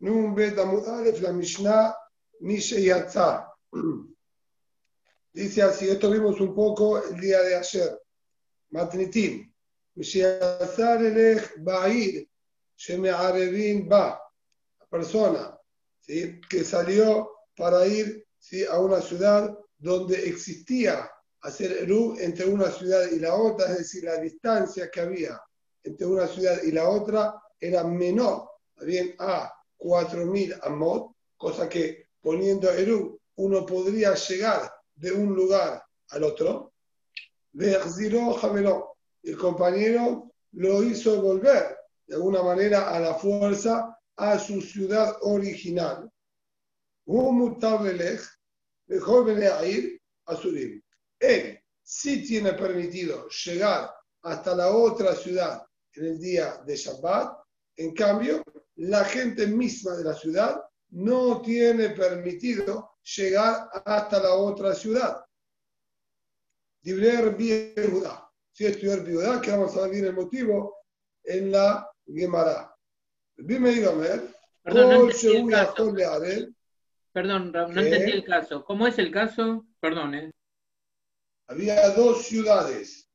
Nun 0.00 0.34
Bet 0.34 0.58
Amud 0.58 0.86
Aleph, 0.86 1.20
la 1.20 1.32
Mishnah 1.32 1.94
Mishe 2.42 2.80
Yatzah. 2.82 3.46
Dice 5.32 5.62
así, 5.62 5.88
esto 5.88 6.10
vimos 6.10 6.40
un 6.40 6.54
poco 6.54 7.02
el 7.02 7.20
día 7.20 7.42
de 7.42 7.56
ayer. 7.56 7.98
Matnitim. 8.70 9.52
Mishe 9.94 10.18
Yatzah 10.18 10.96
Elech 11.00 11.56
Ba'ir, 11.58 12.28
Sheme'arevin 12.76 13.88
Ba. 13.88 14.20
La 14.80 14.86
persona 14.86 15.58
¿sí? 16.00 16.40
que 16.48 16.62
salió 16.64 17.30
para 17.56 17.86
ir 17.86 18.26
¿sí? 18.38 18.64
a 18.64 18.78
una 18.78 19.00
ciudad 19.00 19.56
donde 19.78 20.28
existía 20.28 21.10
hacer 21.40 21.72
Eru 21.72 22.16
entre 22.18 22.46
una 22.46 22.70
ciudad 22.70 23.10
y 23.10 23.18
la 23.18 23.34
otra, 23.34 23.70
es 23.72 23.78
decir, 23.78 24.04
la 24.04 24.18
distancia 24.18 24.90
que 24.90 25.00
había 25.00 25.40
entre 25.82 26.06
una 26.06 26.26
ciudad 26.26 26.62
y 26.62 26.72
la 26.72 26.88
otra 26.88 27.40
era 27.60 27.84
menor, 27.84 28.48
bien 28.82 29.14
a 29.18 29.55
4.000 29.78 30.58
amot, 30.62 31.14
cosa 31.36 31.68
que 31.68 32.08
poniendo 32.20 32.70
Eru 32.70 33.20
uno 33.36 33.66
podría 33.66 34.14
llegar 34.14 34.72
de 34.94 35.12
un 35.12 35.34
lugar 35.34 35.82
al 36.10 36.24
otro. 36.24 36.72
El 37.52 39.36
compañero 39.38 40.32
lo 40.52 40.82
hizo 40.82 41.20
volver 41.20 41.76
de 42.06 42.14
alguna 42.14 42.42
manera 42.42 42.94
a 42.94 43.00
la 43.00 43.14
fuerza 43.14 43.98
a 44.16 44.38
su 44.38 44.60
ciudad 44.60 45.16
original. 45.22 46.10
Él 51.18 51.60
sí 51.82 52.26
tiene 52.26 52.52
permitido 52.54 53.28
llegar 53.28 53.90
hasta 54.22 54.56
la 54.56 54.70
otra 54.70 55.14
ciudad 55.14 55.62
en 55.92 56.04
el 56.04 56.18
día 56.18 56.62
de 56.66 56.76
Shabbat, 56.76 57.38
en 57.76 57.94
cambio, 57.94 58.42
la 58.76 59.04
gente 59.04 59.46
misma 59.46 59.94
de 59.96 60.04
la 60.04 60.14
ciudad 60.14 60.62
no 60.90 61.40
tiene 61.42 61.90
permitido 61.90 62.96
llegar 63.16 63.68
hasta 63.84 64.22
la 64.22 64.34
otra 64.34 64.74
ciudad. 64.74 65.24
Dibler 66.82 67.34
Judá. 67.90 68.30
Si 68.52 68.64
estudiar 68.64 69.04
Judá, 69.04 69.40
que 69.40 69.50
vamos 69.50 69.76
a 69.76 69.88
ver 69.88 70.04
el 70.04 70.14
motivo 70.14 70.76
en 71.24 71.52
la 71.52 71.90
Gemara. 72.06 72.72
Perdón, 74.62 74.88
no 74.90 75.10
entendí 75.10 75.36
el 75.36 75.50
caso. 75.50 75.94
Perdón, 77.12 77.52
no 77.52 77.80
entendí 77.80 78.12
el 78.12 78.24
caso. 78.24 78.64
¿Cómo 78.64 78.86
es 78.86 78.98
el 78.98 79.10
caso? 79.10 79.66
Perdón, 79.80 80.14
¿eh? 80.14 80.30
Había 81.48 81.90
dos 81.90 82.26
ciudades. 82.26 83.08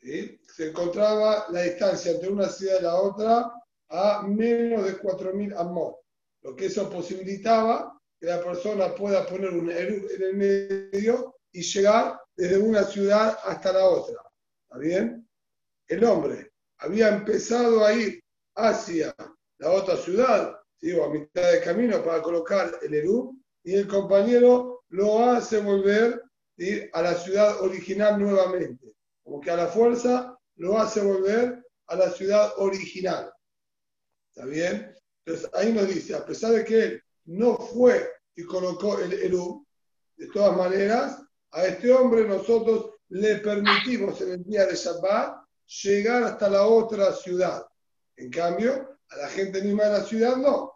Se 0.00 0.68
encontraba 0.68 1.46
la 1.50 1.62
distancia 1.62 2.12
entre 2.12 2.28
una 2.28 2.48
ciudad 2.48 2.80
y 2.80 2.82
la 2.82 2.94
otra 2.96 3.52
a 3.90 4.22
menos 4.22 4.84
de 4.84 4.98
4.000 4.98 5.54
amot. 5.56 5.96
Lo 6.42 6.54
que 6.54 6.66
eso 6.66 6.88
posibilitaba 6.90 7.98
que 8.20 8.26
la 8.26 8.42
persona 8.42 8.94
pueda 8.94 9.26
poner 9.26 9.50
un 9.50 9.70
en 9.70 10.22
el 10.22 10.34
medio 10.34 11.36
y 11.52 11.62
llegar 11.62 12.20
desde 12.36 12.58
una 12.58 12.84
ciudad 12.84 13.38
hasta 13.44 13.72
la 13.72 13.84
otra. 13.84 14.20
¿Está 14.62 14.78
bien? 14.78 15.28
El 15.86 16.04
hombre 16.04 16.52
había 16.78 17.08
empezado 17.08 17.84
a 17.84 17.92
ir 17.92 18.22
hacia 18.54 19.14
la 19.58 19.70
otra 19.70 19.96
ciudad, 19.96 20.58
digo, 20.80 21.04
a 21.04 21.10
mitad 21.10 21.52
de 21.52 21.60
camino 21.60 22.02
para 22.04 22.22
colocar 22.22 22.78
el 22.82 22.94
Eru, 22.94 23.36
y 23.64 23.74
el 23.74 23.88
compañero 23.88 24.84
lo 24.90 25.30
hace 25.30 25.60
volver 25.60 26.22
a 26.92 27.02
la 27.02 27.14
ciudad 27.14 27.60
original 27.62 28.20
nuevamente. 28.20 28.94
Como 29.22 29.40
que 29.40 29.50
a 29.50 29.56
la 29.56 29.66
fuerza 29.66 30.36
lo 30.56 30.78
hace 30.78 31.00
volver 31.00 31.64
a 31.86 31.96
la 31.96 32.10
ciudad 32.10 32.52
original. 32.58 33.32
¿Está 34.38 34.50
bien? 34.50 34.94
Entonces 35.26 35.50
ahí 35.52 35.72
nos 35.72 35.88
dice, 35.88 36.14
a 36.14 36.24
pesar 36.24 36.52
de 36.52 36.64
que 36.64 36.80
él 36.80 37.02
no 37.24 37.56
fue 37.56 38.08
y 38.36 38.44
colocó 38.44 38.96
el 39.00 39.12
Eru, 39.12 39.66
de 40.16 40.28
todas 40.28 40.56
maneras, 40.56 41.20
a 41.50 41.66
este 41.66 41.90
hombre 41.90 42.22
nosotros 42.24 42.94
le 43.08 43.38
permitimos 43.38 44.20
en 44.20 44.30
el 44.34 44.44
día 44.44 44.64
de 44.66 44.76
Shabbat 44.76 45.44
llegar 45.82 46.22
hasta 46.22 46.48
la 46.48 46.64
otra 46.68 47.12
ciudad. 47.14 47.66
En 48.14 48.30
cambio, 48.30 49.00
a 49.08 49.16
la 49.16 49.28
gente 49.28 49.60
misma 49.60 49.86
de 49.86 49.98
la 49.98 50.04
ciudad 50.04 50.36
no. 50.36 50.72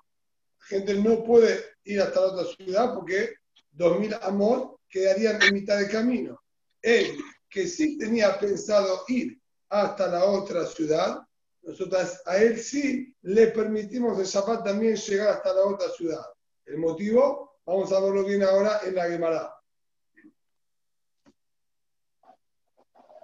La 0.58 0.66
gente 0.66 0.94
no 0.94 1.22
puede 1.22 1.64
ir 1.84 2.03
hasta 2.03 2.20
la 2.20 2.26
otra 2.32 2.44
ciudad 2.56 2.94
porque 2.94 3.34
2.000 3.76 4.19
amor 4.22 4.81
quedarían 4.88 5.41
en 5.41 5.54
mitad 5.54 5.78
de 5.78 5.88
camino. 5.88 6.42
Él, 6.82 7.16
que 7.48 7.69
sí 7.69 7.97
tenía 7.97 8.41
pensado 8.41 9.04
ir 9.06 9.41
hasta 9.69 10.08
la 10.08 10.25
otra 10.25 10.66
ciudad, 10.66 11.22
nosotros 11.68 12.22
a 12.25 12.38
él 12.38 12.57
sí 12.57 13.13
le 13.23 13.47
permitimos 13.47 14.18
de 14.18 14.23
Shabbat 14.23 14.63
también 14.63 14.95
llegar 14.95 15.29
hasta 15.29 15.53
la 15.53 15.66
otra 15.66 15.90
ciudad. 15.90 16.25
El 16.66 16.78
motivo, 16.78 17.59
vamos 17.66 17.91
a 17.91 18.00
verlo 18.00 18.23
bien 18.23 18.44
ahora 18.44 18.79
en 18.85 18.95
la 18.95 19.09
Gemara. 19.09 19.53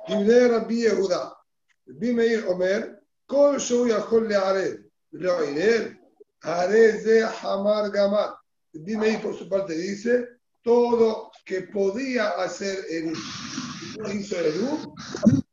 Rabbi 0.07 0.49
רבי 0.49 0.73
יהודה, 0.73 1.29
רבי 1.89 2.11
מאיר 2.11 2.47
אומר, 2.47 2.79
כל 3.25 3.55
שהוא 3.59 3.87
יכול 3.87 4.29
לערב 4.29 4.73
ולא 5.13 5.39
ערב, 5.39 5.87
הרי 6.43 7.01
זה 7.01 7.29
חמר 7.29 7.87
גמר. 7.93 8.29
רבי 8.75 8.95
מאיר 8.95 9.19
por 9.21 9.33
su 9.33 9.47
parte 9.47 9.73
dice, 9.73 10.27
todo 10.61 11.31
que 11.45 11.61
podía 11.61 12.29
hacer 12.29 12.85
Eru, 12.89 13.13
hizo 14.13 14.35
Eru, 14.35 14.93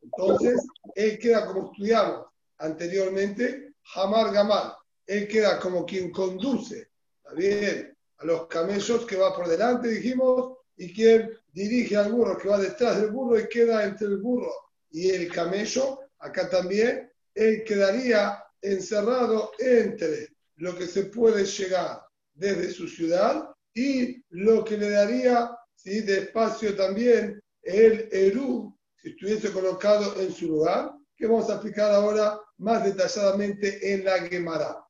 entonces 0.03 0.67
él 0.95 1.17
queda 1.19 1.45
como 1.45 1.71
estudiamos 1.71 2.31
anteriormente, 2.58 3.74
Hamar 3.94 4.32
Gamar. 4.32 4.76
Él 5.06 5.28
queda 5.28 5.58
como 5.60 5.86
quien 5.86 6.10
conduce, 6.10 6.90
¿está 7.18 7.34
bien? 7.34 7.96
A 8.18 8.24
los 8.24 8.46
camellos 8.46 9.04
que 9.06 9.16
va 9.16 9.34
por 9.34 9.48
delante, 9.48 9.88
dijimos, 9.88 10.58
y 10.76 10.92
quien 10.92 11.30
dirige 11.52 11.96
al 11.96 12.12
burro 12.12 12.36
que 12.36 12.48
va 12.48 12.58
detrás 12.58 13.00
del 13.00 13.10
burro 13.10 13.38
y 13.38 13.48
queda 13.48 13.84
entre 13.84 14.08
el 14.08 14.18
burro 14.18 14.52
y 14.90 15.10
el 15.10 15.30
camello. 15.32 16.00
Acá 16.18 16.48
también, 16.48 17.10
él 17.34 17.64
quedaría 17.64 18.42
encerrado 18.60 19.52
entre 19.58 20.28
lo 20.56 20.76
que 20.76 20.86
se 20.86 21.04
puede 21.04 21.44
llegar 21.44 22.02
desde 22.34 22.70
su 22.70 22.88
ciudad 22.88 23.50
y 23.74 24.22
lo 24.30 24.64
que 24.64 24.76
le 24.76 24.90
daría 24.90 25.50
¿sí? 25.74 26.00
de 26.00 26.20
espacio 26.20 26.74
también 26.74 27.40
el 27.62 28.08
Eru, 28.10 28.78
si 28.96 29.10
estuviese 29.10 29.52
colocado 29.52 30.18
en 30.20 30.32
su 30.32 30.46
lugar, 30.46 30.92
que 31.16 31.26
vamos 31.26 31.48
a 31.48 31.54
explicar 31.54 31.90
ahora 31.92 32.40
más 32.58 32.84
detalladamente 32.84 33.94
en 33.94 34.04
la 34.04 34.18
Gemara. 34.20 34.86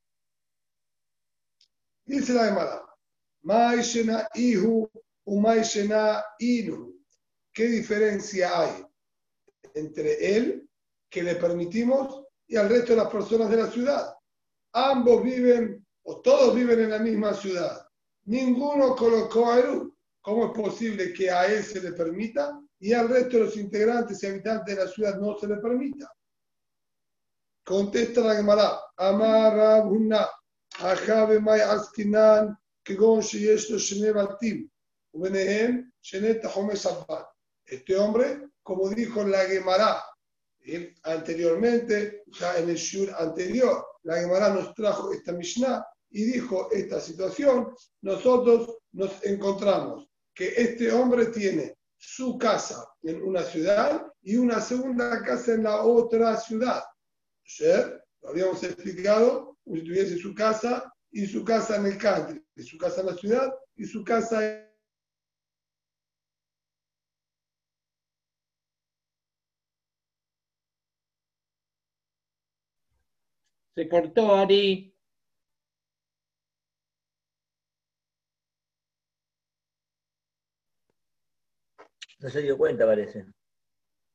Dice 2.04 2.32
la 2.32 2.47
Gemara, 2.47 2.82
Maishena 3.42 4.28
Ihu 4.34 4.91
Umaishena 5.26 6.25
Inu. 6.38 6.94
¿Qué 7.53 7.66
diferencia 7.66 8.60
hay 8.60 8.86
entre 9.75 10.36
él, 10.36 10.69
que 11.10 11.22
le 11.22 11.36
permitimos, 11.36 12.25
y 12.47 12.56
al 12.56 12.69
resto 12.69 12.92
de 12.92 13.03
las 13.03 13.10
personas 13.10 13.50
de 13.50 13.56
la 13.56 13.70
ciudad? 13.70 14.15
Ambos 14.72 15.25
viven, 15.25 15.84
o 16.04 16.20
todos 16.20 16.54
viven 16.54 16.81
en 16.81 16.91
la 16.91 16.98
misma 16.98 17.34
ciudad. 17.34 17.86
Ninguno 18.25 18.94
colocó 18.94 19.50
a 19.50 19.59
Eru. 19.59 19.97
¿Cómo 20.20 20.47
es 20.47 20.53
posible 20.53 21.12
que 21.12 21.31
a 21.31 21.47
él 21.47 21.62
se 21.62 21.81
le 21.81 21.92
permita 21.92 22.60
y 22.81 22.92
al 22.92 23.09
resto 23.09 23.38
de 23.38 23.44
los 23.44 23.56
integrantes 23.56 24.22
y 24.22 24.26
habitantes 24.26 24.76
de 24.76 24.84
la 24.84 24.91
ciudad 24.91 25.19
no 25.19 25.38
se 25.38 25.47
le 25.47 25.56
permita? 25.56 26.12
Contesta 27.66 28.21
la 28.21 28.37
Gemara, 28.37 28.81
Amar 28.97 29.56
Rabhuna, 29.56 30.28
Ajabe 30.78 31.41
May 31.41 31.60
Askinan, 31.60 32.56
Kegon 32.84 33.21
Sheyesh 33.21 33.77
Shene 33.77 34.12
Batim, 34.12 34.71
Ubenehem 35.12 35.91
Shene 36.00 36.34
Tahome. 36.34 36.75
Este 37.65 37.97
hombre, 37.97 38.50
como 38.62 38.88
dijo 38.91 39.25
la 39.25 39.47
Gemara 39.47 40.00
anteriormente, 41.03 42.22
ya 42.38 42.56
en 42.56 42.71
el 42.71 42.77
Shur 42.77 43.12
anterior, 43.19 43.84
la 44.04 44.21
Gemara 44.21 44.50
nos 44.50 44.72
trajo 44.75 45.12
esta 45.12 45.33
Mishnah 45.33 45.84
y 46.10 46.22
dijo 46.22 46.71
esta 46.71 47.01
situación, 47.01 47.74
nosotros 48.03 48.78
nos 48.92 49.24
encontramos 49.24 50.09
que 50.33 50.54
este 50.57 50.92
hombre 50.92 51.27
tiene 51.27 51.77
su 51.97 52.39
casa 52.39 52.86
en 53.03 53.22
una 53.22 53.42
ciudad 53.42 54.07
y 54.22 54.36
una 54.36 54.60
segunda 54.60 55.21
casa 55.22 55.54
en 55.54 55.65
la 55.65 55.83
otra 55.83 56.36
ciudad. 56.36 56.84
Ayer 57.47 58.04
lo 58.22 58.28
habíamos 58.31 58.63
explicado 58.63 59.57
como 59.65 59.77
si 59.77 59.84
tuviese 59.84 60.19
su 60.19 60.34
casa 60.34 60.93
y 61.10 61.27
su 61.27 61.45
casa 61.45 61.77
en 61.77 61.87
el 61.87 61.98
country, 61.98 62.45
y 62.57 62.63
su 62.63 62.77
casa 62.77 63.01
en 63.01 63.07
la 63.07 63.15
ciudad 63.15 63.54
y 63.77 63.84
su 63.84 64.04
casa 64.04 64.45
en 64.45 64.66
Se 73.77 73.89
cortó, 73.91 74.34
Ari. 74.34 74.95
No 82.21 82.31
se 82.31 82.41
dio 82.42 82.57
cuenta, 82.57 82.87
parece. 82.87 83.27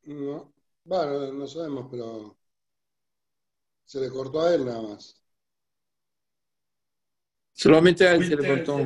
No, 0.03 0.53
bueno, 0.83 1.31
no 1.33 1.47
sabemos, 1.47 1.87
pero 1.91 2.37
se 3.91 3.99
le 3.99 4.09
cortó 4.09 4.41
a 4.41 4.55
él 4.55 4.65
nada 4.65 4.81
más. 4.81 5.21
Solamente 7.51 8.07
a 8.07 8.13
él 8.13 8.25
se 8.25 8.37
le 8.37 8.47
cortó. 8.47 8.79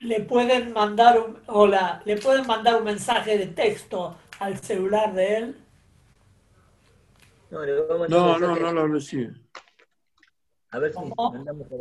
Le 0.00 0.20
pueden 0.20 0.74
mandar 0.74 1.18
un, 1.18 1.42
hola, 1.46 2.02
le 2.04 2.18
pueden 2.18 2.46
mandar 2.46 2.76
un 2.76 2.84
mensaje 2.84 3.38
de 3.38 3.46
texto 3.46 4.18
al 4.40 4.60
celular 4.60 5.14
de 5.14 5.36
él. 5.36 5.64
No, 7.50 8.38
no, 8.38 8.54
no, 8.54 8.72
lo 8.72 8.86
recibe. 8.86 9.32
A 10.72 10.78
ver 10.78 10.92
si 10.92 11.00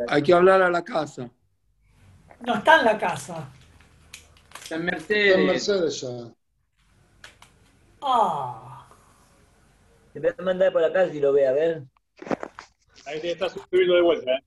Hay 0.08 0.24
que 0.24 0.34
hablar 0.34 0.62
a 0.62 0.70
la 0.70 0.86
casa. 0.86 1.30
No 2.48 2.56
está 2.56 2.80
en 2.80 2.86
la 2.86 2.98
casa. 2.98 3.50
Está 4.62 4.76
en 4.76 4.86
Mercedes. 4.86 5.28
Está 5.28 5.40
en 5.42 5.48
Mercedes 5.48 6.02
ya. 6.02 6.34
Ah. 8.02 8.88
Te 10.14 10.22
voy 10.22 10.32
a 10.38 10.42
mandar 10.42 10.72
por 10.72 10.84
acá 10.86 11.10
si 11.10 11.20
lo 11.20 11.34
ve, 11.34 11.46
a 11.46 11.52
ver. 11.52 11.93
Ahí 13.06 13.20
está 13.24 13.50
subiendo 13.50 13.96
de 13.96 14.02
vuelta, 14.02 14.32
¿eh? 14.32 14.44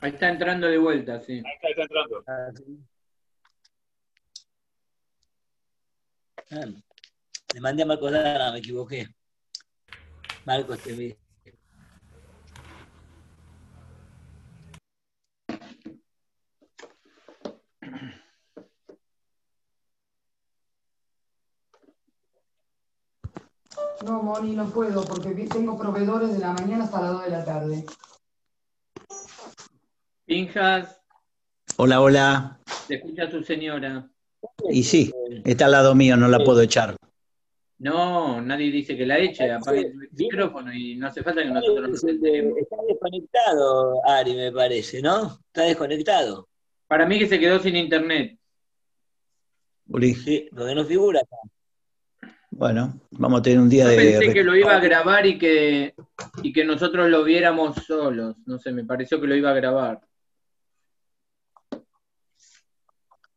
Ahí 0.00 0.12
está 0.12 0.30
entrando 0.30 0.66
de 0.66 0.78
vuelta, 0.78 1.20
sí. 1.20 1.42
Ahí 1.44 1.52
está, 1.54 1.68
está 1.68 1.82
entrando. 1.82 2.24
Ah, 2.26 2.50
ah, 6.52 6.66
le 7.54 7.60
mandé 7.60 7.82
a 7.82 7.86
Marcos 7.86 8.10
Dana, 8.10 8.52
me 8.52 8.58
equivoqué. 8.58 9.06
Marcos 10.44 10.80
TV. 10.80 11.19
No, 24.04 24.22
Moni, 24.22 24.54
no 24.54 24.70
puedo 24.70 25.04
porque 25.04 25.30
tengo 25.46 25.78
proveedores 25.78 26.32
de 26.32 26.38
la 26.38 26.52
mañana 26.52 26.84
hasta 26.84 27.02
las 27.02 27.12
2 27.12 27.24
de 27.24 27.30
la 27.30 27.44
tarde. 27.44 27.84
Pinjas. 30.24 31.02
Hola, 31.76 32.00
hola. 32.00 32.60
Te 32.88 32.94
escucha 32.94 33.28
tu 33.28 33.42
señora. 33.42 34.10
Y 34.70 34.82
sí, 34.84 35.12
está 35.44 35.66
al 35.66 35.72
lado 35.72 35.94
mío, 35.94 36.16
no 36.16 36.28
la 36.28 36.38
puedo 36.38 36.62
echar. 36.62 36.96
No, 37.78 38.40
nadie 38.40 38.70
dice 38.70 38.96
que 38.96 39.04
la 39.04 39.18
eche, 39.18 39.50
apague 39.52 39.80
el 39.80 40.08
micrófono 40.12 40.72
y 40.72 40.96
no 40.96 41.06
hace 41.08 41.22
falta 41.22 41.42
que 41.42 41.50
nosotros. 41.50 42.02
Está 42.02 42.76
desconectado, 42.88 44.06
Ari, 44.06 44.34
me 44.34 44.52
parece, 44.52 45.02
¿no? 45.02 45.40
Está 45.46 45.62
desconectado. 45.62 46.48
Para 46.86 47.06
mí 47.06 47.18
que 47.18 47.26
se 47.26 47.38
quedó 47.38 47.58
sin 47.58 47.76
internet. 47.76 48.38
Sí, 50.24 50.48
donde 50.52 50.74
no 50.74 50.84
figura 50.84 51.20
acá. 51.20 51.36
Bueno, 52.50 53.00
vamos 53.12 53.40
a 53.40 53.42
tener 53.42 53.60
un 53.60 53.68
día 53.68 53.86
de. 53.86 53.96
Pensé 53.96 54.34
que 54.34 54.42
lo 54.42 54.56
iba 54.56 54.74
a 54.74 54.80
grabar 54.80 55.24
y 55.24 55.38
que, 55.38 55.94
y 56.42 56.52
que 56.52 56.64
nosotros 56.64 57.08
lo 57.08 57.24
viéramos 57.24 57.76
solos. 57.86 58.36
No 58.44 58.58
sé, 58.58 58.72
me 58.72 58.84
pareció 58.84 59.20
que 59.20 59.28
lo 59.28 59.36
iba 59.36 59.50
a 59.50 59.54
grabar. 59.54 60.00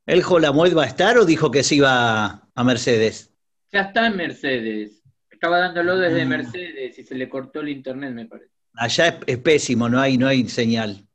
¿El 0.05 0.23
Jolamoid 0.23 0.75
va 0.75 0.83
a 0.83 0.87
estar 0.87 1.17
o 1.17 1.25
dijo 1.25 1.49
que 1.51 1.63
se 1.63 1.75
iba 1.75 2.49
a 2.53 2.63
Mercedes? 2.63 3.31
Ya 3.71 3.81
está 3.81 4.07
en 4.07 4.17
Mercedes. 4.17 5.03
Estaba 5.29 5.59
dándolo 5.59 5.97
desde 5.97 6.25
mm. 6.25 6.29
Mercedes 6.29 6.99
y 6.99 7.03
se 7.03 7.15
le 7.15 7.29
cortó 7.29 7.61
el 7.61 7.69
internet, 7.69 8.13
me 8.13 8.25
parece. 8.25 8.51
Allá 8.75 9.19
es, 9.25 9.37
pésimo, 9.37 9.87
no 9.87 9.99
hay, 9.99 10.17
no 10.17 10.27
hay 10.27 10.47
señal. 10.49 11.07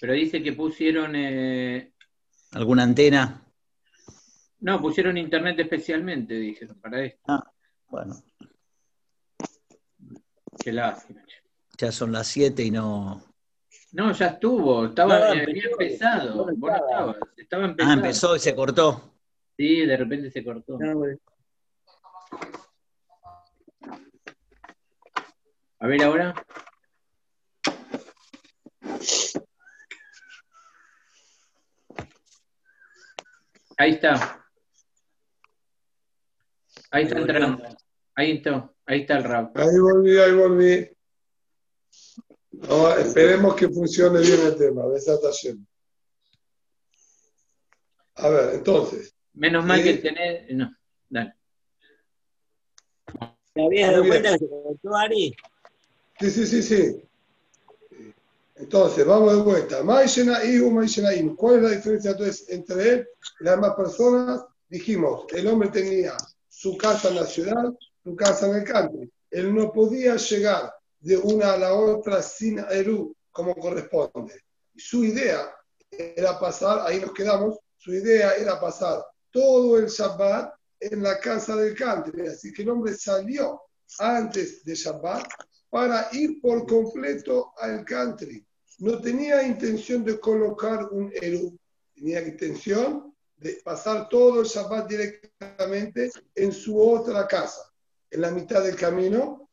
Pero 0.00 0.14
dice 0.14 0.42
que 0.42 0.52
pusieron. 0.52 1.14
Eh, 1.14 1.92
¿Alguna 2.52 2.82
antena? 2.82 3.42
No, 4.62 4.80
pusieron 4.80 5.18
internet 5.18 5.58
especialmente, 5.58 6.34
dijeron, 6.34 6.78
para 6.80 7.02
esto. 7.02 7.20
Ah, 7.26 7.52
bueno. 7.88 8.14
Qué 10.62 10.72
lástima. 10.72 11.20
Ya 11.76 11.90
son 11.90 12.12
las 12.12 12.28
7 12.28 12.62
y 12.62 12.70
no. 12.70 13.24
No, 13.90 14.12
ya 14.12 14.28
estuvo, 14.28 14.86
estaba, 14.86 15.30
había 15.30 15.64
empezado. 15.64 16.44
Vos 16.44 16.56
no 16.56 16.76
estabas, 16.76 17.16
estaba 17.36 17.64
empezando. 17.64 17.92
Ah, 17.92 17.94
empezó 17.94 18.36
y 18.36 18.38
se 18.38 18.54
cortó. 18.54 19.18
Sí, 19.56 19.84
de 19.84 19.96
repente 19.96 20.30
se 20.30 20.44
cortó. 20.44 20.78
A 25.80 25.86
ver 25.88 26.02
ahora. 26.04 26.34
Ahí 33.76 33.90
está. 33.90 34.41
Ahí 36.92 37.04
está 37.04 37.18
entrando. 37.18 37.64
Ahí 38.14 38.32
está, 38.32 38.70
ahí 38.84 39.00
está 39.00 39.16
el 39.16 39.24
rap. 39.24 39.56
Ahí 39.56 39.78
volví, 39.78 40.18
ahí 40.18 40.32
volví. 40.34 40.90
esperemos 42.98 43.56
que 43.56 43.70
funcione 43.70 44.20
bien 44.20 44.40
el 44.46 44.56
tema, 44.56 44.86
desatación. 44.88 45.66
A 48.16 48.28
ver, 48.28 48.54
entonces. 48.56 49.14
Menos 49.32 49.64
mal 49.64 49.82
que 49.82 49.94
tenés. 49.94 50.54
No, 50.54 50.70
dale. 51.08 51.34
¿Te 53.54 53.64
habías 53.64 53.92
dado 53.92 54.06
cuenta 54.06 54.32
que 54.32 54.38
se 54.38 54.48
conectó 54.48 54.94
Ari? 54.94 55.34
Sí, 56.20 56.30
sí, 56.30 56.46
sí, 56.46 56.62
sí. 56.62 57.02
Entonces, 58.56 59.06
vamos 59.06 59.34
de 59.34 59.42
vuelta. 59.42 59.82
¿Cuál 59.82 60.04
es 60.04 61.62
la 61.62 61.70
diferencia 61.70 62.10
entonces 62.10 62.50
entre 62.50 62.90
él 62.90 63.08
y 63.40 63.44
las 63.44 63.56
demás 63.56 63.74
personas? 63.76 64.44
Dijimos, 64.68 65.24
el 65.32 65.46
hombre 65.46 65.70
tenía 65.70 66.14
su 66.52 66.76
casa 66.76 67.08
en 67.08 67.14
la 67.16 67.24
ciudad, 67.24 67.72
su 68.04 68.14
casa 68.14 68.46
en 68.46 68.56
el 68.56 68.64
campo. 68.64 69.06
Él 69.30 69.54
no 69.54 69.72
podía 69.72 70.16
llegar 70.16 70.72
de 71.00 71.16
una 71.16 71.54
a 71.54 71.56
la 71.56 71.74
otra 71.74 72.22
sin 72.22 72.58
Eru 72.58 73.16
como 73.30 73.54
corresponde. 73.54 74.44
Su 74.76 75.02
idea 75.02 75.50
era 75.90 76.38
pasar, 76.38 76.86
ahí 76.86 77.00
nos 77.00 77.12
quedamos, 77.14 77.58
su 77.78 77.94
idea 77.94 78.34
era 78.34 78.60
pasar 78.60 79.02
todo 79.30 79.78
el 79.78 79.86
Shabbat 79.86 80.52
en 80.78 81.02
la 81.02 81.18
casa 81.18 81.56
del 81.56 81.74
country. 81.74 82.26
Así 82.26 82.52
que 82.52 82.62
el 82.62 82.68
hombre 82.68 82.94
salió 82.94 83.62
antes 83.98 84.62
de 84.62 84.74
Shabbat 84.74 85.26
para 85.70 86.08
ir 86.12 86.38
por 86.42 86.66
completo 86.66 87.54
al 87.56 87.82
country. 87.86 88.46
No 88.78 89.00
tenía 89.00 89.42
intención 89.42 90.04
de 90.04 90.20
colocar 90.20 90.86
un 90.90 91.10
Eru, 91.14 91.58
tenía 91.94 92.20
intención 92.20 93.11
de 93.42 93.60
pasar 93.64 94.08
todo 94.08 94.40
el 94.40 94.46
Shabbat 94.46 94.88
directamente 94.88 96.10
en 96.34 96.52
su 96.52 96.80
otra 96.80 97.26
casa. 97.26 97.72
En 98.10 98.20
la 98.20 98.30
mitad 98.30 98.62
del 98.62 98.76
camino, 98.76 99.50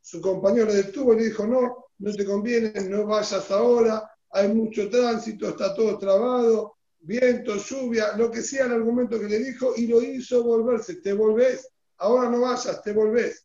su 0.00 0.20
compañero 0.20 0.66
le 0.66 0.74
detuvo 0.74 1.12
y 1.12 1.16
le 1.16 1.24
dijo, 1.24 1.46
no, 1.46 1.86
no 1.98 2.12
te 2.12 2.24
conviene, 2.24 2.72
no 2.88 3.06
vayas 3.06 3.50
ahora, 3.50 4.08
hay 4.30 4.48
mucho 4.48 4.88
tránsito, 4.88 5.48
está 5.48 5.74
todo 5.74 5.98
trabado, 5.98 6.76
viento, 7.00 7.56
lluvia, 7.56 8.16
lo 8.16 8.30
que 8.30 8.42
sea 8.42 8.66
el 8.66 8.72
argumento 8.72 9.18
que 9.18 9.28
le 9.28 9.38
dijo, 9.38 9.74
y 9.76 9.86
lo 9.88 10.00
hizo 10.00 10.44
volverse, 10.44 10.96
te 10.96 11.12
volvés, 11.12 11.68
ahora 11.98 12.30
no 12.30 12.42
vayas, 12.42 12.82
te 12.82 12.92
volvés. 12.92 13.44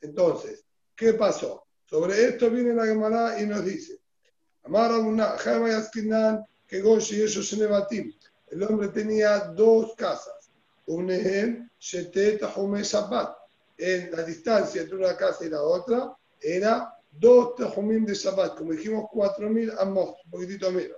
Entonces, 0.00 0.64
¿qué 0.94 1.14
pasó? 1.14 1.64
Sobre 1.84 2.24
esto 2.24 2.50
viene 2.50 2.74
la 2.74 2.86
Gemara 2.86 3.40
y 3.40 3.46
nos 3.46 3.64
dice, 3.64 3.98
Amar 4.62 4.92
que 6.66 6.82
Goshi 6.82 7.16
y 7.16 7.22
ellos 7.22 7.48
se 7.48 7.56
el 8.50 8.62
hombre 8.62 8.88
tenía 8.88 9.38
dos 9.38 9.94
casas. 9.96 10.50
Un 10.86 11.10
en 11.10 11.70
Shabbat. 11.80 13.36
En 13.76 14.10
la 14.10 14.22
distancia 14.24 14.82
entre 14.82 14.96
una 14.96 15.16
casa 15.16 15.44
y 15.44 15.50
la 15.50 15.62
otra 15.62 16.16
era 16.40 16.98
dos 17.10 17.54
Tehumim 17.56 18.04
de 18.04 18.14
Shabbat, 18.14 18.56
como 18.56 18.72
dijimos, 18.72 19.06
cuatro 19.12 19.48
mil 19.48 19.70
amos, 19.78 20.16
un 20.24 20.30
poquitito 20.30 20.70
menos. 20.72 20.96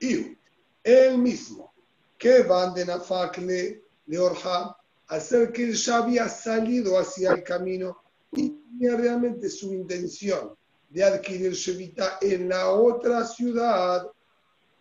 Y 0.00 0.36
él 0.84 1.18
mismo, 1.18 1.72
que 2.18 2.42
van 2.42 2.74
de 2.74 2.84
Nafakle 2.84 3.82
de 4.06 4.18
Orja, 4.18 4.76
hacer 5.08 5.52
que 5.52 5.64
él 5.64 5.74
ya 5.74 5.98
había 5.98 6.28
salido 6.28 6.98
hacia 6.98 7.32
el 7.32 7.42
camino 7.42 8.02
y 8.32 8.50
tenía 8.50 8.96
realmente 8.96 9.48
su 9.48 9.72
intención 9.72 10.54
de 10.88 11.04
adquirir 11.04 11.52
Shevita 11.52 12.18
en 12.20 12.48
la 12.48 12.70
otra 12.70 13.24
ciudad, 13.24 14.06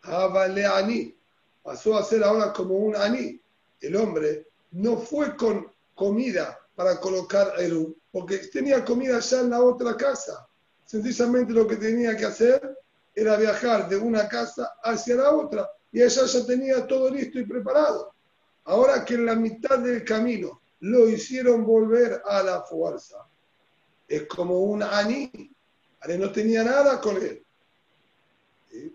Havaleani, 0.01 1.15
pasó 1.63 1.97
a 1.97 2.03
ser 2.03 2.23
ahora 2.23 2.51
como 2.53 2.75
un 2.75 2.95
aní. 2.95 3.39
El 3.79 3.95
hombre 3.95 4.47
no 4.71 4.97
fue 4.97 5.35
con 5.35 5.67
comida 5.95 6.59
para 6.75 6.99
colocar 6.99 7.53
Eru, 7.59 7.95
porque 8.11 8.37
tenía 8.37 8.83
comida 8.83 9.19
ya 9.19 9.41
en 9.41 9.49
la 9.51 9.61
otra 9.61 9.95
casa. 9.95 10.47
Sencillamente 10.85 11.53
lo 11.53 11.67
que 11.67 11.77
tenía 11.77 12.17
que 12.17 12.25
hacer 12.25 12.77
era 13.13 13.37
viajar 13.37 13.87
de 13.89 13.97
una 13.97 14.27
casa 14.27 14.73
hacia 14.83 15.15
la 15.15 15.31
otra 15.31 15.69
y 15.91 16.01
ella 16.01 16.25
ya 16.25 16.45
tenía 16.45 16.87
todo 16.87 17.09
listo 17.09 17.39
y 17.39 17.45
preparado. 17.45 18.13
Ahora 18.65 19.03
que 19.03 19.15
en 19.15 19.25
la 19.25 19.35
mitad 19.35 19.79
del 19.79 20.03
camino 20.05 20.61
lo 20.79 21.07
hicieron 21.09 21.65
volver 21.65 22.21
a 22.25 22.41
la 22.41 22.61
fuerza, 22.61 23.27
es 24.07 24.25
como 24.27 24.59
un 24.59 24.81
aní. 24.83 25.31
No 26.07 26.31
tenía 26.31 26.63
nada 26.63 26.99
con 26.99 27.17
él. 27.17 27.43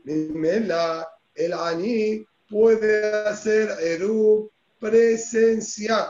El 0.05 1.53
aní 1.53 2.27
puede 2.49 3.29
hacer 3.29 3.71
Eru 3.81 4.51
presencial. 4.79 6.09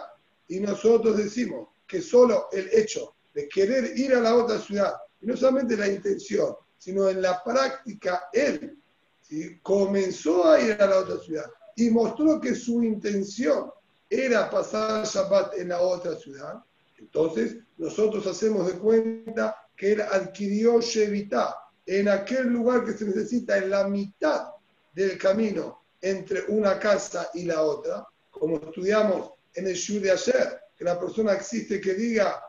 Y 0.49 0.61
nosotros 0.61 1.17
decimos 1.17 1.69
que 1.87 2.01
solo 2.01 2.49
el 2.53 2.69
hecho 2.73 3.15
de 3.35 3.49
querer 3.49 3.99
ir 3.99 4.15
a 4.15 4.21
la 4.21 4.35
otra 4.35 4.59
ciudad, 4.59 4.95
y 5.21 5.27
no 5.27 5.37
solamente 5.37 5.77
la 5.77 5.89
intención, 5.89 6.55
sino 6.79 7.09
en 7.09 7.21
la 7.21 7.43
práctica 7.43 8.29
él 8.33 8.79
¿sí? 9.21 9.59
comenzó 9.63 10.49
a 10.51 10.61
ir 10.61 10.81
a 10.81 10.87
la 10.87 10.99
otra 11.01 11.19
ciudad 11.19 11.47
y 11.75 11.91
mostró 11.91 12.41
que 12.41 12.55
su 12.55 12.83
intención 12.83 13.71
era 14.09 14.49
pasar 14.49 15.05
Shabbat 15.05 15.59
en 15.59 15.69
la 15.69 15.81
otra 15.81 16.15
ciudad, 16.17 16.63
entonces 16.97 17.57
nosotros 17.77 18.27
hacemos 18.27 18.67
de 18.67 18.79
cuenta 18.79 19.57
que 19.77 19.93
él 19.93 20.01
adquirió 20.01 20.81
Shevita 20.81 21.57
en 21.85 22.09
aquel 22.09 22.47
lugar 22.47 22.85
que 22.85 22.93
se 22.93 23.05
necesita 23.05 23.59
en 23.59 23.71
la 23.71 23.87
mitad 23.89 24.49
del 24.95 25.19
camino 25.19 25.83
entre 26.01 26.45
una 26.49 26.79
casa 26.79 27.31
y 27.35 27.45
la 27.45 27.63
otra, 27.63 28.07
como 28.31 28.57
estudiamos 28.57 29.33
en 29.55 29.67
el 29.67 29.75
Shur 29.75 30.03
de 30.03 30.11
ayer, 30.11 30.61
que 30.77 30.85
la 30.85 30.99
persona 30.99 31.33
existe 31.33 31.81
que 31.81 31.95
diga 31.95 32.43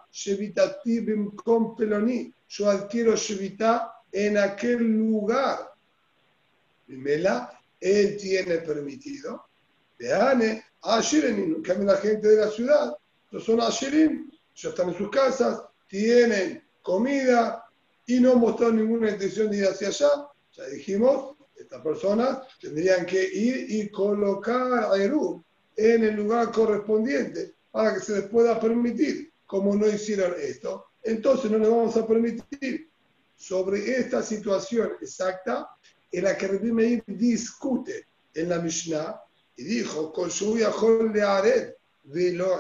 Peloni, 1.78 2.34
yo 2.50 2.70
adquiero 2.70 3.16
Shevita 3.16 3.94
en 4.12 4.38
aquel 4.38 4.80
lugar. 4.80 5.72
Primera, 6.86 7.52
él 7.80 8.18
tiene 8.18 8.58
permitido. 8.60 9.46
Veane, 10.00 10.64
en 10.84 11.62
cambio 11.62 11.86
la 11.88 11.98
gente 11.98 12.28
de 12.28 12.46
la 12.46 12.52
ciudad, 12.52 12.98
no 13.32 13.40
son 13.40 13.62
Ashirin, 13.62 14.32
ya 14.56 14.70
están 14.70 14.90
en 14.90 14.98
sus 14.98 15.10
casas, 15.10 15.62
tienen 15.88 16.64
comida 16.82 17.66
y 18.06 18.20
no 18.20 18.36
mostraron 18.36 18.78
ninguna 18.78 19.12
intención 19.12 19.52
de 19.52 19.58
ir 19.58 19.66
hacia 19.66 19.90
allá. 19.90 20.30
Ya 20.56 20.66
dijimos, 20.68 21.37
estas 21.58 21.82
personas 21.82 22.40
tendrían 22.60 23.06
que 23.06 23.24
ir 23.24 23.66
y 23.70 23.90
colocar 23.90 24.92
a 24.92 24.96
Eru 24.96 25.44
en 25.76 26.04
el 26.04 26.16
lugar 26.16 26.52
correspondiente 26.52 27.54
para 27.72 27.94
que 27.94 28.00
se 28.00 28.14
les 28.14 28.30
pueda 28.30 28.60
permitir. 28.60 29.32
Como 29.46 29.76
no 29.76 29.88
hicieron 29.88 30.34
esto, 30.42 30.86
entonces 31.04 31.50
no 31.50 31.58
le 31.58 31.70
vamos 31.70 31.96
a 31.96 32.06
permitir. 32.06 32.90
Sobre 33.36 34.00
esta 34.00 34.24
situación 34.24 34.94
exacta, 35.02 35.70
en 36.12 36.24
la 36.24 36.38
que 36.38 36.48
Rabbi 36.48 36.72
Meir 36.72 37.04
discute 37.06 38.08
en 38.34 38.50
la 38.50 38.60
Mishnah 38.60 39.22
y 39.56 39.64
dijo, 39.64 40.12
con 40.12 40.32
su 40.32 40.56
de 40.56 41.22
Ared, 41.22 41.74
velo 42.04 42.60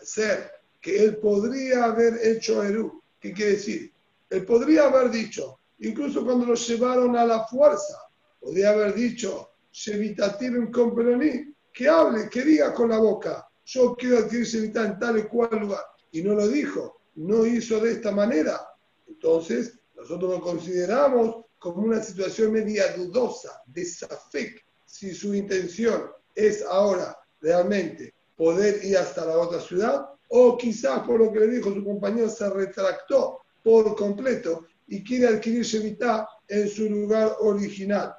hacer 0.00 0.50
que 0.80 1.04
él 1.04 1.16
podría 1.16 1.84
haber 1.84 2.18
hecho 2.22 2.62
Eru. 2.62 3.02
¿Qué 3.20 3.32
quiere 3.32 3.52
decir? 3.52 3.92
Él 4.30 4.44
podría 4.44 4.84
haber 4.84 5.10
dicho, 5.10 5.58
incluso 5.80 6.24
cuando 6.24 6.46
lo 6.46 6.54
llevaron 6.54 7.16
a 7.16 7.24
la 7.24 7.44
fuerza, 7.46 7.98
podría 8.40 8.70
haber 8.70 8.94
dicho, 8.94 9.50
Shevitativim 9.72 10.70
con 10.70 10.94
Peroní, 10.94 11.54
que 11.72 11.88
hable, 11.88 12.28
que 12.28 12.42
diga 12.42 12.72
con 12.74 12.88
la 12.88 12.98
boca, 12.98 13.48
yo 13.64 13.94
quiero 13.96 14.18
adquirir 14.18 14.76
en 14.76 14.98
tal 14.98 15.18
y 15.18 15.22
cual 15.24 15.60
lugar. 15.60 15.82
Y 16.10 16.22
no 16.22 16.34
lo 16.34 16.48
dijo, 16.48 17.00
no 17.16 17.44
hizo 17.44 17.78
de 17.80 17.92
esta 17.92 18.10
manera. 18.10 18.58
Entonces, 19.06 19.78
nosotros 19.94 20.30
lo 20.30 20.40
consideramos 20.40 21.44
como 21.58 21.82
una 21.82 22.02
situación 22.02 22.52
media 22.52 22.96
dudosa, 22.96 23.62
de 23.66 23.84
Safek, 23.84 24.64
si 24.86 25.14
su 25.14 25.34
intención 25.34 26.10
es 26.34 26.62
ahora 26.62 27.18
realmente 27.40 28.14
poder 28.36 28.84
ir 28.84 28.96
hasta 28.96 29.26
la 29.26 29.38
otra 29.38 29.60
ciudad, 29.60 30.08
o 30.28 30.56
quizás 30.56 31.00
por 31.00 31.20
lo 31.20 31.32
que 31.32 31.40
le 31.40 31.48
dijo 31.48 31.72
su 31.72 31.84
compañero 31.84 32.28
se 32.28 32.48
retractó 32.48 33.40
por 33.62 33.96
completo 33.96 34.66
y 34.88 35.04
quiere 35.04 35.28
adquirir 35.28 35.62
Shevita 35.64 36.28
en 36.48 36.68
su 36.68 36.88
lugar 36.88 37.36
original. 37.40 38.14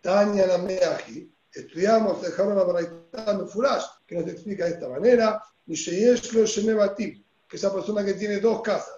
Tania 0.00 0.46
la 0.46 0.58
Meaji, 0.58 1.30
estudiamos 1.52 2.24
el 2.24 2.32
Jarón 2.32 2.58
Abraitán 2.58 3.48
Furash, 3.48 3.84
que 4.06 4.16
nos 4.16 4.28
explica 4.28 4.64
de 4.64 4.72
esta 4.72 4.88
manera, 4.88 5.42
que 5.66 7.56
esa 7.56 7.72
persona 7.72 8.04
que 8.04 8.14
tiene 8.14 8.38
dos 8.40 8.62
casas, 8.62 8.96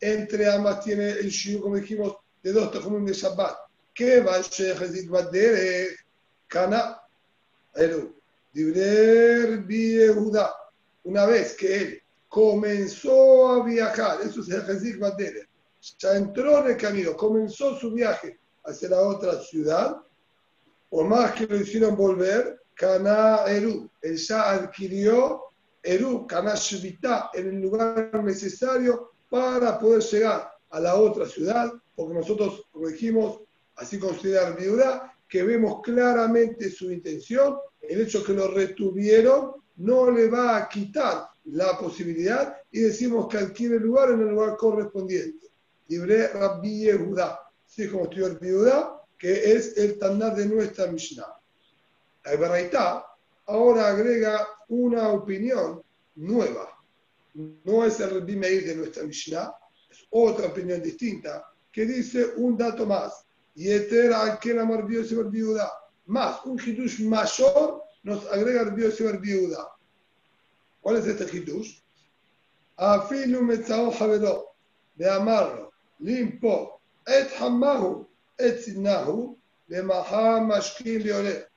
entre 0.00 0.50
ambas 0.50 0.84
tiene 0.84 1.10
el 1.10 1.28
shiur, 1.28 1.62
como 1.62 1.76
dijimos, 1.76 2.16
de 2.42 2.52
dos 2.52 2.70
tejumim 2.70 3.04
de 3.06 3.12
Shabbat, 3.12 3.56
que 3.94 4.20
va 4.20 4.36
a 4.36 4.42
Kana, 6.48 7.00
Eru, 7.74 8.14
Dibrer 8.52 9.66
Yehuda, 9.66 10.54
una 11.04 11.26
vez 11.26 11.54
que 11.54 11.76
él 11.76 12.02
comenzó 12.28 13.52
a 13.52 13.64
viajar, 13.64 14.20
eso 14.22 14.40
es 14.40 14.48
el 14.48 14.62
Jezik 14.62 14.98
Badere, 14.98 15.48
ya 15.98 16.16
entró 16.16 16.58
en 16.64 16.72
el 16.72 16.76
camino, 16.76 17.16
comenzó 17.16 17.78
su 17.78 17.92
viaje 17.92 18.38
hacia 18.64 18.90
la 18.90 19.00
otra 19.00 19.40
ciudad, 19.40 19.96
o 20.90 21.04
más 21.04 21.32
que 21.32 21.46
lo 21.46 21.56
hicieron 21.56 21.96
volver, 21.96 22.60
Cana 22.74 23.44
Eru, 23.46 23.90
él 24.02 24.16
ya 24.16 24.50
adquirió 24.50 25.44
Eru, 25.82 26.26
Cana 26.26 26.54
Shvita, 26.54 27.30
en 27.32 27.48
el 27.48 27.60
lugar 27.62 28.10
necesario 28.22 29.12
para 29.30 29.78
poder 29.78 30.02
llegar 30.02 30.50
a 30.70 30.80
la 30.80 30.96
otra 30.96 31.26
ciudad, 31.26 31.72
porque 31.94 32.14
nosotros, 32.14 32.64
como 32.70 32.88
dijimos, 32.88 33.40
así 33.76 33.98
considera 33.98 34.50
viuda, 34.50 35.16
que 35.28 35.42
vemos 35.42 35.80
claramente 35.82 36.70
su 36.70 36.90
intención, 36.90 37.56
el 37.80 38.02
hecho 38.02 38.22
que 38.22 38.32
lo 38.32 38.48
retuvieron 38.48 39.54
no 39.76 40.10
le 40.10 40.28
va 40.28 40.56
a 40.56 40.68
quitar 40.68 41.28
la 41.46 41.78
posibilidad 41.78 42.56
y 42.70 42.80
decimos 42.80 43.28
que 43.28 43.38
adquiere 43.38 43.78
lugar 43.78 44.10
en 44.10 44.20
el 44.20 44.28
lugar 44.28 44.56
correspondiente. 44.56 45.46
Libre 45.88 46.28
Rabbi 46.28 46.80
Yehuda, 46.80 47.40
así 47.66 47.88
como 47.88 48.04
estudió 48.04 48.26
el 48.26 48.38
viuda, 48.38 49.02
que 49.18 49.52
es 49.52 49.76
el 49.76 49.98
tanar 49.98 50.34
de 50.34 50.46
nuestra 50.46 50.88
Mishnah. 50.88 51.26
La 52.24 52.36
Baraita 52.36 53.06
ahora 53.46 53.88
agrega 53.88 54.46
una 54.68 55.08
opinión 55.10 55.80
nueva. 56.16 56.68
No 57.34 57.84
es 57.84 58.00
el 58.00 58.10
Rabbi 58.10 58.36
Meir 58.36 58.66
de 58.66 58.76
nuestra 58.76 59.04
Mishnah, 59.04 59.54
es 59.90 60.06
otra 60.10 60.48
opinión 60.48 60.82
distinta, 60.82 61.52
que 61.70 61.86
dice 61.86 62.32
un 62.36 62.56
dato 62.56 62.86
más. 62.86 63.24
Y 63.54 63.70
al 63.72 64.38
que 64.38 64.52
la 64.52 64.64
viuda. 64.64 65.72
Más, 66.06 66.44
un 66.44 66.58
hidush 66.58 67.00
mayor 67.04 67.82
nos 68.02 68.26
agrega 68.26 68.62
el 68.62 69.18
viuda. 69.18 69.75
¿Cuál 70.86 70.98
es 70.98 71.06
este 71.08 71.24
hidush? 71.36 71.80
Afilu 72.76 73.42
metzao 73.42 73.90
javero, 73.90 74.54
de 74.94 75.10
amarlo, 75.10 75.72
limpo, 75.98 76.80
et 77.04 77.28
hamahu, 77.40 78.06
et 78.38 78.60
sinahu, 78.60 79.36
de 79.66 79.82
maha 79.82 80.40
mashkin 80.40 81.02
leole. 81.02 81.48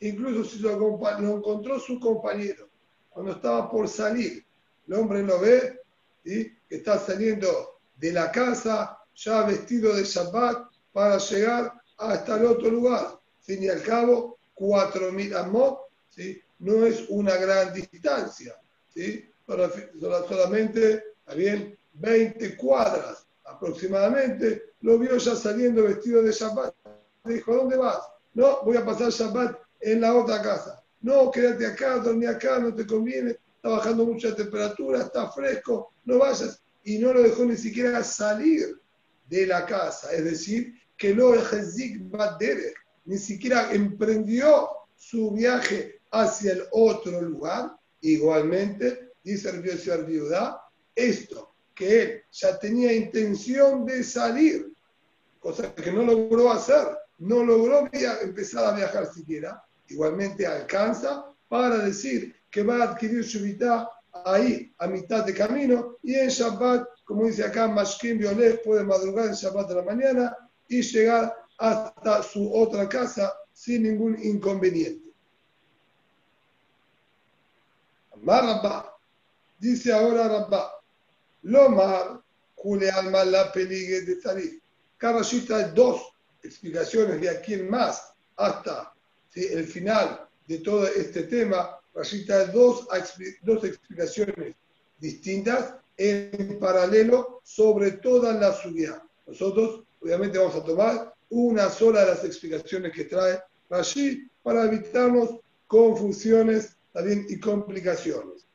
Incluso 0.00 0.42
si 0.48 0.60
lo, 0.60 0.78
lo 0.78 1.36
encontró 1.36 1.78
su 1.78 2.00
compañero, 2.00 2.70
cuando 3.10 3.32
estaba 3.32 3.70
por 3.70 3.88
salir, 3.88 4.42
el 4.86 4.94
hombre 4.94 5.22
lo 5.22 5.38
ve, 5.38 5.82
y 6.24 6.44
que 6.66 6.76
está 6.76 6.98
saliendo 6.98 7.80
de 7.98 8.12
la 8.12 8.32
casa, 8.32 8.98
ya 9.14 9.42
vestido 9.42 9.94
de 9.94 10.04
Shabbat, 10.04 10.66
para 10.94 11.18
llegar 11.18 11.74
hasta 11.98 12.38
el 12.38 12.46
otro 12.46 12.70
lugar. 12.70 13.20
Fin 13.42 13.64
y 13.64 13.68
al 13.68 13.82
cabo, 13.82 14.38
4.000 14.56 15.36
amot, 15.36 15.78
¿sí? 16.08 16.40
no 16.60 16.86
es 16.86 17.04
una 17.10 17.36
gran 17.36 17.74
distancia. 17.74 18.58
¿Sí? 18.88 19.28
solamente, 19.46 21.04
bien, 21.34 21.78
20 21.94 22.56
cuadras 22.56 23.26
aproximadamente, 23.44 24.74
lo 24.82 24.98
vio 24.98 25.16
ya 25.16 25.34
saliendo 25.34 25.84
vestido 25.84 26.22
de 26.22 26.32
Shabbat. 26.32 26.74
Le 27.24 27.34
dijo, 27.34 27.54
¿dónde 27.54 27.76
vas? 27.76 27.98
No, 28.34 28.62
voy 28.64 28.76
a 28.76 28.84
pasar 28.84 29.10
Shabbat 29.10 29.58
en 29.80 30.00
la 30.00 30.14
otra 30.14 30.42
casa. 30.42 30.82
No, 31.00 31.30
quédate 31.30 31.66
acá, 31.66 31.98
dormí 31.98 32.26
acá, 32.26 32.58
no 32.58 32.74
te 32.74 32.86
conviene, 32.86 33.38
está 33.56 33.70
bajando 33.70 34.04
mucha 34.04 34.34
temperatura, 34.34 35.02
está 35.02 35.30
fresco, 35.30 35.92
no 36.04 36.18
vayas. 36.18 36.60
Y 36.84 36.98
no 36.98 37.12
lo 37.12 37.22
dejó 37.22 37.44
ni 37.44 37.56
siquiera 37.56 38.02
salir 38.02 38.80
de 39.28 39.46
la 39.46 39.66
casa, 39.66 40.12
es 40.12 40.24
decir, 40.24 40.74
que 40.96 41.14
lo 41.14 41.34
ni 43.04 43.18
siquiera 43.18 43.72
emprendió 43.72 44.68
su 44.96 45.30
viaje 45.30 46.00
hacia 46.10 46.52
el 46.52 46.64
otro 46.72 47.22
lugar. 47.22 47.77
Igualmente, 48.00 49.12
dice 49.22 49.50
el 49.50 50.04
viuda, 50.04 50.62
esto, 50.94 51.54
que 51.74 52.02
él 52.02 52.22
ya 52.30 52.58
tenía 52.58 52.92
intención 52.92 53.84
de 53.84 54.02
salir, 54.02 54.72
cosa 55.38 55.74
que 55.74 55.92
no 55.92 56.02
logró 56.02 56.50
hacer, 56.50 56.88
no 57.18 57.44
logró 57.44 57.88
empezar 58.22 58.64
a 58.64 58.76
viajar 58.76 59.12
siquiera, 59.12 59.62
igualmente 59.88 60.46
alcanza 60.46 61.32
para 61.48 61.78
decir 61.78 62.34
que 62.50 62.62
va 62.62 62.76
a 62.78 62.90
adquirir 62.90 63.24
su 63.24 63.40
vida 63.40 63.88
ahí, 64.24 64.72
a 64.78 64.86
mitad 64.86 65.24
de 65.24 65.34
camino, 65.34 65.96
y 66.02 66.14
en 66.14 66.28
Shabbat, 66.28 66.86
como 67.04 67.26
dice 67.26 67.44
acá, 67.44 67.68
Mashkin 67.68 68.18
Violet 68.18 68.62
puede 68.64 68.84
madrugar 68.84 69.26
en 69.26 69.34
Shabbat 69.34 69.68
de 69.68 69.74
la 69.76 69.82
mañana 69.82 70.36
y 70.68 70.82
llegar 70.82 71.34
hasta 71.58 72.22
su 72.22 72.52
otra 72.52 72.88
casa 72.88 73.32
sin 73.52 73.84
ningún 73.84 74.18
inconveniente. 74.22 75.07
Marabá, 78.22 78.96
dice 79.58 79.92
ahora 79.92 80.28
Rabba, 80.28 80.72
Lomar, 81.42 82.20
Jule 82.54 82.90
Alma 82.90 83.24
la 83.24 83.52
peligue 83.52 84.02
de 84.02 84.16
Tarif. 84.16 84.60
Cada 84.96 85.20
hay 85.20 85.70
dos 85.74 86.12
explicaciones 86.42 87.20
de 87.20 87.30
aquí 87.30 87.54
en 87.54 87.70
más 87.70 88.12
hasta 88.36 88.92
el 89.34 89.64
final 89.64 90.26
de 90.46 90.58
todo 90.58 90.86
este 90.88 91.24
tema. 91.24 91.78
Rashita 91.94 92.46
dos, 92.46 92.86
dos 93.42 93.64
explicaciones 93.64 94.54
distintas 94.98 95.74
en 95.96 96.58
paralelo 96.60 97.40
sobre 97.44 97.92
toda 97.92 98.32
la 98.32 98.52
subida. 98.52 99.02
Nosotros, 99.26 99.82
obviamente, 100.00 100.38
vamos 100.38 100.56
a 100.56 100.64
tomar 100.64 101.14
una 101.30 101.68
sola 101.68 102.00
de 102.00 102.06
las 102.12 102.24
explicaciones 102.24 102.92
que 102.92 103.04
trae 103.04 103.40
Rashi 103.68 104.28
para 104.42 104.64
evitarnos 104.64 105.40
confusiones 105.66 106.77
también 106.92 107.26
y 107.28 107.38
complicaciones. 107.38 108.46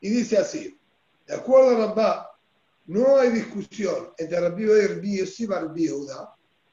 Y 0.00 0.10
dice 0.10 0.38
así, 0.38 0.78
de 1.26 1.34
acuerdo 1.34 1.70
a 1.70 1.86
Rabba, 1.86 2.38
no 2.86 3.18
hay 3.18 3.30
discusión 3.30 4.10
entre 4.16 4.40
Rabbi 4.40 4.64
y 4.64 4.86
Rabbi 4.86 5.86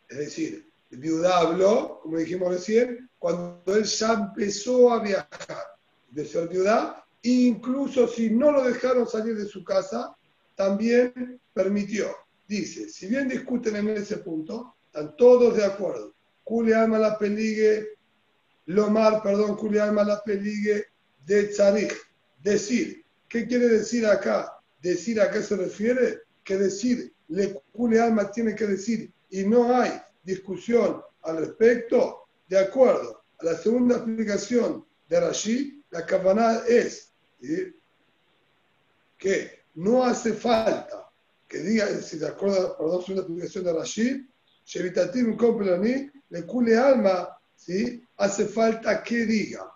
es 0.07 0.17
decir, 0.17 0.69
el 0.91 0.97
viuda 0.97 1.39
habló, 1.39 1.99
como 2.01 2.17
dijimos 2.17 2.49
recién, 2.49 3.09
cuando 3.19 3.75
él 3.75 3.83
ya 3.83 4.13
empezó 4.13 4.91
a 4.91 5.01
viajar 5.01 5.63
de 6.11 6.25
ser 6.25 6.47
viuda, 6.47 7.05
incluso 7.23 8.07
si 8.07 8.29
no 8.29 8.51
lo 8.51 8.63
dejaron 8.63 9.07
salir 9.07 9.35
de 9.35 9.45
su 9.45 9.63
casa, 9.63 10.15
también 10.55 11.41
permitió. 11.53 12.15
Dice, 12.47 12.87
si 12.89 13.07
bien 13.07 13.27
discuten 13.27 13.75
en 13.75 13.89
ese 13.89 14.17
punto, 14.17 14.75
están 14.85 15.17
todos 15.17 15.57
de 15.57 15.65
acuerdo. 15.65 16.13
Culi 16.43 16.71
alma 16.71 16.99
la 16.99 17.17
peligue, 17.17 17.94
Lomar, 18.65 19.21
perdón, 19.21 19.55
Culi 19.55 19.77
alma 19.77 20.03
la 20.03 20.23
peligue 20.23 20.85
de 21.25 21.43
Tzarich. 21.45 21.93
Decir, 22.41 23.05
¿qué 23.27 23.47
quiere 23.47 23.67
decir 23.67 24.05
acá? 24.05 24.59
Decir 24.81 25.19
a 25.19 25.31
qué 25.31 25.41
se 25.41 25.55
refiere, 25.55 26.21
que 26.43 26.57
decir, 26.57 27.13
le 27.27 27.61
Culi 27.73 27.97
alma 27.97 28.31
tiene 28.31 28.55
que 28.55 28.67
decir, 28.67 29.11
y 29.29 29.43
no 29.43 29.75
hay 29.75 29.91
discusión 30.23 31.01
al 31.23 31.37
respecto, 31.37 32.27
de 32.47 32.59
acuerdo 32.59 33.23
a 33.39 33.45
la 33.45 33.55
segunda 33.55 33.95
explicación 33.95 34.85
de 35.09 35.19
Rashi, 35.19 35.83
la 35.89 36.05
cabana 36.05 36.61
es 36.67 37.11
que 39.17 39.63
no 39.75 40.03
hace 40.03 40.33
falta 40.33 41.09
que 41.47 41.59
diga, 41.59 41.87
si 42.01 42.17
de 42.17 42.27
acuerdo 42.27 42.77
la 42.79 43.01
segunda 43.01 43.21
explicación 43.21 43.63
de 43.63 43.73
Rashi, 43.73 44.29
Shevitatim 44.65 45.37
Kompelani, 45.37 46.09
le 46.29 46.45
cule 46.45 46.77
alma, 46.77 47.34
¿sí? 47.55 48.03
hace 48.17 48.45
falta 48.45 49.03
que 49.03 49.25
diga. 49.25 49.71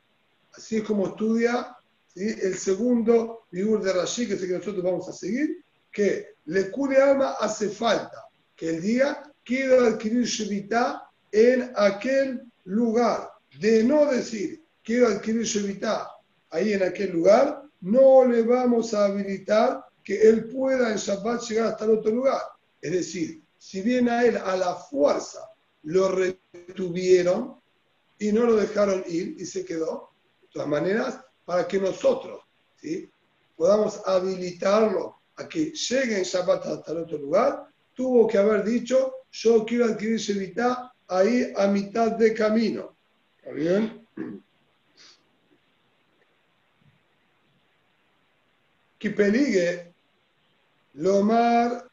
Así 0.56 0.78
es 0.78 0.84
como 0.84 1.08
estudia 1.08 1.76
¿sí? 2.14 2.36
el 2.42 2.58
segundo 2.58 3.46
figura 3.50 3.84
de 3.84 3.94
Rashi, 3.94 4.28
que 4.28 4.34
es 4.34 4.42
el 4.42 4.48
que 4.48 4.58
nosotros 4.58 4.84
vamos 4.84 5.10
a 5.10 5.14
seguir, 5.14 5.64
que 5.92 6.36
le 6.46 6.72
cule 6.72 7.02
alma 7.02 7.36
hace 7.40 7.70
falta 7.70 8.26
que 8.56 8.70
el 8.70 8.82
día 8.82 9.24
quiero 9.46 9.86
adquirir 9.86 10.26
Shevita 10.26 11.10
en 11.32 11.72
aquel 11.76 12.42
lugar. 12.66 13.32
De 13.60 13.84
no 13.84 14.06
decir, 14.06 14.62
quiero 14.84 15.08
adquirir 15.08 15.44
Shevita 15.44 16.10
ahí 16.50 16.74
en 16.74 16.84
aquel 16.84 17.12
lugar, 17.12 17.64
no 17.82 18.26
le 18.26 18.42
vamos 18.44 18.94
a 18.94 19.06
habilitar 19.06 19.86
que 20.04 20.22
él 20.22 20.46
pueda 20.50 20.92
en 20.92 20.98
Shabbat 20.98 21.42
llegar 21.44 21.68
hasta 21.68 21.86
el 21.86 21.92
otro 21.92 22.12
lugar. 22.12 22.42
Es 22.82 22.92
decir, 22.92 23.42
si 23.58 23.82
bien 23.82 24.10
a 24.10 24.26
él 24.26 24.38
a 24.38 24.56
la 24.58 24.76
fuerza 24.76 25.40
lo 25.84 26.12
retuvieron 26.12 27.59
y 28.20 28.32
no 28.34 28.44
lo 28.44 28.56
dejaron 28.56 29.04
ir 29.08 29.36
y 29.40 29.46
se 29.46 29.66
quedó, 29.66 30.12
de 30.42 30.48
todas 30.50 30.68
maneras, 30.68 31.20
para 31.46 31.68
que 31.68 31.80
nosotros 31.80 32.44
¿sí? 32.76 33.10
podamos 33.56 34.02
habilitarlo 34.06 35.16
a 35.38 35.48
que 35.48 35.72
llegue 35.72 36.18
en 36.18 36.24
Shabbat 36.24 36.66
hasta 36.66 36.92
el 36.92 36.98
otro 37.00 37.18
lugar, 37.18 37.68
tuvo 37.94 38.28
que 38.28 38.38
haber 38.38 38.64
dicho, 38.64 39.14
yo 39.32 39.66
quiero 39.66 39.86
adquirir 39.86 40.18
Shevita 40.18 40.94
ahí 41.08 41.52
a 41.56 41.68
mitad 41.68 42.12
de 42.12 42.34
camino. 42.34 42.96
¿Está 43.38 43.52
bien? 43.52 44.08
Que 48.98 49.10
peligue 49.12 49.94
Lomar, 50.94 51.90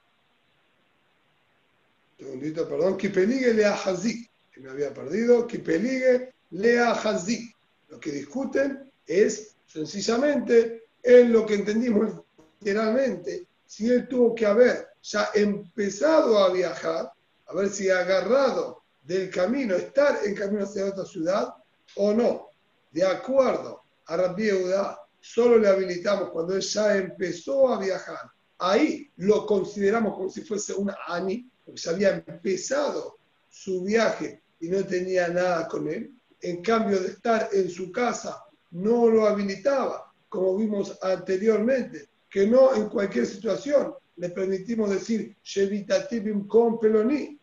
segundito, 2.18 2.68
perdón, 2.68 2.96
que 2.96 3.10
peligue 3.10 3.54
Lea 3.54 3.74
Hazik, 3.74 4.25
que 4.56 4.62
me 4.62 4.70
había 4.70 4.94
perdido, 4.94 5.46
que 5.46 5.58
peligue 5.58 6.32
Lea 6.52 6.92
Hazik. 6.92 7.54
Lo 7.90 8.00
que 8.00 8.10
discuten 8.10 8.90
es 9.06 9.54
sencillamente 9.66 10.86
en 11.02 11.30
lo 11.30 11.44
que 11.44 11.56
entendimos 11.56 12.22
literalmente, 12.60 13.46
si 13.66 13.90
él 13.90 14.08
tuvo 14.08 14.34
que 14.34 14.46
haber 14.46 14.88
ya 15.02 15.28
empezado 15.34 16.38
a 16.38 16.50
viajar, 16.50 17.12
a 17.48 17.54
ver 17.54 17.68
si 17.68 17.90
agarrado 17.90 18.82
del 19.02 19.28
camino, 19.28 19.74
estar 19.74 20.20
en 20.24 20.34
camino 20.34 20.64
hacia 20.64 20.86
otra 20.86 21.04
ciudad 21.04 21.54
o 21.96 22.14
no. 22.14 22.48
De 22.90 23.04
acuerdo 23.04 23.82
a 24.06 24.16
Rabbi 24.16 24.48
Eudá, 24.48 24.98
solo 25.20 25.58
le 25.58 25.68
habilitamos 25.68 26.30
cuando 26.30 26.54
él 26.54 26.62
ya 26.62 26.96
empezó 26.96 27.74
a 27.74 27.78
viajar. 27.78 28.30
Ahí 28.56 29.10
lo 29.16 29.44
consideramos 29.44 30.14
como 30.14 30.30
si 30.30 30.40
fuese 30.40 30.72
una 30.72 30.96
Ani, 31.06 31.46
porque 31.62 31.78
ya 31.78 31.90
había 31.90 32.24
empezado 32.26 33.18
su 33.50 33.84
viaje 33.84 34.42
y 34.60 34.68
no 34.68 34.84
tenía 34.84 35.28
nada 35.28 35.68
con 35.68 35.88
él. 35.88 36.12
En 36.40 36.62
cambio 36.62 37.00
de 37.00 37.08
estar 37.08 37.48
en 37.52 37.70
su 37.70 37.90
casa, 37.90 38.42
no 38.70 39.08
lo 39.08 39.26
habilitaba, 39.26 40.12
como 40.28 40.56
vimos 40.56 40.98
anteriormente, 41.02 42.08
que 42.28 42.46
no 42.46 42.74
en 42.74 42.88
cualquier 42.88 43.26
situación 43.26 43.94
le 44.16 44.30
permitimos 44.30 44.90
decir 44.90 45.36
Shevitativim 45.42 46.46
con 46.46 46.78
Peloni. 46.78 47.38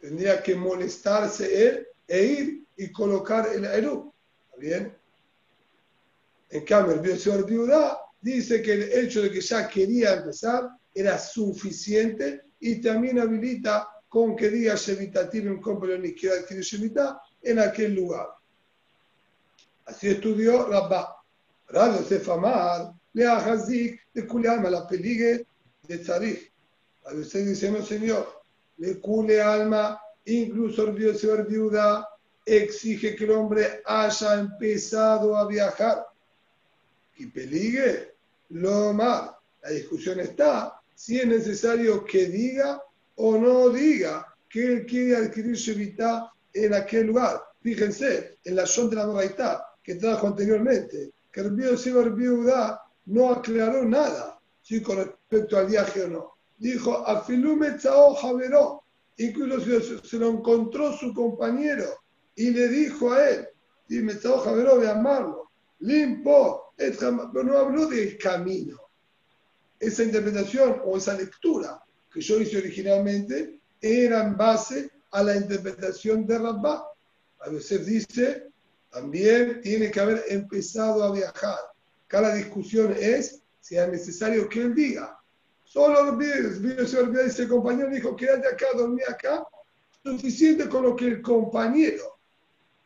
Tendría 0.00 0.42
que 0.42 0.54
molestarse 0.54 1.68
él 1.68 1.86
e 2.06 2.24
ir 2.24 2.64
y 2.76 2.92
colocar 2.92 3.48
el 3.52 3.64
Eru. 3.64 4.12
¿Está 4.46 4.60
bien? 4.60 4.96
En 6.50 6.64
cambio, 6.64 7.00
el 7.02 7.18
señor 7.18 7.46
Viuda 7.46 7.98
dice 8.20 8.62
que 8.62 8.72
el 8.72 8.82
hecho 8.92 9.22
de 9.22 9.30
que 9.30 9.40
ya 9.40 9.68
quería 9.68 10.14
empezar 10.14 10.68
era 10.94 11.18
suficiente 11.18 12.42
y 12.60 12.80
también 12.80 13.18
habilita 13.18 13.88
con 14.16 14.34
que 14.34 14.48
diga 14.48 14.74
Shevitativim 14.76 15.60
con 15.60 15.78
Peloni, 15.78 16.14
quiere 16.14 16.38
adquirir 16.38 16.64
Shevita 16.64 17.20
en 17.42 17.58
aquel 17.58 17.92
lugar. 17.92 18.28
Así 19.84 20.08
estudió 20.08 20.66
Rabba. 20.68 21.22
Rabbi 21.68 22.02
Sefamar, 22.02 22.94
le 23.12 23.26
Hazik, 23.26 24.00
de 24.14 24.26
Kuliama, 24.26 24.70
la 24.70 24.88
peligue 24.88 25.44
de 25.82 25.98
Tzarich. 25.98 26.50
A 27.04 27.12
usted 27.12 27.46
dice, 27.46 27.70
no 27.70 27.84
señor, 27.84 28.40
le 28.78 28.98
cule 29.00 29.42
alma, 29.42 30.00
incluso 30.24 30.88
el 30.88 31.18
señor 31.18 31.46
viuda 31.46 32.08
exige 32.46 33.16
que 33.16 33.24
el 33.24 33.32
hombre 33.32 33.82
haya 33.84 34.40
empezado 34.40 35.36
a 35.36 35.46
viajar. 35.46 36.06
Y 37.18 37.26
peligue 37.26 38.14
lo 38.48 38.94
más. 38.94 39.32
La 39.62 39.72
discusión 39.72 40.20
está 40.20 40.80
si 40.94 41.20
es 41.20 41.26
necesario 41.26 42.02
que 42.02 42.24
diga 42.28 42.82
o 43.16 43.38
no 43.38 43.70
diga 43.70 44.26
que 44.48 44.72
él 44.72 44.86
quiere 44.86 45.16
adquirir 45.16 45.54
Shevita 45.54 46.30
en 46.52 46.74
aquel 46.74 47.08
lugar. 47.08 47.42
Fíjense, 47.60 48.38
en 48.44 48.56
la 48.56 48.66
zona 48.66 48.90
de 48.90 48.96
la 48.96 49.06
Moraitá 49.06 49.66
que 49.82 49.96
trajo 49.96 50.26
anteriormente, 50.26 51.12
que 51.30 51.40
el 51.40 51.78
señor 51.78 52.14
viuda 52.14 52.82
no 53.06 53.30
aclaró 53.30 53.84
nada 53.84 54.38
si 54.62 54.82
con 54.82 54.96
respecto 54.98 55.56
al 55.56 55.66
viaje 55.66 56.02
o 56.04 56.08
no. 56.08 56.32
Dijo, 56.58 57.06
Afilume 57.06 57.72
Tzao 57.72 58.14
Javeró, 58.14 58.82
incluso 59.18 60.00
se, 60.02 60.18
lo 60.18 60.30
encontró 60.30 60.92
su 60.92 61.12
compañero 61.12 61.84
y 62.34 62.50
le 62.50 62.68
dijo 62.68 63.12
a 63.12 63.28
él, 63.28 63.48
dime 63.88 64.14
Tzao 64.14 64.38
Javeró, 64.38 64.78
de 64.78 64.90
amarlo, 64.90 65.50
limpo, 65.80 66.72
pero 66.76 67.44
no 67.44 67.58
habló 67.58 67.86
del 67.86 68.18
camino. 68.18 68.80
Esa 69.78 70.02
interpretación 70.02 70.80
o 70.84 70.96
esa 70.96 71.14
lectura 71.14 71.85
que 72.16 72.22
yo 72.22 72.40
hice 72.40 72.56
originalmente 72.56 73.60
era 73.78 74.24
en 74.24 74.38
base 74.38 74.90
a 75.10 75.22
la 75.22 75.36
interpretación 75.36 76.26
de 76.26 76.38
Rabbah. 76.38 76.82
A 77.40 77.50
veces 77.50 77.84
dice, 77.84 78.46
también 78.90 79.60
tiene 79.60 79.90
que 79.90 80.00
haber 80.00 80.24
empezado 80.28 81.04
a 81.04 81.12
viajar. 81.12 81.58
Cada 82.06 82.34
discusión 82.34 82.96
es 82.98 83.42
si 83.60 83.76
es 83.76 83.86
necesario 83.90 84.48
que 84.48 84.62
él 84.62 84.74
diga. 84.74 85.20
Solo 85.64 86.18
el 86.18 86.88
señor 86.88 87.18
ese 87.18 87.46
compañero 87.46 87.90
dijo, 87.90 88.16
quédate 88.16 88.48
acá, 88.48 88.68
dormí 88.74 89.02
acá. 89.06 89.46
Suficiente 90.02 90.70
con 90.70 90.84
lo 90.84 90.96
que 90.96 91.08
el 91.08 91.20
compañero 91.20 92.18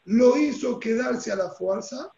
lo 0.07 0.37
hizo 0.39 0.81
quedarse 0.81 1.31
a 1.31 1.37
la 1.37 1.51
fuerza 1.51 2.11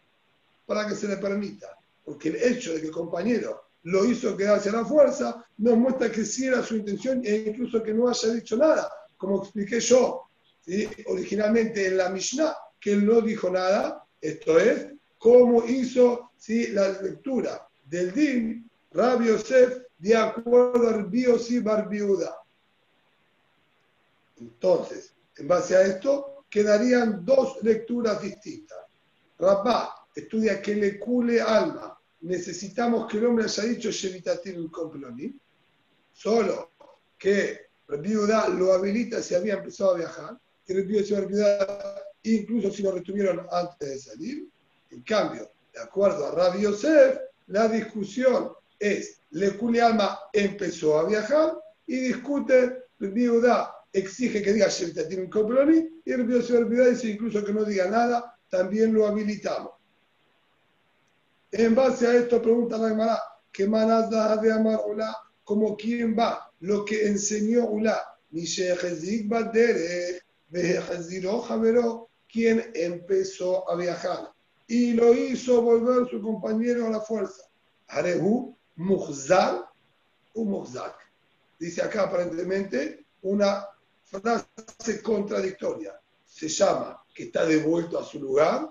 para 0.65 0.87
que 0.87 0.95
se 0.95 1.07
le 1.07 1.17
permita. 1.17 1.77
Porque 2.03 2.29
el 2.29 2.37
hecho 2.37 2.73
de 2.73 2.81
que 2.81 2.87
el 2.87 2.91
compañero 2.91 3.65
lo 3.83 4.05
hizo 4.05 4.37
quedarse 4.37 4.69
a 4.69 4.73
la 4.73 4.85
fuerza 4.85 5.45
nos 5.57 5.77
muestra 5.77 6.11
que 6.11 6.25
sí 6.25 6.45
era 6.45 6.63
su 6.63 6.75
intención 6.75 7.21
e 7.25 7.45
incluso 7.47 7.83
que 7.83 7.93
no 7.93 8.07
haya 8.07 8.33
dicho 8.33 8.57
nada. 8.57 8.89
Como 9.17 9.41
expliqué 9.41 9.79
yo 9.79 10.29
originalmente 11.07 11.87
en 11.87 11.97
la 11.97 12.09
Mishnah, 12.09 12.55
que 12.79 12.93
él 12.93 13.05
no 13.05 13.21
dijo 13.21 13.49
nada. 13.49 14.05
Esto 14.21 14.57
es, 14.59 14.87
cómo 15.17 15.65
hizo 15.65 16.31
¿sí? 16.37 16.67
la 16.67 16.89
lectura 17.01 17.67
del 17.85 18.13
Din, 18.13 18.69
Rabbi 18.91 19.27
Yosef, 19.27 19.83
de 19.97 20.15
acuerdo 20.15 20.89
al 20.89 21.05
Biosi 21.05 21.59
Bar 21.59 21.89
Viuda. 21.89 22.37
Entonces, 24.39 25.13
en 25.37 25.47
base 25.47 25.75
a 25.75 25.81
esto, 25.83 26.45
quedarían 26.49 27.25
dos 27.25 27.57
lecturas 27.63 28.21
distintas. 28.21 28.77
Rabba 29.39 30.07
estudia 30.15 30.61
que 30.61 30.75
le 30.75 30.99
cule 30.99 31.41
alma, 31.41 31.97
necesitamos 32.23 33.07
que 33.07 33.17
el 33.17 33.25
hombre 33.25 33.45
haya 33.45 33.63
dicho 33.63 33.91
Shevitatir 33.91 34.57
un 34.57 34.69
comploni, 34.69 35.35
solo 36.11 36.71
que 37.17 37.67
Viuda 37.99 38.47
lo 38.49 38.73
habilita 38.73 39.21
si 39.21 39.35
había 39.35 39.55
empezado 39.55 39.91
a 39.93 39.97
viajar, 39.97 40.39
que 40.65 40.73
el 40.73 40.85
Viuda 40.85 42.01
incluso 42.23 42.71
si 42.71 42.81
lo 42.81 42.91
retuvieron 42.91 43.45
antes 43.51 43.89
de 43.89 43.99
salir. 43.99 44.47
En 44.89 45.01
cambio, 45.01 45.51
de 45.73 45.81
acuerdo 45.81 46.25
a 46.25 46.31
Rabbi 46.31 46.61
Yosef, 46.61 47.17
la 47.47 47.67
discusión 47.67 48.53
es, 48.79 49.19
Le 49.31 49.57
Alma 49.81 50.19
empezó 50.31 50.99
a 50.99 51.07
viajar 51.07 51.57
y 51.85 51.97
discute, 51.97 52.83
Viuda 52.99 53.75
exige 53.91 54.41
que 54.41 54.53
diga 54.53 54.69
Shevitatir 54.69 55.19
un 55.19 55.29
comploni 55.29 56.01
y 56.05 56.11
el 56.11 56.23
Viuda 56.23 56.89
dice 56.89 57.09
incluso 57.09 57.43
que 57.43 57.53
no 57.53 57.65
diga 57.65 57.89
nada, 57.89 58.37
también 58.49 58.93
lo 58.93 59.07
habilitamos. 59.07 59.82
En 61.55 61.75
base 61.75 62.07
a 62.07 62.15
esto 62.15 62.41
pregunta 62.41 62.79
la 62.79 62.89
Gemara, 62.89 63.23
¿qué 63.51 63.67
manada 63.67 64.37
de 64.37 64.51
amar 64.51 64.79
Ula? 64.87 65.15
¿Como 65.43 65.77
quién 65.77 66.17
va? 66.17 66.51
Lo 66.61 66.83
que 66.83 67.05
enseñó 67.05 67.67
Ula. 67.67 68.01
quien 72.31 72.71
empezó 72.73 73.69
a 73.69 73.75
viajar 73.75 74.31
y 74.65 74.93
lo 74.93 75.13
hizo 75.13 75.61
volver 75.61 76.09
su 76.09 76.19
compañero 76.23 76.87
a 76.87 76.89
la 76.89 77.01
fuerza. 77.01 77.43
Arehu 77.87 78.57
Muhzar 78.77 79.69
u 80.33 80.45
Muhzak. 80.45 80.95
Dice 81.59 81.83
acá 81.83 82.05
aparentemente 82.05 83.05
una 83.21 83.67
frase 84.05 85.03
contradictoria. 85.03 86.01
Se 86.25 86.47
llama 86.47 87.05
que 87.13 87.25
está 87.25 87.45
devuelto 87.45 87.99
a 87.99 88.03
su 88.03 88.19
lugar, 88.19 88.69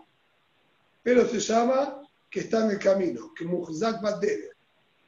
pero 1.04 1.28
se 1.28 1.38
llama 1.38 2.01
que 2.32 2.40
está 2.40 2.64
en 2.64 2.70
el 2.70 2.78
camino, 2.78 3.30
que 3.34 3.44
Muhzak 3.44 4.00
debe. 4.18 4.52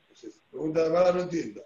Entonces, 0.02 0.42
pregunta 0.50 0.84
de 0.84 0.90
mala, 0.90 1.12
no 1.12 1.22
entiendo. 1.22 1.64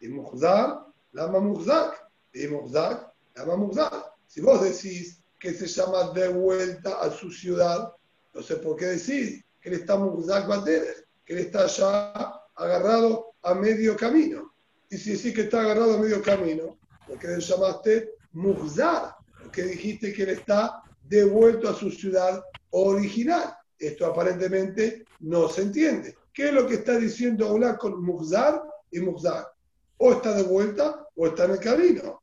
Y 0.00 0.08
Muhzak, 0.08 0.84
Lama 1.12 1.38
Muhzak. 1.38 2.10
Y 2.34 2.48
Muhzak, 2.48 3.12
Lama 3.36 3.56
Muhzak. 3.56 4.12
Si 4.26 4.40
vos 4.40 4.60
decís 4.60 5.22
que 5.38 5.54
se 5.54 5.68
llama 5.68 6.10
de 6.10 6.28
vuelta 6.28 7.00
a 7.00 7.10
su 7.12 7.30
ciudad, 7.30 7.94
no 8.34 8.42
sé 8.42 8.56
por 8.56 8.76
qué 8.76 8.86
decís 8.86 9.44
que 9.60 9.68
él 9.68 9.76
está 9.76 9.96
Muhzak 9.96 10.48
debe, 10.64 10.92
que 11.24 11.34
él 11.34 11.38
está 11.38 11.66
ya 11.68 12.12
agarrado 12.56 13.34
a 13.42 13.54
medio 13.54 13.96
camino. 13.96 14.52
Y 14.90 14.98
si 14.98 15.12
decís 15.12 15.32
que 15.32 15.42
está 15.42 15.60
agarrado 15.60 15.94
a 15.94 15.98
medio 15.98 16.20
camino, 16.20 16.76
¿por 17.06 17.16
qué 17.16 17.28
le 17.28 17.40
llamaste 17.40 18.10
Muhzak? 18.32 19.14
Porque 19.40 19.62
dijiste 19.62 20.12
que 20.12 20.24
él 20.24 20.30
está 20.30 20.82
devuelto 21.04 21.68
a 21.68 21.74
su 21.74 21.92
ciudad 21.92 22.42
original. 22.70 23.54
Esto 23.80 24.04
aparentemente 24.04 25.06
no 25.20 25.48
se 25.48 25.62
entiende. 25.62 26.14
¿Qué 26.34 26.48
es 26.48 26.52
lo 26.52 26.66
que 26.66 26.74
está 26.74 26.98
diciendo 26.98 27.48
Aulá 27.48 27.78
con 27.78 28.04
Muhzar 28.04 28.62
y 28.90 29.00
Muhzar? 29.00 29.48
O 29.96 30.12
está 30.12 30.34
de 30.34 30.42
vuelta 30.42 31.06
o 31.16 31.26
está 31.26 31.46
en 31.46 31.52
el 31.52 31.60
camino. 31.60 32.22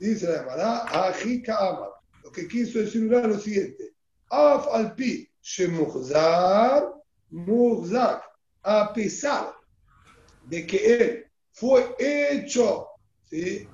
Dice 0.00 0.28
la 0.28 0.38
llamada 0.38 1.08
Ajika 1.08 1.56
Amar. 1.56 1.90
Lo 2.24 2.32
que 2.32 2.48
quiso 2.48 2.80
decir 2.80 3.04
Aulá 3.04 3.20
es 3.20 3.28
lo 3.28 3.38
siguiente. 3.38 3.94
Af 4.30 4.66
alpi 4.72 5.30
she 5.40 5.68
Muhzar, 5.68 6.92
Muhzar. 7.30 8.22
A 8.62 8.92
pesar 8.92 9.54
de 10.46 10.66
que 10.66 10.76
él 10.76 11.26
fue 11.52 11.94
hecho 11.98 12.88
¿sí? 13.30 13.66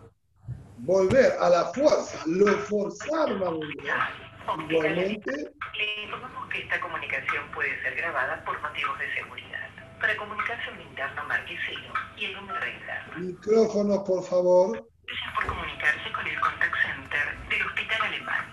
volver 0.79 1.33
a 1.41 1.49
la 1.49 1.65
fuerza, 1.73 2.23
lo 2.27 2.47
forzaron 2.59 3.43
a 3.43 3.49
volver 3.49 4.26
Igualmente. 4.69 5.33
Le 5.75 6.05
informamos 6.05 6.49
que 6.49 6.59
esta 6.61 6.81
comunicación 6.81 7.45
puede 7.53 7.83
ser 7.83 7.97
grabada 7.97 8.45
por 8.45 8.61
motivos 8.63 8.99
de 8.99 9.15
seguridad. 9.15 9.69
Para 10.01 10.17
comunicación 10.17 10.81
interna, 10.81 11.25
marque 11.25 11.57
cero 11.67 11.93
y 12.17 12.27
el 12.27 12.35
número 12.35 12.67
interno. 12.67 13.15
Micrófonos, 13.17 13.99
por 14.07 14.23
favor. 14.25 14.89
Gracias 15.07 15.35
por 15.35 15.47
comunicarse 15.47 16.13
con 16.13 16.27
el 16.27 16.41
contact 16.41 16.75
center 16.85 17.49
del 17.49 17.63
Hospital 17.67 18.03
Alemán. 18.03 18.45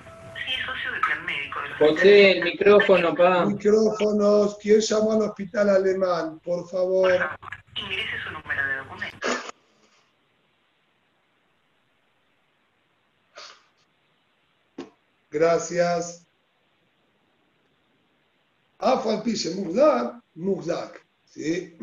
Si 0.46 0.54
es 0.54 0.66
socio 0.66 0.92
del 0.92 1.02
plan 1.02 1.26
médico 1.26 1.62
del 1.62 1.72
Hospital 1.72 1.96
José, 1.96 2.32
el 2.32 2.44
micrófono, 2.44 3.16
pa. 3.16 3.46
Micrófonos. 3.46 4.58
¿Quién 4.62 4.80
llamó 4.80 5.14
al 5.14 5.22
Hospital 5.22 5.70
Alemán? 5.70 6.40
Por 6.40 6.68
favor. 6.70 7.10
Por 7.10 7.20
favor, 7.20 7.38
ingrese 7.76 8.20
su 8.24 8.32
número 8.32 8.68
de 8.68 8.76
documento. 8.78 9.33
Gracias. 15.34 16.28
Afalpiche 18.78 19.56
Mugdak, 19.56 20.22
Mugdak. 20.36 21.04
¿sí? 21.26 21.76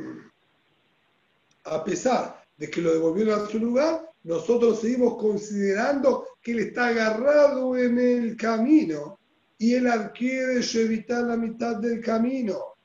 A 1.64 1.82
pesar 1.82 2.44
de 2.56 2.70
que 2.70 2.80
lo 2.80 2.92
devolvieron 2.92 3.40
a 3.40 3.48
su 3.48 3.58
lugar, 3.58 4.08
nosotros 4.22 4.80
seguimos 4.80 5.16
considerando 5.16 6.28
que 6.40 6.52
él 6.52 6.60
está 6.60 6.88
agarrado 6.88 7.76
en 7.76 7.98
el 7.98 8.36
camino 8.36 9.18
y 9.58 9.74
él 9.74 9.88
adquiere 9.88 10.60
evitar 10.74 11.24
la 11.24 11.36
mitad 11.36 11.76
del 11.76 12.00
camino. 12.00 12.76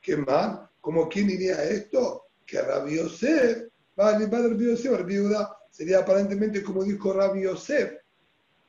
¿Qué 0.00 0.16
más? 0.16 0.70
¿Cómo 0.80 1.08
quién 1.08 1.26
diría 1.26 1.64
esto? 1.64 2.26
Que 2.46 2.62
Rabbi 2.62 2.96
Yosef, 2.96 3.64
vale, 3.96 4.26
Rabbi 4.26 4.66
Yosef, 4.66 4.92
sería 5.70 5.98
aparentemente 5.98 6.62
como 6.62 6.84
dijo 6.84 7.12
Rabbi 7.12 7.42
Yosef, 7.42 7.99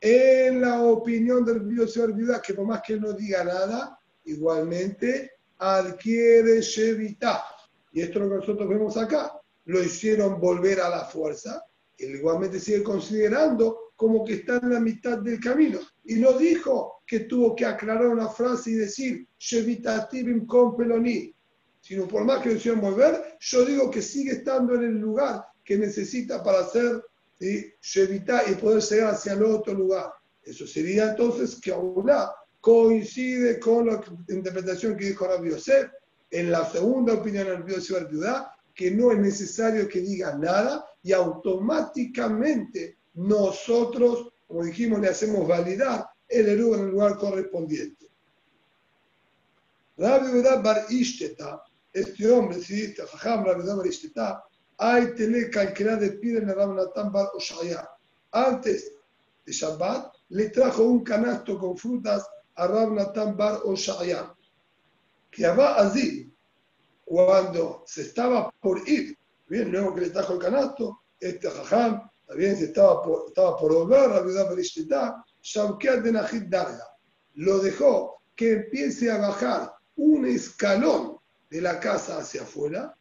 en 0.02 0.60
la 0.60 0.82
opinión 0.82 1.46
del 1.46 1.88
señor 1.88 2.14
viuda, 2.14 2.42
que 2.42 2.56
por 2.56 2.66
más 2.66 2.82
que 2.82 3.00
no 3.00 3.14
diga 3.14 3.44
nada, 3.44 4.00
igualmente 4.26 5.34
adquiere 5.60 6.60
Shevita. 6.62 7.44
Y 7.92 8.02
esto 8.02 8.18
es 8.18 8.26
lo 8.26 8.30
que 8.32 8.36
nosotros 8.38 8.68
vemos 8.68 8.98
acá. 8.98 9.40
Lo 9.66 9.82
hicieron 9.82 10.40
volver 10.42 10.82
a 10.82 10.90
la 10.90 11.06
fuerza. 11.06 11.64
Igualmente 12.00 12.60
sigue 12.60 12.82
considerando 12.82 13.92
como 13.96 14.26
que 14.26 14.34
está 14.34 14.58
en 14.58 14.74
la 14.74 14.80
mitad 14.80 15.20
del 15.20 15.40
camino. 15.40 15.80
Y 16.06 16.16
no 16.16 16.34
dijo 16.34 17.04
que 17.06 17.22
tuvo 17.22 17.56
que 17.56 17.66
aclarar 17.68 18.08
una 18.08 18.28
frase 18.28 18.72
y 18.72 18.76
decir 18.76 19.28
Shevita 19.38 20.10
Tibim 20.10 20.48
con 20.48 20.76
Peloni. 20.76 21.32
Sino 21.80 22.08
por 22.08 22.24
más 22.24 22.42
que 22.42 22.50
lo 22.50 22.56
hicieron 22.56 22.82
volver, 22.82 23.38
yo 23.40 23.66
digo 23.66 23.92
que 23.92 24.02
sigue 24.02 24.32
estando 24.32 24.74
en 24.74 24.84
el 24.84 24.98
lugar 24.98 25.46
que 25.64 25.78
necesita 25.78 26.44
para 26.44 26.62
¿sí? 27.42 27.74
y 28.48 28.56
poder 28.56 28.84
llegar 28.84 29.14
hacia 29.16 29.34
el 29.34 29.44
otro 29.44 29.74
lugar. 29.74 30.14
Eso 30.44 30.68
sería 30.68 31.10
entonces 31.10 31.60
que 31.60 31.72
Aulá 31.72 32.34
coincide 32.60 33.60
con 33.60 33.88
la 33.88 34.02
interpretación 34.30 34.96
que 34.96 35.08
dijo 35.08 35.26
Rabbi 35.28 35.50
Yosef 35.50 35.90
en 36.30 36.52
la 36.52 36.70
segunda 36.70 37.14
opinión 37.14 37.48
de 37.48 37.56
Rabbi 37.56 37.74
Yosef 37.74 38.08
que 38.76 38.92
no 38.92 39.12
es 39.12 39.18
necesario 39.18 39.88
que 39.90 40.00
diga 40.00 40.38
nada 40.38 40.86
y 41.04 41.12
automáticamente 41.12 42.98
nosotros, 43.16 44.32
como 44.48 44.64
dijimos, 44.64 45.02
le 45.02 45.10
hacemos 45.10 45.48
validar 45.48 46.08
el 46.28 46.48
eruga 46.48 46.78
en 46.78 46.86
el 46.86 46.92
lugar 46.92 47.18
correspondiente. 47.18 48.08
Rabbi 49.98 50.28
Yehuda 50.28 50.62
Bar 50.62 50.86
Ishteta, 50.90 51.64
este 51.92 52.32
hombre, 52.32 52.60
si 52.62 52.74
dice 52.88 53.04
Jajam 53.06 53.46
Rabbi 53.46 53.68
Bar 53.68 53.86
Ishteta, 53.86 54.44
hay 54.84 55.14
tener 55.14 55.52
calquera 55.52 55.96
de 55.96 56.14
piden 56.14 56.50
a 56.50 56.56
Rabnatán 56.56 57.12
Bar 57.12 57.30
Oshaya. 57.36 57.88
Antes 58.32 58.92
de 59.46 59.54
Shabbat, 59.54 60.12
le 60.30 60.50
trajo 60.50 60.82
un 60.82 61.04
canasto 61.04 61.60
con 61.60 61.78
frutas 61.78 62.28
a 62.56 62.66
Rabnatán 62.66 63.38
Bar 63.38 63.60
Oshaya. 63.64 64.34
Que 65.30 65.48
va 65.50 65.76
así, 65.76 66.34
cuando 67.06 67.84
se 67.86 68.02
estaba 68.02 68.50
por 68.60 68.82
ir, 68.90 69.16
bien, 69.48 69.72
luego 69.72 69.94
que 69.94 70.02
le 70.02 70.10
trajo 70.10 70.34
el 70.34 70.40
canasto, 70.40 71.02
este 71.20 71.48
jajam, 71.52 72.10
también 72.26 72.58
se 72.58 72.66
estaba 72.66 73.04
por, 73.04 73.26
estaba 73.28 73.56
por 73.58 73.72
volver, 73.72 74.10
Barishtetá, 74.10 75.24
Shabkeat 75.44 76.02
de. 76.02 76.88
Lo 77.36 77.60
dejó 77.60 78.24
que 78.36 78.54
empiece 78.54 79.12
a 79.12 79.20
bajar 79.20 79.74
un 79.98 80.26
escalón 80.26 81.20
de 81.52 81.62
la 81.62 81.80
casa 81.80 82.18
hacia 82.18 82.42
afuera 82.42 82.96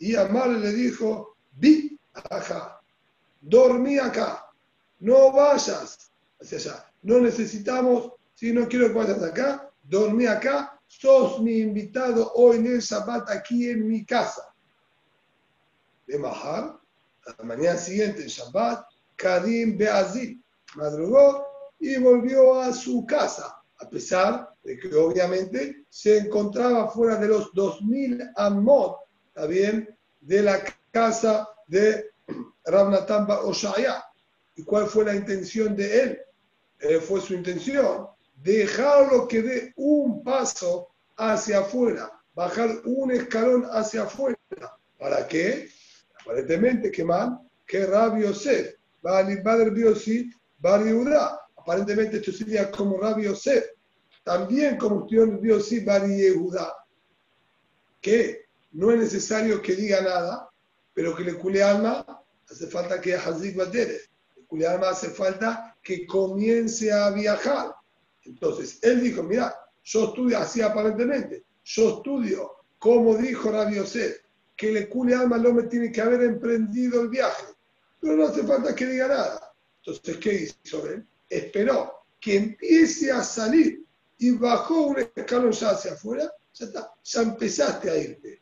y 0.00 0.16
Amar 0.16 0.48
le 0.48 0.72
dijo, 0.72 1.36
vi 1.52 1.96
acá, 2.14 2.80
dormí 3.40 3.98
acá, 3.98 4.46
no 5.00 5.30
vayas 5.30 6.10
hacia 6.40 6.58
allá, 6.58 6.92
no 7.02 7.20
necesitamos, 7.20 8.12
si 8.34 8.50
no 8.52 8.66
quiero 8.66 8.88
que 8.88 8.94
vayas 8.94 9.22
acá, 9.22 9.70
dormí 9.82 10.24
acá, 10.24 10.80
sos 10.86 11.42
mi 11.42 11.58
invitado 11.58 12.32
hoy 12.34 12.56
en 12.56 12.66
el 12.66 12.80
Shabbat 12.80 13.28
aquí 13.30 13.68
en 13.68 13.86
mi 13.86 14.06
casa. 14.06 14.54
De 16.06 16.18
Mahar, 16.18 16.80
la 17.38 17.44
mañana 17.44 17.76
siguiente, 17.76 18.22
el 18.22 18.28
Shabbat, 18.28 18.86
Kadim 19.16 19.76
Beazid 19.76 20.38
madrugó 20.76 21.46
y 21.78 21.98
volvió 21.98 22.58
a 22.58 22.72
su 22.72 23.04
casa, 23.04 23.62
a 23.78 23.88
pesar 23.90 24.48
de 24.64 24.78
que 24.78 24.94
obviamente 24.94 25.84
se 25.90 26.18
encontraba 26.18 26.90
fuera 26.90 27.16
de 27.16 27.28
los 27.28 27.52
2000 27.52 28.30
amot 28.36 29.09
¿está 29.34 29.46
bien? 29.46 29.96
De 30.20 30.42
la 30.42 30.62
casa 30.90 31.48
de 31.66 32.10
Rabnatán 32.64 33.26
Oshaya. 33.30 34.04
¿Y 34.56 34.62
cuál 34.62 34.86
fue 34.86 35.04
la 35.04 35.14
intención 35.14 35.74
de 35.74 36.02
él? 36.02 36.20
Eh, 36.80 37.00
fue 37.00 37.20
su 37.20 37.34
intención 37.34 38.08
dejarlo 38.36 39.28
que 39.28 39.42
dé 39.42 39.72
un 39.76 40.22
paso 40.22 40.88
hacia 41.16 41.60
afuera 41.60 42.10
bajar 42.34 42.70
un 42.84 43.10
escalón 43.10 43.66
hacia 43.70 44.04
afuera. 44.04 44.38
¿Para 44.98 45.26
qué? 45.26 45.68
Aparentemente, 46.20 46.90
que 46.90 47.04
man, 47.04 47.38
que 47.66 47.86
Rabbi 47.86 48.22
Yosef, 48.22 48.76
Badr 49.02 49.70
Biosi, 49.70 50.30
Bar 50.58 50.84
Yehuda. 50.84 51.40
Aparentemente 51.56 52.16
esto 52.16 52.32
sería 52.32 52.70
como 52.70 52.98
Rabbi 52.98 53.24
Yosef, 53.24 53.64
también 54.24 54.76
como 54.76 55.00
estudió 55.00 55.26
Biosi, 55.38 55.84
que 58.00 58.46
no 58.72 58.90
es 58.90 58.98
necesario 58.98 59.60
que 59.60 59.74
diga 59.74 60.00
nada, 60.00 60.50
pero 60.94 61.14
que 61.14 61.24
le 61.24 61.34
cule 61.34 61.62
alma, 61.62 62.04
hace 62.50 62.66
falta 62.66 63.00
que 63.00 63.14
Hazik 63.14 63.56
Batere. 63.56 64.00
Le 64.36 64.44
cule 64.46 64.66
alma 64.66 64.90
hace 64.90 65.10
falta 65.10 65.76
que 65.82 66.06
comience 66.06 66.92
a 66.92 67.10
viajar. 67.10 67.74
Entonces, 68.24 68.78
él 68.82 69.00
dijo, 69.00 69.22
mira, 69.22 69.54
yo 69.84 70.06
estudio, 70.06 70.38
así 70.38 70.60
aparentemente, 70.60 71.44
yo 71.64 71.96
estudio, 71.96 72.52
como 72.78 73.16
dijo 73.16 73.50
Rabbi 73.50 73.76
Yosef, 73.76 74.20
que 74.56 74.72
le 74.72 74.88
cule 74.88 75.14
alma 75.14 75.38
no 75.38 75.52
me 75.52 75.62
tiene 75.64 75.90
que 75.90 76.00
haber 76.00 76.22
emprendido 76.22 77.00
el 77.00 77.08
viaje. 77.08 77.46
Pero 78.00 78.16
no 78.16 78.26
hace 78.26 78.42
falta 78.44 78.74
que 78.74 78.86
diga 78.86 79.08
nada. 79.08 79.52
Entonces, 79.78 80.16
¿qué 80.18 80.52
hizo 80.64 80.86
él? 80.86 81.06
Esperó 81.28 82.04
que 82.20 82.36
empiece 82.36 83.10
a 83.10 83.22
salir 83.22 83.82
y 84.18 84.32
bajó 84.32 84.88
un 84.88 84.98
escalón 84.98 85.52
ya 85.52 85.70
hacia 85.70 85.92
afuera, 85.92 86.30
ya 86.52 86.66
está, 86.66 86.92
ya 87.02 87.22
empezaste 87.22 87.90
a 87.90 87.96
irte. 87.96 88.39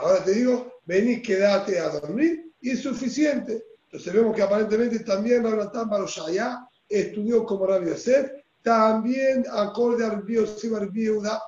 Ahora 0.00 0.24
te 0.24 0.32
digo, 0.32 0.80
vení, 0.86 1.20
quédate 1.20 1.78
a 1.78 1.88
dormir 1.90 2.52
y 2.60 2.70
es 2.70 2.80
suficiente. 2.80 3.62
Entonces 3.84 4.12
vemos 4.12 4.34
que 4.34 4.42
aparentemente 4.42 5.00
también 5.00 5.44
Rabbi 5.44 5.90
Barushaya 5.90 6.66
estudió 6.88 7.44
como 7.44 7.66
Rabbi 7.66 7.90
Yosef, 7.90 8.30
también 8.62 9.44
acorde 9.50 10.04
al 10.04 10.12
Rabbi 10.12 10.34
Yosef 10.36 10.90
Yehuda. 10.92 11.42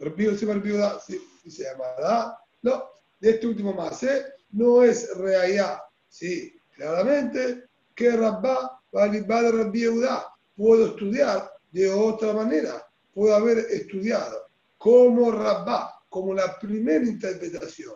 Rabbi 0.00 0.24
Yosef 0.24 0.64
Yehuda, 0.64 1.00
sí, 1.00 1.18
se 1.48 1.64
llama, 1.64 2.36
No, 2.62 2.84
de 3.20 3.30
este 3.30 3.46
último 3.46 3.72
más, 3.72 4.02
¿eh? 4.02 4.26
no 4.52 4.82
es 4.82 5.16
realidad. 5.16 5.78
Sí, 6.08 6.52
claramente 6.74 7.68
que 7.94 8.10
Rabba 8.10 8.80
a 8.92 9.06
Rabbi 9.06 9.80
Yehuda. 9.80 10.26
Puedo 10.56 10.88
estudiar 10.88 11.50
de 11.72 11.90
otra 11.90 12.34
manera. 12.34 12.86
Puedo 13.14 13.34
haber 13.34 13.58
estudiado 13.70 14.50
como 14.78 15.30
Rabba, 15.30 15.99
como 16.10 16.34
la 16.34 16.58
primera 16.58 17.04
interpretación, 17.04 17.94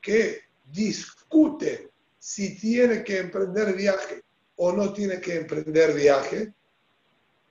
que 0.00 0.40
discuten 0.72 1.90
si 2.18 2.56
tiene 2.58 3.04
que 3.04 3.18
emprender 3.18 3.74
viaje 3.76 4.22
o 4.56 4.72
no 4.72 4.92
tiene 4.92 5.20
que 5.20 5.36
emprender 5.36 5.92
viaje. 5.92 6.54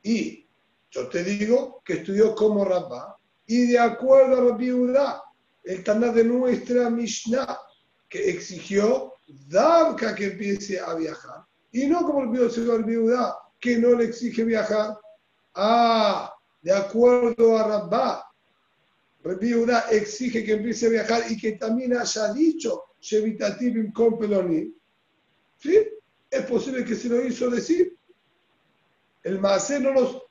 Y 0.01 0.47
yo 0.89 1.07
te 1.07 1.23
digo 1.23 1.81
que 1.85 1.93
estudió 1.93 2.33
como 2.33 2.65
Rabba. 2.65 3.17
Y 3.45 3.67
de 3.67 3.77
acuerdo 3.77 4.37
a 4.37 4.51
Rabbi 4.51 4.65
Yehuda, 4.65 5.23
el 5.63 5.83
Taná 5.83 6.11
de 6.11 6.23
nuestra 6.23 6.89
Mishnah, 6.89 7.59
que 8.09 8.29
exigió 8.29 9.13
Dabka 9.27 10.15
que 10.15 10.25
empiece 10.25 10.79
a 10.79 10.93
viajar. 10.95 11.45
Y 11.71 11.87
no 11.87 12.05
como 12.05 12.33
el 12.33 12.51
señor 12.51 12.85
Viuda, 12.85 13.37
que 13.59 13.77
no 13.77 13.95
le 13.95 14.05
exige 14.05 14.43
viajar. 14.43 14.97
Ah, 15.55 16.33
de 16.61 16.71
acuerdo 16.71 17.57
a 17.57 17.67
Rabba, 17.67 18.24
Viuda 19.33 19.87
exige 19.89 20.43
que 20.43 20.53
empiece 20.53 20.85
a 20.85 20.89
viajar 20.89 21.23
y 21.29 21.37
que 21.37 21.53
también 21.53 21.97
haya 21.97 22.31
dicho 22.31 22.83
Shevitativim 23.01 23.91
con 23.91 24.19
Peloni. 24.19 24.71
¿Sí? 25.57 25.79
Es 26.29 26.45
posible 26.45 26.85
que 26.85 26.95
se 26.95 27.09
lo 27.09 27.25
hizo 27.25 27.49
decir. 27.49 27.97
El 29.23 29.39
Maasé 29.39 29.79
no 29.79 29.91
nos, 29.91 30.21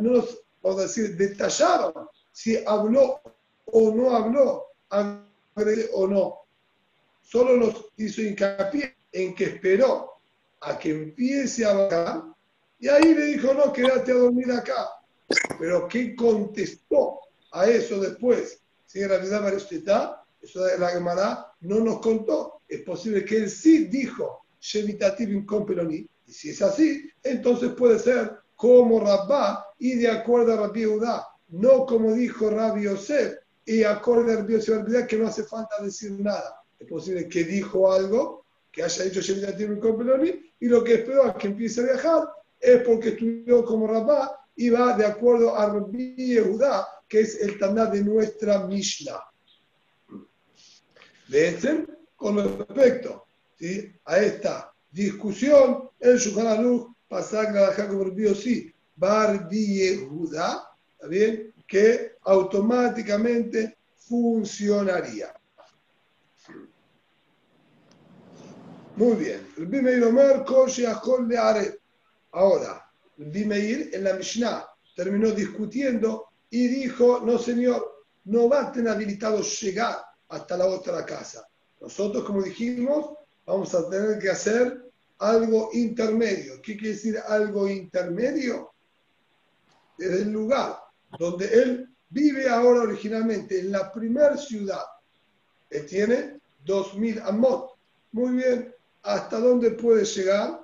no 0.00 0.10
nos, 0.10 0.42
vamos 0.60 0.80
a 0.80 0.82
decir, 0.82 1.16
detallaron 1.16 2.08
si 2.32 2.56
habló 2.66 3.20
o 3.66 3.94
no 3.94 4.16
habló, 4.16 4.66
o 5.92 6.06
no 6.08 6.42
solo 7.22 7.56
nos 7.56 7.86
hizo 7.96 8.20
hincapié 8.20 8.94
en 9.12 9.34
que 9.34 9.44
esperó 9.44 10.10
a 10.60 10.78
que 10.78 10.90
empiece 10.90 11.64
a 11.64 11.72
bajar 11.72 12.24
y 12.78 12.88
ahí 12.88 13.14
le 13.14 13.26
dijo, 13.26 13.54
no, 13.54 13.72
quédate 13.72 14.12
a 14.12 14.16
dormir 14.16 14.50
acá. 14.50 14.88
Pero 15.58 15.88
¿qué 15.88 16.14
contestó 16.16 17.20
a 17.52 17.68
eso 17.68 18.00
después? 18.00 18.60
Si 18.86 19.00
en 19.00 19.08
realidad 19.08 19.46
está, 19.54 20.24
eso 20.40 20.64
de 20.64 20.78
la 20.78 20.88
Gemara 20.88 21.52
no 21.60 21.80
nos 21.80 22.00
contó. 22.00 22.60
Es 22.68 22.82
posible 22.82 23.24
que 23.24 23.36
él 23.36 23.50
sí 23.50 23.84
dijo, 23.84 24.44
Shevitativim 24.60 25.46
con 25.46 25.64
Peloni. 25.64 26.06
Y 26.26 26.32
si 26.32 26.50
es 26.50 26.62
así, 26.62 27.08
entonces 27.22 27.72
puede 27.72 27.98
ser 27.98 28.32
como 28.56 29.00
Rabba 29.00 29.66
y 29.78 29.96
de 29.96 30.08
acuerdo 30.08 30.52
a 30.52 30.56
Rabbi 30.56 30.86
Udá, 30.86 31.26
no 31.48 31.84
como 31.86 32.12
dijo 32.12 32.50
Rabbi 32.50 32.84
Yosef 32.84 33.34
y 33.64 33.82
acorde 33.82 34.32
a 34.32 34.36
Rabbi 34.36 34.54
Yosef, 34.54 35.06
que 35.06 35.18
no 35.18 35.28
hace 35.28 35.44
falta 35.44 35.82
decir 35.82 36.12
nada 36.12 36.62
es 36.82 36.88
posible 36.88 37.28
que 37.28 37.44
dijo 37.44 37.92
algo, 37.92 38.44
que 38.70 38.82
haya 38.82 39.04
dicho 39.04 39.20
Shemitatim 39.20 39.80
Peloni, 39.80 40.52
y 40.60 40.66
lo 40.66 40.82
que 40.82 40.94
esperó 40.94 41.24
a 41.24 41.36
que 41.36 41.48
empiece 41.48 41.80
a 41.80 41.84
viajar 41.84 42.28
es 42.60 42.82
porque 42.82 43.10
estudió 43.10 43.64
como 43.64 43.86
Rabá 43.86 44.38
y 44.56 44.70
va 44.70 44.96
de 44.96 45.06
acuerdo 45.06 45.56
a 45.56 45.66
Rabbi 45.66 46.14
Yehuda, 46.16 46.86
que 47.12 47.20
es 47.20 47.38
el 47.42 47.58
Taná 47.58 47.84
de 47.84 48.02
nuestra 48.02 48.66
Mishnah. 48.66 49.22
Este, 51.30 51.84
con 52.16 52.38
respecto 52.38 53.26
a 54.06 54.16
esta 54.16 54.72
discusión, 54.90 55.90
el 56.00 56.16
Shulchan 56.16 56.86
pasar 57.06 57.54
a 57.54 57.86
como 57.86 58.04
Rabbi 58.04 58.34
sí, 58.34 58.72
Barbi 58.96 59.74
Yehuda, 59.76 60.74
¿está 60.92 61.06
bien? 61.06 61.52
Que 61.68 62.12
automáticamente 62.22 63.76
funcionaría. 64.08 65.34
Muy 68.96 69.16
bien. 69.16 69.46
El 69.58 69.66
Bimeir 69.66 70.02
Omer. 70.04 70.46
Ahora, 72.30 72.90
el 73.18 73.24
Bimeir 73.26 73.90
en 73.92 74.04
la 74.04 74.14
Mishnah 74.14 74.66
terminó 74.96 75.30
discutiendo 75.32 76.31
y 76.52 76.68
dijo, 76.68 77.20
no 77.24 77.38
señor, 77.38 78.04
no 78.24 78.46
va 78.46 78.68
a 78.68 78.72
tener 78.72 78.92
habilitado 78.92 79.40
llegar 79.40 79.96
hasta 80.28 80.54
la 80.58 80.66
otra 80.66 81.04
casa. 81.06 81.48
Nosotros, 81.80 82.24
como 82.24 82.42
dijimos, 82.42 83.16
vamos 83.46 83.74
a 83.74 83.88
tener 83.88 84.18
que 84.18 84.28
hacer 84.28 84.84
algo 85.18 85.70
intermedio. 85.72 86.60
¿Qué 86.60 86.76
quiere 86.76 86.94
decir 86.94 87.18
algo 87.26 87.66
intermedio? 87.66 88.70
Desde 89.96 90.22
el 90.22 90.30
lugar 90.30 90.78
donde 91.18 91.46
él 91.46 91.88
vive 92.10 92.46
ahora 92.50 92.82
originalmente, 92.82 93.58
en 93.58 93.72
la 93.72 93.90
primera 93.90 94.36
ciudad. 94.36 94.84
Él 95.70 95.86
tiene 95.86 96.38
2.000 96.66 97.22
amot. 97.24 97.70
Muy 98.12 98.36
bien, 98.36 98.74
hasta 99.04 99.40
dónde 99.40 99.70
puede 99.70 100.04
llegar, 100.04 100.60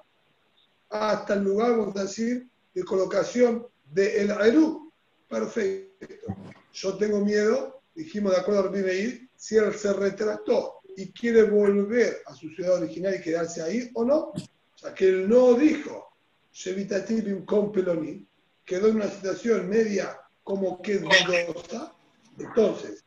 hasta 0.91 1.33
el 1.33 1.45
lugar, 1.45 1.79
vamos 1.79 1.97
a 1.97 2.03
decir, 2.03 2.47
de 2.75 2.85
colocación 2.85 3.67
del 3.91 4.31
el 4.31 4.88
Perfecto. 5.29 6.35
Yo 6.73 6.97
tengo 6.97 7.21
miedo, 7.21 7.83
dijimos 7.95 8.33
de 8.33 8.41
acuerdo 8.41 8.61
a 8.61 8.63
Rabbi 8.65 9.29
si 9.37 9.57
él 9.57 9.75
se 9.75 9.93
retractó 9.93 10.81
y 10.97 11.13
quiere 11.13 11.43
volver 11.43 12.23
a 12.27 12.35
su 12.35 12.49
ciudad 12.51 12.83
original 12.83 13.15
y 13.15 13.21
quedarse 13.21 13.63
ahí 13.63 13.91
o 13.95 14.05
no. 14.05 14.33
O 14.33 14.35
sea, 14.75 14.95
que 14.95 15.09
él 15.09 15.29
no 15.29 15.55
dijo, 15.55 16.09
Shevitativim 16.53 17.45
con 17.45 17.71
Peloni, 17.71 18.27
quedó 18.65 18.89
en 18.89 18.97
una 18.97 19.09
situación 19.09 19.69
media 19.69 20.19
como 20.43 20.81
que 20.83 20.99
dudosa. 20.99 21.95
Entonces, 22.39 23.05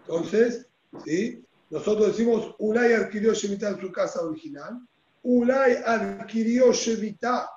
entonces, 0.00 0.66
¿sí? 1.04 1.44
Nosotros 1.70 2.08
decimos, 2.08 2.54
Ulay 2.58 2.92
adquirió 2.92 3.32
Shevita 3.32 3.70
en 3.70 3.80
su 3.80 3.90
casa 3.90 4.20
original, 4.22 4.78
Ulay 5.22 5.76
adquirió 5.86 6.72
Shevita 6.72 7.48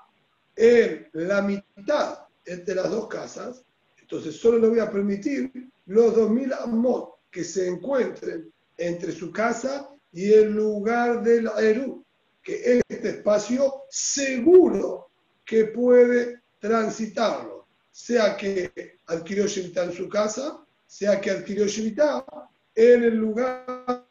en 0.55 1.09
la 1.13 1.41
mitad 1.41 2.19
entre 2.45 2.75
las 2.75 2.89
dos 2.89 3.07
casas, 3.07 3.63
entonces 3.99 4.35
solo 4.35 4.59
le 4.59 4.67
voy 4.67 4.79
a 4.79 4.91
permitir 4.91 5.51
los 5.87 6.15
2000 6.15 6.53
amot 6.53 7.15
que 7.31 7.43
se 7.43 7.67
encuentren 7.67 8.51
entre 8.77 9.11
su 9.11 9.31
casa 9.31 9.89
y 10.11 10.31
el 10.31 10.53
lugar 10.53 11.23
del 11.23 11.49
Eru, 11.59 12.05
que 12.41 12.81
este 12.87 13.09
espacio 13.09 13.83
seguro 13.89 15.09
que 15.43 15.65
puede 15.65 16.41
transitarlo, 16.59 17.67
sea 17.91 18.37
que 18.37 18.71
adquirió 19.07 19.47
Shevita 19.47 19.83
en 19.83 19.93
su 19.93 20.07
casa, 20.07 20.63
sea 20.85 21.19
que 21.19 21.31
adquirió 21.31 21.65
Shevita 21.67 22.25
en 22.73 23.03
el 23.03 23.15
lugar 23.15 24.05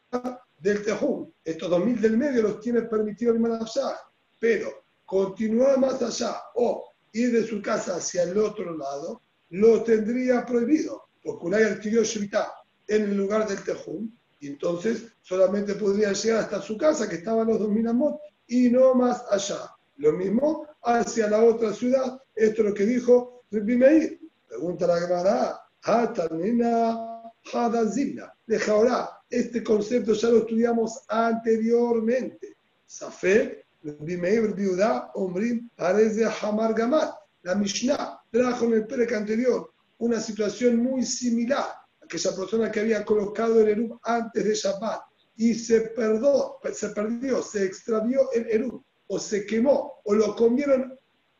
del 0.59 0.83
Tejún. 0.83 1.33
Estos 1.43 1.69
2000 1.69 2.01
del 2.01 2.17
medio 2.17 2.41
los 2.43 2.59
tiene 2.59 2.83
permitido 2.83 3.33
el 3.33 3.39
Manashah, 3.39 3.97
pero 4.39 4.84
continuar 5.05 5.79
más 5.79 6.01
allá 6.01 6.35
o 6.55 6.91
ir 7.13 7.31
de 7.31 7.45
su 7.45 7.61
casa 7.61 7.95
hacia 7.95 8.23
el 8.23 8.37
otro 8.37 8.75
lado, 8.77 9.21
lo 9.49 9.83
tendría 9.83 10.45
prohibido, 10.45 11.09
porque 11.23 11.45
Ulay 11.45 11.63
adquirió 11.63 12.03
Shvita 12.03 12.51
en 12.87 13.03
el 13.03 13.17
lugar 13.17 13.47
del 13.47 13.63
Tejún, 13.63 14.17
y 14.39 14.47
entonces 14.47 15.05
solamente 15.21 15.75
podría 15.75 16.11
llegar 16.11 16.41
hasta 16.41 16.61
su 16.61 16.77
casa, 16.77 17.07
que 17.07 17.15
estaban 17.15 17.47
los 17.47 17.59
2000 17.59 17.87
amot, 17.87 18.19
y 18.47 18.69
no 18.69 18.93
más 18.93 19.23
allá. 19.31 19.71
Lo 19.97 20.11
mismo 20.11 20.67
hacia 20.83 21.29
la 21.29 21.43
otra 21.43 21.73
ciudad, 21.73 22.21
esto 22.35 22.61
es 22.61 22.67
lo 22.69 22.73
que 22.73 22.85
dijo 22.85 23.43
Meir. 23.49 24.19
Pregunta 24.47 24.87
la 24.87 24.99
Gemara. 24.99 25.61
Deja 28.45 28.71
ahora, 28.71 29.09
este 29.29 29.63
concepto 29.63 30.13
ya 30.13 30.29
lo 30.29 30.39
estudiamos 30.39 31.03
anteriormente. 31.07 32.57
Bimeir, 33.85 34.53
Biudá, 34.55 35.11
Omrim, 35.13 35.69
Areze, 35.77 36.25
Hamar, 36.41 36.73
Gamal. 36.73 37.13
La 37.43 37.55
Mishnah 37.55 38.19
trajo 38.31 38.65
en 38.65 38.73
el 38.73 38.87
Perec 38.87 39.13
anterior 39.13 39.71
una 39.99 40.19
situación 40.19 40.77
muy 40.77 41.05
similar. 41.05 41.65
Aquella 42.01 42.35
persona 42.35 42.71
que 42.71 42.79
había 42.79 43.05
colocado 43.05 43.61
el 43.61 43.69
Eruv 43.69 43.99
antes 44.03 44.43
de 44.43 44.55
Shabbat 44.55 45.01
y 45.37 45.53
se, 45.53 45.93
se 46.73 46.89
perdió, 46.89 47.41
se 47.43 47.65
extravió 47.65 48.31
el 48.31 48.47
Eruv, 48.49 48.83
o 49.07 49.19
se 49.19 49.45
quemó, 49.45 50.01
o 50.03 50.13
lo 50.15 50.35
comieron 50.35 50.97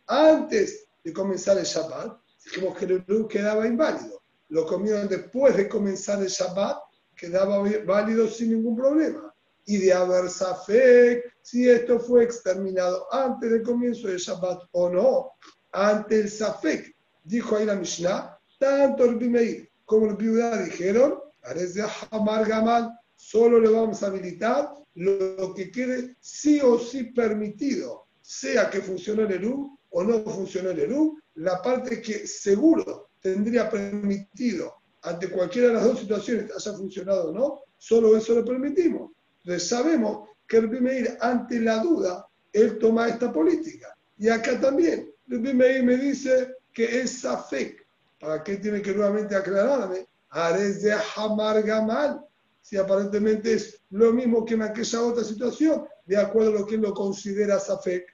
antes 0.08 0.88
de 1.04 1.14
comenzar 1.14 1.58
el 1.58 1.66
Shabbat, 1.66 2.20
dijimos 2.46 2.78
que 2.78 2.86
el 2.86 3.04
Eruv 3.08 3.28
quedaba 3.28 3.66
inválido. 3.66 4.22
Lo 4.50 4.66
comieron 4.68 5.08
después 5.08 5.58
de 5.58 5.68
comenzar 5.68 6.22
el 6.22 6.28
Shabbat, 6.28 6.78
quedaba 7.16 7.64
válido 7.86 8.28
sin 8.28 8.52
ningún 8.52 8.76
problema. 8.76 9.35
Y 9.66 9.78
de 9.78 9.94
haber 9.94 10.30
Safek, 10.30 11.24
si 11.42 11.70
esto 11.70 12.00
fue 12.00 12.24
exterminado 12.24 13.12
antes 13.12 13.50
del 13.50 13.64
comienzo 13.64 14.08
del 14.08 14.18
Shabbat 14.18 14.64
o 14.72 14.90
no, 14.90 15.32
ante 15.72 16.22
el 16.22 16.30
Safek, 16.30 16.96
dijo 17.24 17.56
ahí 17.56 17.66
la 17.66 17.76
Mishnah, 17.76 18.38
tanto 18.60 19.06
el 19.06 19.16
Bimeir 19.16 19.70
como 19.86 20.08
el 20.08 20.16
Biudá 20.16 20.64
dijeron, 20.64 21.20
parece 21.42 21.84
Hamar 22.12 22.48
Gamal, 22.48 22.92
solo 23.16 23.60
le 23.60 23.70
vamos 23.70 24.02
a 24.02 24.08
habilitar 24.08 24.74
lo 24.96 25.54
que 25.54 25.72
quede 25.72 26.16
sí 26.20 26.60
o 26.62 26.80
sí 26.80 27.06
permitido, 27.06 28.08
sea 28.22 28.70
que 28.70 28.82
funcionó 28.82 29.24
el 29.24 29.34
ERU 29.34 29.78
o 29.90 30.04
no 30.04 30.24
funcionó 30.24 30.72
el 30.72 30.80
ERU, 30.80 31.20
la 31.36 31.62
parte 31.62 32.02
que 32.02 32.28
seguro 32.28 33.10
tendría 33.22 33.70
permitido 33.70 34.76
ante 35.02 35.30
cualquiera 35.30 35.68
de 35.68 35.74
las 35.76 35.84
dos 35.84 36.00
situaciones, 36.00 36.52
haya 36.56 36.78
funcionado 36.78 37.30
o 37.30 37.34
no, 37.34 37.62
solo 37.78 38.18
eso 38.18 38.34
lo 38.34 38.44
permitimos. 38.44 39.12
Entonces 39.46 39.70
sabemos 39.70 40.30
que 40.48 40.58
el 40.58 40.68
Bimeir, 40.68 41.18
ante 41.22 41.60
la 41.60 41.78
duda, 41.78 42.28
él 42.52 42.80
toma 42.80 43.08
esta 43.08 43.32
política. 43.32 43.96
Y 44.18 44.28
acá 44.28 44.60
también, 44.60 45.14
el 45.30 45.40
Bimeir 45.40 45.84
me 45.84 45.98
dice 45.98 46.56
que 46.74 47.02
es 47.02 47.22
Safek. 47.22 47.86
¿Para 48.20 48.44
qué 48.44 48.58
tiene 48.58 48.82
que 48.82 48.94
nuevamente 48.94 49.36
aclararme? 49.36 50.08
Ares 50.30 50.82
de 50.82 50.96
Hamar 51.16 51.62
Gamal 51.62 52.26
si 52.66 52.78
aparentemente 52.78 53.54
es 53.54 53.80
lo 53.92 54.12
mismo 54.12 54.44
que 54.44 54.56
en 54.56 54.64
aquella 54.64 55.04
otra 55.04 55.24
situación, 55.24 55.88
de 56.04 56.18
acuerdo 56.18 56.50
a 56.50 56.60
lo 56.62 56.66
que 56.66 56.74
él 56.74 56.82
lo 56.82 56.96
considera 56.96 57.60
Safek. 57.60 58.08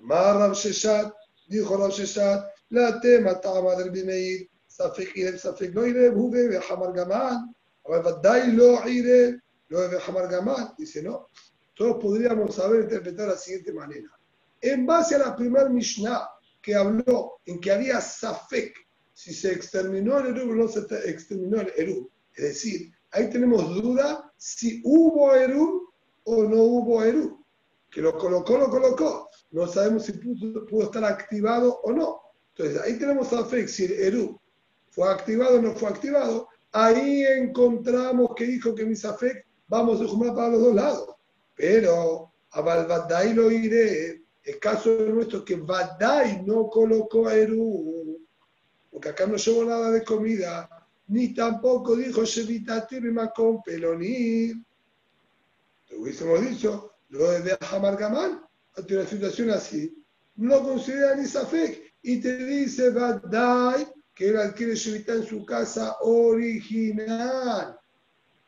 Mar 0.00 0.52
Sheshat, 0.52 1.14
dijo 1.46 1.76
Rav 1.76 1.92
Sheshat, 1.92 2.44
la 2.70 3.00
tema 3.00 3.40
tama 3.40 3.76
del 3.76 3.92
Bimeir, 3.92 4.50
Safek 4.66 5.16
ireb, 5.16 5.38
Safek 5.38 5.72
lo 5.72 5.86
ireb, 5.86 6.16
huve 6.16 6.48
ve 6.48 6.60
Hamar 6.68 6.92
Gamal, 6.92 7.46
Dai 8.20 8.50
lo 8.50 8.84
ireb, 8.88 9.40
lo 9.68 9.88
ve 9.88 9.98
Hamar 10.06 10.28
Gamal, 10.28 10.74
dice 10.78 11.02
no. 11.02 11.28
Todos 11.74 11.96
podríamos 12.00 12.54
saber 12.54 12.82
interpretar 12.82 13.26
de 13.26 13.32
la 13.32 13.38
siguiente 13.38 13.72
manera. 13.72 14.08
En 14.60 14.86
base 14.86 15.16
a 15.16 15.18
la 15.18 15.36
primera 15.36 15.68
Mishnah 15.68 16.28
que 16.62 16.74
habló 16.74 17.40
en 17.44 17.60
que 17.60 17.72
había 17.72 18.00
Safek, 18.00 18.74
si 19.12 19.34
se 19.34 19.52
exterminó 19.52 20.18
el 20.18 20.28
Eru 20.28 20.52
o 20.52 20.54
no 20.54 20.68
se 20.68 20.80
exterminó 21.08 21.60
el 21.60 21.72
Eru, 21.76 22.10
es 22.34 22.44
decir, 22.44 22.92
ahí 23.10 23.28
tenemos 23.30 23.74
duda 23.74 24.32
si 24.36 24.80
hubo 24.84 25.34
Eru 25.34 25.92
o 26.24 26.44
no 26.44 26.62
hubo 26.62 27.02
Eru. 27.02 27.44
Que 27.90 28.00
lo 28.00 28.16
colocó, 28.18 28.58
lo 28.58 28.70
colocó. 28.70 29.30
No 29.52 29.68
sabemos 29.68 30.04
si 30.04 30.12
pudo, 30.12 30.82
estar 30.82 31.04
activado 31.04 31.80
o 31.82 31.92
no. 31.92 32.22
Entonces, 32.56 32.82
ahí 32.82 32.98
tenemos 32.98 33.32
a 33.32 33.44
Fek, 33.44 33.68
si 33.68 33.84
el 33.84 33.92
Eru 33.92 34.40
fue 34.90 35.10
activado 35.12 35.58
o 35.58 35.62
no 35.62 35.74
fue 35.74 35.90
activado. 35.90 36.48
Ahí 36.72 37.22
encontramos 37.24 38.30
que 38.36 38.46
dijo 38.46 38.74
que 38.74 38.84
Misafek 38.84 39.46
vamos 39.74 40.00
a 40.00 40.06
sumar 40.06 40.34
para 40.34 40.50
los 40.50 40.60
dos 40.60 40.74
lados. 40.74 41.08
Pero 41.54 42.32
a 42.50 42.60
Balbadai 42.60 43.34
lo 43.34 43.50
iré. 43.50 44.22
El 44.42 44.58
caso 44.58 44.90
nuestro 44.90 45.44
que 45.44 45.56
Badai 45.56 46.42
no 46.44 46.68
colocó 46.68 47.26
a 47.26 47.34
Eru, 47.34 48.20
porque 48.90 49.08
acá 49.08 49.26
no 49.26 49.36
llevó 49.36 49.64
nada 49.64 49.90
de 49.90 50.04
comida 50.04 50.68
ni 51.06 51.34
tampoco 51.34 51.96
dijo 51.96 52.24
Shevitatir 52.24 53.02
con 53.34 53.62
Pelonir. 53.62 54.56
Te 55.88 55.96
hubiésemos 55.96 56.40
dicho, 56.48 56.92
lo 57.10 57.30
de 57.30 57.56
Hamar 57.70 57.96
Gamal, 57.96 58.40
ante 58.76 58.96
una 58.96 59.06
situación 59.06 59.50
así, 59.50 59.94
no 60.36 60.62
considera 60.62 61.14
ni 61.14 61.26
Safek 61.26 61.94
y 62.02 62.20
te 62.20 62.38
dice 62.38 62.90
Badai 62.90 63.86
que 64.14 64.28
él 64.28 64.36
adquiere 64.36 64.74
Shevita 64.74 65.14
en 65.14 65.26
su 65.26 65.44
casa 65.44 65.96
original. 66.00 67.78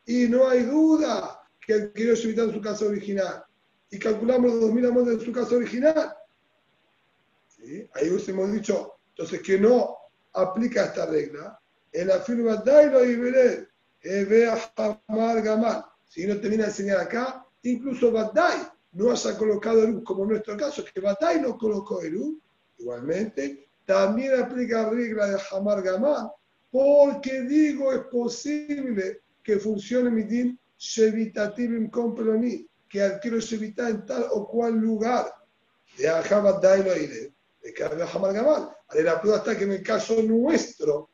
Y 0.07 0.29
no 0.29 0.49
hay 0.49 0.63
duda 0.63 1.41
que 1.61 1.75
adquirió 1.75 2.15
Shevita 2.15 2.45
en 2.45 2.53
su 2.53 2.61
casa 2.61 2.87
original. 2.87 3.45
Y 3.91 3.99
calculamos 3.99 4.53
los 4.53 4.71
2.000 4.71 4.89
amos 4.89 5.07
de 5.07 5.25
su 5.25 5.33
casa 5.33 5.57
original. 5.57 6.15
¿Sí? 7.49 7.89
Ahí 7.95 8.09
hubiésemos 8.11 8.53
dicho, 8.53 8.99
entonces 9.11 9.43
que 9.43 9.59
no 9.59 9.97
aplica 10.33 10.87
esta 10.87 11.07
regla, 11.07 11.59
en 11.93 12.09
la 12.09 12.21
firma 12.21 12.57
Dailo 12.57 13.05
y 13.05 13.17
Bered, 13.17 13.67
vea 14.29 14.73
Hamar 14.77 15.43
Gamal. 15.43 15.85
Si 16.05 16.27
no 16.27 16.39
te 16.39 16.49
viene 16.49 16.65
a 16.65 16.69
enseñar 16.69 16.99
acá, 16.99 17.45
incluso 17.63 18.13
Badai 18.13 18.69
no 18.93 19.11
haya 19.11 19.37
colocado 19.37 19.83
Eru, 19.83 20.05
como 20.05 20.23
en 20.23 20.31
nuestro 20.31 20.57
caso, 20.57 20.85
que 20.85 21.01
Badai 21.01 21.41
no 21.41 21.59
colocó 21.59 22.01
Eru, 22.03 22.39
igualmente, 22.79 23.69
también 23.85 24.41
aplica 24.41 24.83
la 24.83 24.91
regla 24.91 25.27
de 25.27 25.41
Hamar 25.51 25.83
Gamal, 25.83 26.31
porque 26.71 27.43
digo 27.43 27.93
es 27.93 28.01
posible 28.11 29.23
que 29.47 29.61
funcione 29.61 30.11
mi 30.11 30.25
din 30.25 30.59
Shevitativim 30.77 31.89
con 31.89 32.17
Peloni, 32.17 32.67
que 32.89 33.01
adquiero 33.01 33.39
Shevita 33.39 33.89
en 33.89 34.05
tal 34.05 34.27
o 34.33 34.49
cual 34.49 34.75
lugar. 34.75 35.33
De 35.97 36.09
Ajabat 36.09 36.61
Dailo 36.61 36.97
y 36.97 37.07
de 37.07 37.33
había 37.85 38.07
Hamar 38.07 38.33
Gamal. 38.33 38.71
La 39.05 39.21
prueba 39.21 39.39
está 39.39 39.57
que 39.57 39.63
en 39.65 39.73
el 39.73 39.83
caso 39.85 40.21
nuestro, 40.21 41.09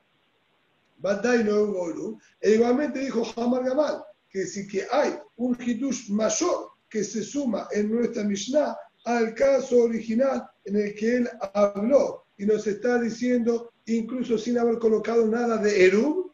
Badai 0.97 1.45
no 1.45 1.62
hubo 1.62 2.18
E 2.40 2.53
igualmente 2.53 3.01
dijo 3.01 3.23
Hamar 3.37 3.64
Gamal 3.64 4.03
que 4.31 4.47
si 4.47 4.66
que 4.66 4.87
hay 4.90 5.18
un 5.37 5.55
hitush 5.61 6.09
mayor 6.09 6.71
que 6.88 7.05
se 7.05 7.23
suma 7.23 7.68
en 7.71 7.95
nuestra 7.95 8.25
Mishnah 8.25 8.75
al 9.05 9.35
caso 9.35 9.83
original 9.85 10.49
en 10.64 10.77
el 10.77 10.95
que 10.95 11.16
él 11.16 11.29
habló 11.53 12.25
y 12.38 12.47
nos 12.47 12.66
está 12.66 12.99
diciendo, 12.99 13.73
incluso 13.85 14.38
sin 14.38 14.59
haber 14.59 14.79
colocado 14.79 15.27
nada 15.27 15.59
de 15.59 15.85
Eru, 15.85 16.32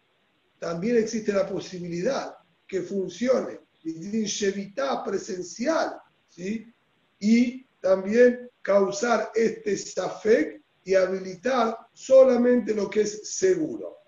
también 0.59 0.97
existe 0.97 1.33
la 1.33 1.47
posibilidad 1.47 2.35
que 2.67 2.83
funcione 2.83 3.61
Shevita 3.85 5.03
presencial 5.05 5.99
¿sí? 6.29 6.73
y 7.19 7.65
también 7.81 8.51
causar 8.63 9.31
este 9.35 9.77
safek 9.77 10.63
y 10.85 10.95
habilitar 10.95 11.77
solamente 11.93 12.75
lo 12.75 12.89
que 12.89 13.03
es 13.03 13.37
seguro. 13.37 13.99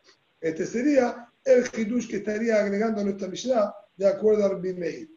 Este 0.40 0.66
sería 0.66 1.30
el 1.44 1.64
hidush 1.76 2.08
que 2.08 2.16
estaría 2.16 2.60
agregando 2.60 3.00
a 3.00 3.04
nuestra 3.04 3.28
Mishnah 3.28 3.72
de 3.96 4.06
acuerdo 4.06 4.46
al 4.46 4.60
Bimeir. 4.60 5.10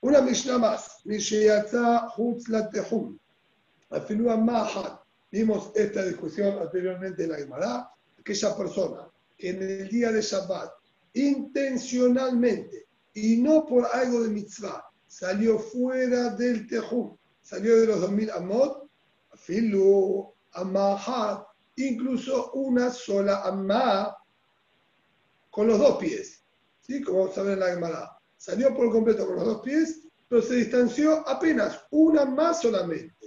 Una 0.00 0.20
Mishnah 0.20 0.58
más. 0.58 1.00
Mishayatza 1.04 2.12
Hutz 2.16 2.48
Latehum. 2.48 3.18
Afilua 3.90 4.36
Mahat. 4.36 5.05
Vimos 5.36 5.70
esta 5.74 6.02
discusión 6.02 6.58
anteriormente 6.58 7.24
en 7.24 7.30
la 7.32 7.36
Gemara. 7.36 7.90
Aquella 8.18 8.56
persona 8.56 9.06
que 9.36 9.50
en 9.50 9.62
el 9.62 9.88
día 9.90 10.10
de 10.10 10.22
Shabbat 10.22 10.72
intencionalmente 11.12 12.86
y 13.12 13.36
no 13.36 13.66
por 13.66 13.84
algo 13.84 14.22
de 14.22 14.30
mitzvah 14.30 14.82
salió 15.06 15.58
fuera 15.58 16.30
del 16.30 16.66
Tehum, 16.66 17.14
salió 17.42 17.78
de 17.78 17.86
los 17.86 18.00
2000 18.00 18.30
amot, 18.30 18.88
filu, 19.34 20.32
amahat, 20.52 21.44
incluso 21.76 22.52
una 22.52 22.90
sola 22.90 23.42
amma 23.42 24.16
con 25.50 25.66
los 25.66 25.78
dos 25.78 25.98
pies. 25.98 26.42
¿Sí? 26.80 27.02
Como 27.02 27.18
vamos 27.18 27.36
a 27.36 27.42
ver 27.42 27.52
en 27.52 27.60
la 27.60 27.74
Gemara. 27.74 28.18
Salió 28.38 28.74
por 28.74 28.90
completo 28.90 29.26
con 29.26 29.36
los 29.36 29.44
dos 29.44 29.60
pies, 29.60 30.00
pero 30.30 30.40
se 30.40 30.54
distanció 30.54 31.28
apenas 31.28 31.84
una 31.90 32.24
más 32.24 32.62
solamente. 32.62 33.25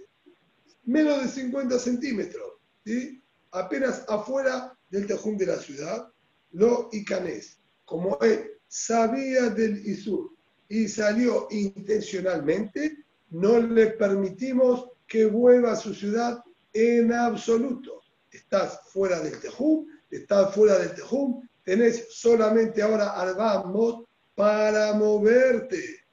Menos 0.90 1.22
de 1.22 1.28
50 1.28 1.78
centímetros. 1.78 2.54
¿sí? 2.84 3.22
Apenas 3.52 4.04
afuera 4.08 4.76
del 4.90 5.06
tejún 5.06 5.38
de 5.38 5.46
la 5.46 5.58
ciudad. 5.58 6.12
Lo 6.52 6.90
Icanés. 6.92 7.60
Como 7.86 8.18
él 8.22 8.54
sabía 8.68 9.50
del 9.50 9.86
Isur 9.86 10.32
y 10.68 10.88
salió 10.88 11.48
intencionalmente, 11.52 13.06
no 13.30 13.60
le 13.60 13.92
permitimos 13.92 14.90
que 15.06 15.28
vuelva 15.28 15.74
a 15.74 15.76
su 15.76 15.94
ciudad 15.94 16.44
en 16.74 17.14
absoluto. 17.14 18.02
Estás 18.32 18.80
fuera 18.92 19.20
del 19.20 19.40
Tejum, 19.40 19.86
estás 20.10 20.56
fuera 20.56 20.80
del 20.80 20.96
Tejum, 20.96 21.48
tenés 21.64 22.08
solamente 22.16 22.82
ahora 22.82 23.12
Arbamot 23.12 24.08
para 24.34 24.94
moverte. 24.94 26.04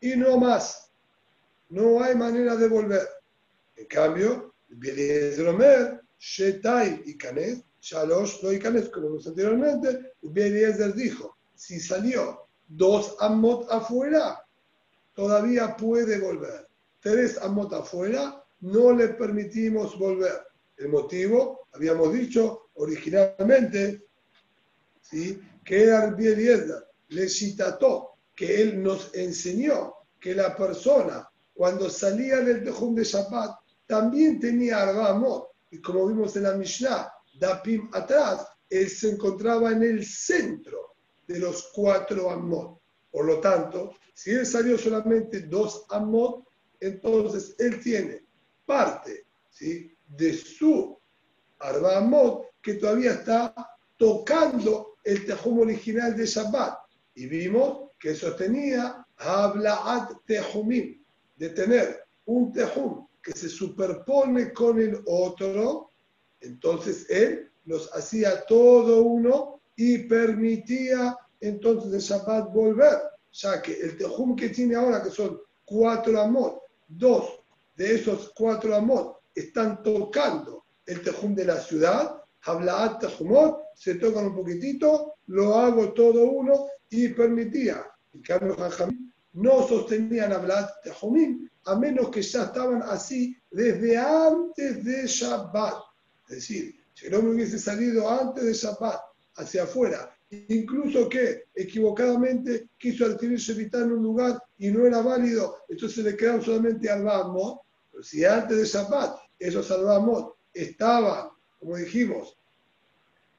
Y 0.00 0.16
no 0.16 0.36
más. 0.36 0.83
No 1.74 2.00
hay 2.00 2.14
manera 2.14 2.54
de 2.54 2.68
volver. 2.68 3.08
En 3.74 3.86
cambio, 3.86 4.54
Eliezer 4.70 5.48
Omer, 5.48 6.00
Shetai 6.20 7.02
y 7.04 7.18
Canes, 7.18 7.64
Shalosh 7.80 8.42
no 8.42 8.52
y 8.52 8.60
Canes, 8.60 8.88
como 8.88 9.08
vimos 9.08 9.26
anteriormente, 9.26 10.12
Eliezer 10.22 10.94
dijo, 10.94 11.36
si 11.56 11.80
salió 11.80 12.46
dos 12.68 13.16
amot 13.18 13.68
afuera, 13.72 14.46
todavía 15.14 15.76
puede 15.76 16.20
volver. 16.20 16.68
Tres 17.00 17.38
amot 17.38 17.72
afuera, 17.72 18.42
no 18.60 18.92
le 18.92 19.08
permitimos 19.08 19.98
volver. 19.98 20.46
El 20.76 20.88
motivo, 20.90 21.66
habíamos 21.72 22.12
dicho 22.12 22.70
originalmente, 22.74 24.04
¿sí? 25.02 25.40
que 25.64 25.82
era 25.82 26.04
el 26.04 26.14
Eliezer, 26.14 26.86
le 27.08 27.28
citató, 27.28 28.12
que 28.34 28.62
él 28.62 28.80
nos 28.80 29.12
enseñó 29.14 29.94
que 30.20 30.34
la 30.34 30.56
persona 30.56 31.28
cuando 31.54 31.88
salía 31.88 32.40
del 32.40 32.64
Tejum 32.64 32.94
de 32.94 33.04
Shabbat 33.04 33.58
también 33.86 34.40
tenía 34.40 34.82
Arba 34.82 35.10
Amot. 35.10 35.48
Y 35.70 35.80
como 35.80 36.06
vimos 36.06 36.36
en 36.36 36.44
la 36.44 36.54
Mishnah, 36.54 37.12
Dapim 37.38 37.88
atrás, 37.92 38.46
él 38.68 38.88
se 38.88 39.10
encontraba 39.10 39.70
en 39.70 39.82
el 39.82 40.04
centro 40.04 40.96
de 41.26 41.38
los 41.38 41.70
cuatro 41.72 42.30
Amot. 42.30 42.80
Por 43.10 43.26
lo 43.26 43.40
tanto, 43.40 43.94
si 44.14 44.32
él 44.32 44.44
salió 44.44 44.76
solamente 44.76 45.42
dos 45.42 45.86
Amot, 45.90 46.44
entonces 46.80 47.54
él 47.58 47.80
tiene 47.80 48.26
parte 48.66 49.26
¿sí? 49.50 49.96
de 50.08 50.34
su 50.34 50.98
Arba 51.60 51.98
Amot 51.98 52.46
que 52.60 52.74
todavía 52.74 53.12
está 53.12 53.54
tocando 53.96 54.96
el 55.04 55.24
Tejum 55.24 55.60
original 55.60 56.16
de 56.16 56.26
Shabbat. 56.26 56.78
Y 57.14 57.26
vimos 57.26 57.90
que 57.98 58.14
sostenía 58.14 59.06
Hablaat 59.16 60.24
Tejumim, 60.26 61.03
de 61.36 61.50
tener 61.50 62.04
un 62.26 62.52
Tejum 62.52 63.06
que 63.22 63.32
se 63.32 63.48
superpone 63.48 64.52
con 64.52 64.80
el 64.80 65.00
otro, 65.06 65.90
entonces 66.40 67.08
él 67.08 67.50
los 67.64 67.90
hacía 67.94 68.44
todo 68.46 69.02
uno 69.02 69.60
y 69.76 69.98
permitía 69.98 71.16
entonces 71.40 71.92
el 71.92 72.00
Shabbat 72.00 72.52
volver, 72.52 72.98
ya 73.32 73.60
que 73.60 73.72
el 73.72 73.96
Tejum 73.96 74.36
que 74.36 74.50
tiene 74.50 74.74
ahora, 74.74 75.02
que 75.02 75.10
son 75.10 75.40
cuatro 75.64 76.20
amot, 76.20 76.60
dos 76.86 77.40
de 77.76 77.96
esos 77.96 78.30
cuatro 78.34 78.74
amot 78.74 79.18
están 79.34 79.82
tocando 79.82 80.64
el 80.86 81.02
Tejum 81.02 81.34
de 81.34 81.46
la 81.46 81.56
ciudad, 81.60 82.22
Hablaat 82.42 83.00
Tejumot, 83.00 83.64
se 83.74 83.94
tocan 83.96 84.26
un 84.26 84.34
poquitito, 84.34 85.14
lo 85.26 85.54
hago 85.54 85.92
todo 85.92 86.24
uno 86.24 86.66
y 86.90 87.08
permitía. 87.08 87.84
En 88.12 88.22
cambio, 88.22 88.56
no 89.34 89.66
sostenían 89.66 90.32
Hablaat 90.32 90.82
Tejumim, 90.82 91.48
a 91.66 91.76
menos 91.76 92.10
que 92.10 92.22
ya 92.22 92.44
estaban 92.44 92.82
así 92.82 93.36
desde 93.50 93.96
antes 93.96 94.84
de 94.84 95.06
Shabbat. 95.06 95.74
Es 96.28 96.36
decir, 96.36 96.74
si 96.94 97.08
no 97.08 97.22
me 97.22 97.30
hubiese 97.30 97.58
salido 97.58 98.08
antes 98.08 98.44
de 98.44 98.52
Shabbat 98.52 99.00
hacia 99.36 99.64
afuera, 99.64 100.16
incluso 100.48 101.08
que 101.08 101.44
equivocadamente 101.54 102.68
quiso 102.78 103.06
adquirir 103.06 103.38
Shevitá 103.38 103.78
en 103.78 103.92
un 103.92 104.02
lugar 104.02 104.42
y 104.58 104.70
no 104.70 104.86
era 104.86 105.02
válido, 105.02 105.58
entonces 105.68 106.04
le 106.04 106.16
quedaron 106.16 106.42
solamente 106.42 106.90
Albamot. 106.90 107.60
Pero 107.90 108.02
si 108.02 108.24
antes 108.24 108.56
de 108.56 108.64
Shabbat 108.64 109.16
esos 109.38 109.70
Albamot 109.70 110.36
estaban, 110.52 111.28
como 111.58 111.76
dijimos, 111.76 112.36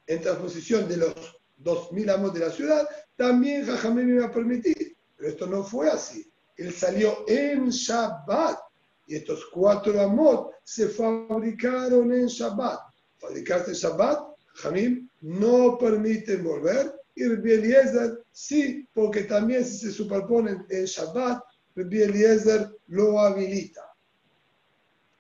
en 0.08 0.22
transposición 0.22 0.88
de 0.88 0.98
los 0.98 1.16
2000 1.58 2.10
amos 2.10 2.34
de 2.34 2.40
la 2.42 2.52
ciudad, 2.52 2.88
también 3.16 3.66
Jajamé 3.66 4.04
me 4.04 4.16
iba 4.16 4.26
a 4.26 4.32
permitir. 4.32 4.95
Pero 5.25 5.29
esto 5.29 5.47
no 5.47 5.65
fue 5.65 5.91
así 5.91 6.31
él 6.61 6.73
salió 6.75 7.25
en 7.27 7.71
Shabbat. 7.71 8.59
Y 9.07 9.17
estos 9.17 9.47
cuatro 9.53 10.01
amot 10.01 10.53
se 10.63 10.89
fabricaron 10.89 12.13
en 12.13 12.27
Shabbat. 12.27 12.81
Fabricarse 13.19 13.71
en 13.71 13.77
Shabbat, 13.77 14.19
Jamim, 14.55 15.09
no 15.23 15.79
permiten 15.79 16.45
volver. 16.45 16.95
Y 17.17 17.27
Rabbi 17.27 17.53
Eliezer 17.53 18.23
sí, 18.31 18.87
porque 18.95 19.23
también 19.25 19.65
si 19.65 19.79
se 19.79 19.93
superponen 19.93 20.65
en 20.69 20.85
Shabbat, 20.85 21.43
Rabbi 21.75 22.03
Eliezer 22.03 22.71
lo 22.89 23.19
habilita. 23.19 23.83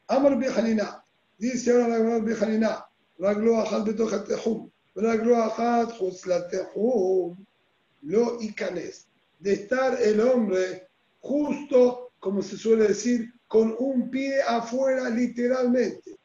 Amar 0.09 0.33
Hanina, 0.57 1.03
dice 1.39 1.73
ahora 1.73 1.99
la 1.99 2.19
Rabbi 2.19 2.35
Hanina, 2.35 2.87
רגלו 3.21 3.63
אחת 3.63 3.85
בתוך 3.85 4.13
התחום, 4.13 4.69
ורגלו 4.97 5.47
אחת 5.47 5.93
חוץ 5.93 6.27
לתחום, 6.27 7.35
לא 8.03 8.39
ייכנס. 8.41 9.07
de 9.40 9.54
estar 9.54 10.02
el 10.02 10.22
hombre 10.22 10.88
justo, 11.20 12.12
como 12.20 12.42
se 12.42 12.58
suele 12.58 12.88
decir, 12.88 13.34
con 13.48 13.76
un 13.80 14.10
pie 14.10 14.42
afuera 14.42 15.10
literalmente. 15.10 16.18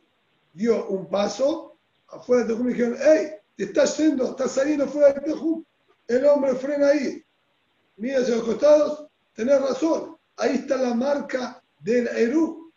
Dio 0.52 0.88
un 0.88 1.08
paso 1.08 1.76
afuera 2.08 2.44
del 2.44 2.52
Tejum 2.52 2.70
y 2.70 2.72
dijeron, 2.72 2.96
hey, 3.00 3.30
estás 3.56 3.96
yendo, 3.98 4.30
estás 4.30 4.52
saliendo 4.52 4.86
fuera 4.86 5.12
del 5.12 5.24
Tejum. 5.24 5.64
El 6.08 6.24
hombre 6.26 6.54
frena 6.54 6.88
ahí. 6.88 7.22
Mira 7.96 8.20
hacia 8.20 8.36
los 8.36 8.44
costados, 8.44 9.06
tenés 9.34 9.61
razón. 9.61 10.16
Ahí 10.36 10.56
está 10.56 10.76
la 10.76 10.94
marca 10.94 11.62
del 11.80 12.08
Eru. 12.08 12.72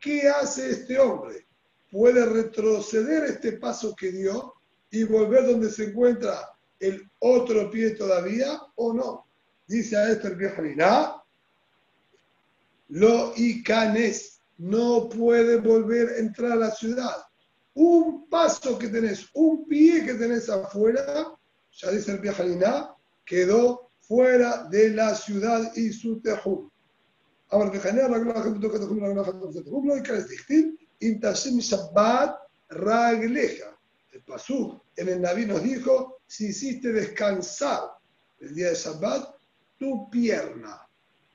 ¿Qué 0.00 0.28
hace 0.28 0.70
este 0.70 0.98
hombre? 0.98 1.46
¿Puede 1.90 2.26
retroceder 2.26 3.24
este 3.24 3.52
paso 3.52 3.94
que 3.94 4.12
dio 4.12 4.54
y 4.90 5.04
volver 5.04 5.46
donde 5.46 5.70
se 5.70 5.84
encuentra 5.84 6.52
el 6.78 7.08
otro 7.20 7.70
pie 7.70 7.90
todavía 7.90 8.60
o 8.74 8.92
no? 8.92 9.25
Dice 9.66 9.96
a 9.96 10.10
este 10.10 10.28
el 10.28 10.36
viejo 10.36 10.62
lo 12.88 13.32
icanes, 13.36 14.40
no 14.58 15.08
puede 15.08 15.56
volver 15.56 16.10
a 16.10 16.18
entrar 16.18 16.52
a 16.52 16.56
la 16.56 16.70
ciudad. 16.70 17.16
Un 17.74 18.28
paso 18.28 18.78
que 18.78 18.88
tenés, 18.88 19.26
un 19.34 19.66
pie 19.66 20.04
que 20.06 20.14
tenés 20.14 20.48
afuera, 20.48 21.32
ya 21.72 21.90
dice 21.90 22.12
el 22.12 22.18
viejo 22.18 22.42
quedó 23.24 23.90
fuera 24.00 24.64
de 24.70 24.90
la 24.90 25.14
ciudad 25.14 25.72
y 25.74 25.92
su 25.92 26.20
tejum. 26.20 26.70
Ahora. 27.48 27.72
El 34.12 34.22
en 34.96 35.08
el 35.08 35.20
Naví 35.20 35.44
nos 35.46 35.62
dijo, 35.62 36.20
el 38.40 38.54
Shabbat, 38.74 39.35
tu 39.78 40.10
pierna. 40.10 40.86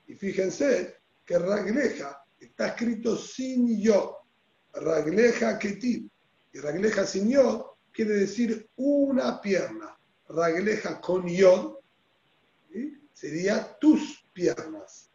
Y 0.06 0.14
fíjense 0.14 0.96
que 1.24 1.38
ragleja 1.38 2.24
está 2.38 2.68
escrito 2.68 3.16
sin 3.16 3.80
yo. 3.80 4.18
Ragleja 4.74 5.58
ketiv. 5.58 6.08
Y 6.52 6.58
ragleja 6.58 7.06
sin 7.06 7.30
yo 7.30 7.76
quiere 7.92 8.14
decir 8.14 8.68
una 8.76 9.40
pierna. 9.40 9.96
Ragleja 10.28 11.00
con 11.00 11.26
yo 11.26 11.80
sería 13.12 13.76
tus 13.78 14.24
piernas. 14.32 15.10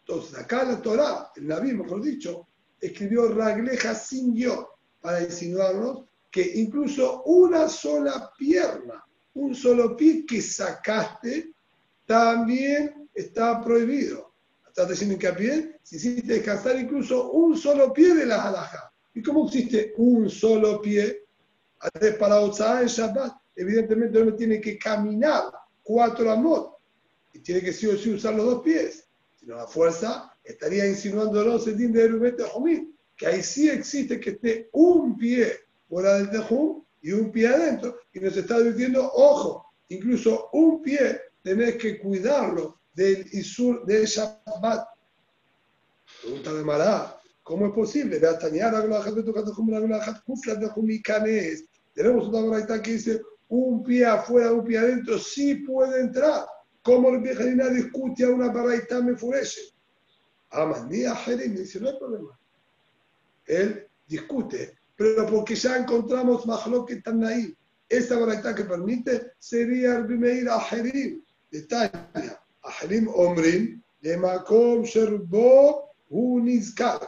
Entonces, 0.00 0.36
acá 0.36 0.64
la 0.64 0.82
Torah, 0.82 1.30
el 1.36 1.46
Naví, 1.46 1.72
mejor 1.72 2.02
dicho, 2.02 2.48
escribió 2.80 3.28
ragleja 3.28 3.94
sin 3.94 4.34
yo 4.34 4.74
para 5.00 5.22
insinuarnos 5.22 6.04
que 6.30 6.42
incluso 6.54 7.22
una 7.24 7.68
sola 7.68 8.32
pierna, 8.36 9.04
un 9.34 9.54
solo 9.54 9.96
pie 9.96 10.26
que 10.26 10.42
sacaste, 10.42 11.52
también 12.12 13.08
está 13.14 13.62
prohibido. 13.62 14.34
Está 14.68 14.84
diciendo 14.84 15.14
hincapié, 15.14 15.78
si 15.82 15.96
hiciste 15.96 16.34
descansar 16.34 16.78
incluso 16.78 17.30
un 17.30 17.56
solo 17.56 17.90
pie 17.90 18.14
de 18.14 18.26
la 18.26 18.48
halajá. 18.48 18.92
¿Y 19.14 19.22
cómo 19.22 19.46
existe 19.46 19.94
un 19.96 20.28
solo 20.28 20.82
pie? 20.82 21.24
Para 22.18 22.40
Otzá 22.40 22.82
en 22.82 22.88
Shabbat, 22.88 23.32
evidentemente 23.56 24.20
uno 24.20 24.34
tiene 24.34 24.60
que 24.60 24.78
caminar 24.78 25.44
cuatro 25.82 26.30
amot 26.30 26.76
y 27.32 27.38
tiene 27.38 27.62
que 27.62 27.72
sí 27.72 27.86
o 27.86 27.96
sí 27.96 28.12
usar 28.12 28.34
los 28.34 28.44
dos 28.44 28.62
pies. 28.62 29.08
Si 29.40 29.46
no, 29.46 29.56
la 29.56 29.66
fuerza 29.66 30.34
estaría 30.44 30.86
insinuando 30.86 31.42
los 31.42 31.64
din 31.64 31.94
de 31.94 32.04
Erubete 32.04 32.42
Jomín, 32.42 32.94
que 33.16 33.26
ahí 33.26 33.42
sí 33.42 33.70
existe 33.70 34.20
que 34.20 34.30
esté 34.30 34.68
un 34.72 35.16
pie 35.16 35.50
fuera 35.88 36.18
del 36.18 36.30
Tejum 36.30 36.84
y 37.00 37.12
un 37.12 37.32
pie 37.32 37.48
adentro. 37.48 37.96
Y 38.12 38.20
nos 38.20 38.36
está 38.36 38.60
diciendo, 38.60 39.10
ojo, 39.14 39.72
incluso 39.88 40.50
un 40.52 40.82
pie 40.82 41.31
tenés 41.42 41.76
que 41.76 41.98
cuidarlo 41.98 42.80
del 42.94 43.26
Isur 43.32 43.84
de 43.84 44.06
Shabbat. 44.06 44.86
Pregunta 46.22 46.52
de 46.52 46.64
Mará, 46.64 47.20
¿cómo 47.42 47.66
es 47.66 47.72
posible? 47.72 48.20
Tenemos 51.94 52.28
una 52.28 52.40
braita 52.40 52.82
que 52.82 52.92
dice 52.92 53.20
un 53.48 53.82
pie 53.82 54.06
afuera, 54.06 54.52
un 54.52 54.64
pie 54.64 54.78
adentro, 54.78 55.18
sí 55.18 55.56
puede 55.56 56.00
entrar. 56.00 56.46
¿Cómo 56.82 57.10
el 57.10 57.20
Bejanina 57.20 57.68
discute 57.68 58.24
a 58.24 58.30
una 58.30 58.48
braita 58.48 59.00
me 59.00 59.16
furece? 59.16 59.60
Amandía 60.50 61.14
Jerim 61.14 61.54
dice, 61.54 61.80
no 61.80 61.88
hay 61.88 61.98
problema. 61.98 62.38
Él 63.46 63.86
discute, 64.06 64.76
pero 64.96 65.26
porque 65.26 65.54
ya 65.54 65.76
encontramos 65.76 66.44
que 66.86 66.94
están 66.94 67.24
ahí. 67.24 67.56
Esa 67.88 68.18
braita 68.18 68.54
que 68.54 68.64
permite 68.64 69.32
sería 69.38 69.96
el 69.96 70.06
Bimeir 70.06 70.48
a 70.48 70.60
Jerim 70.60 71.22
de 71.51 71.61
Tania. 71.61 72.33
אחרים 72.61 73.07
אומרים, 73.07 73.79
למקום 74.03 74.85
שרבו 74.85 75.87
un 76.11 76.47
Izkar. 76.47 77.05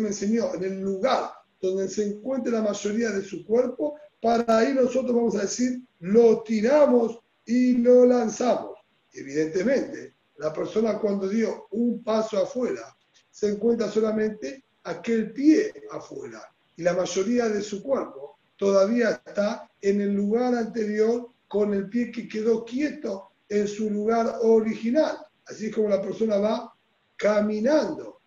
me 0.00 0.08
enseñó 0.08 0.54
en 0.54 0.64
el 0.64 0.80
lugar 0.80 1.30
donde 1.60 1.88
se 1.88 2.06
encuentra 2.06 2.52
la 2.52 2.62
mayoría 2.62 3.10
de 3.10 3.22
su 3.22 3.44
cuerpo, 3.44 3.96
para 4.20 4.58
ahí 4.58 4.72
nosotros 4.74 5.14
vamos 5.14 5.36
a 5.36 5.42
decir, 5.42 5.80
lo 6.00 6.42
tiramos 6.42 7.18
y 7.46 7.78
lo 7.78 8.06
lanzamos. 8.06 8.78
Evidentemente, 9.12 10.14
la 10.36 10.52
persona 10.52 10.98
cuando 10.98 11.28
dio 11.28 11.68
un 11.70 12.02
paso 12.02 12.38
afuera, 12.38 12.96
se 13.30 13.48
encuentra 13.48 13.90
solamente 13.90 14.64
aquel 14.84 15.32
pie 15.32 15.72
afuera 15.90 16.42
y 16.76 16.82
la 16.82 16.94
mayoría 16.94 17.48
de 17.48 17.62
su 17.62 17.82
cuerpo 17.82 18.38
todavía 18.56 19.22
está 19.26 19.68
en 19.80 20.00
el 20.00 20.12
lugar 20.14 20.54
anterior 20.54 21.30
con 21.48 21.72
el 21.74 21.88
pie 21.88 22.10
que 22.10 22.28
quedó 22.28 22.64
quieto 22.64 23.27
en 23.49 23.67
su 23.67 23.89
lugar 23.89 24.35
original. 24.41 25.17
Así 25.45 25.71
como 25.71 25.89
la 25.89 26.01
persona 26.01 26.37
va 26.37 26.73
caminando. 27.17 28.21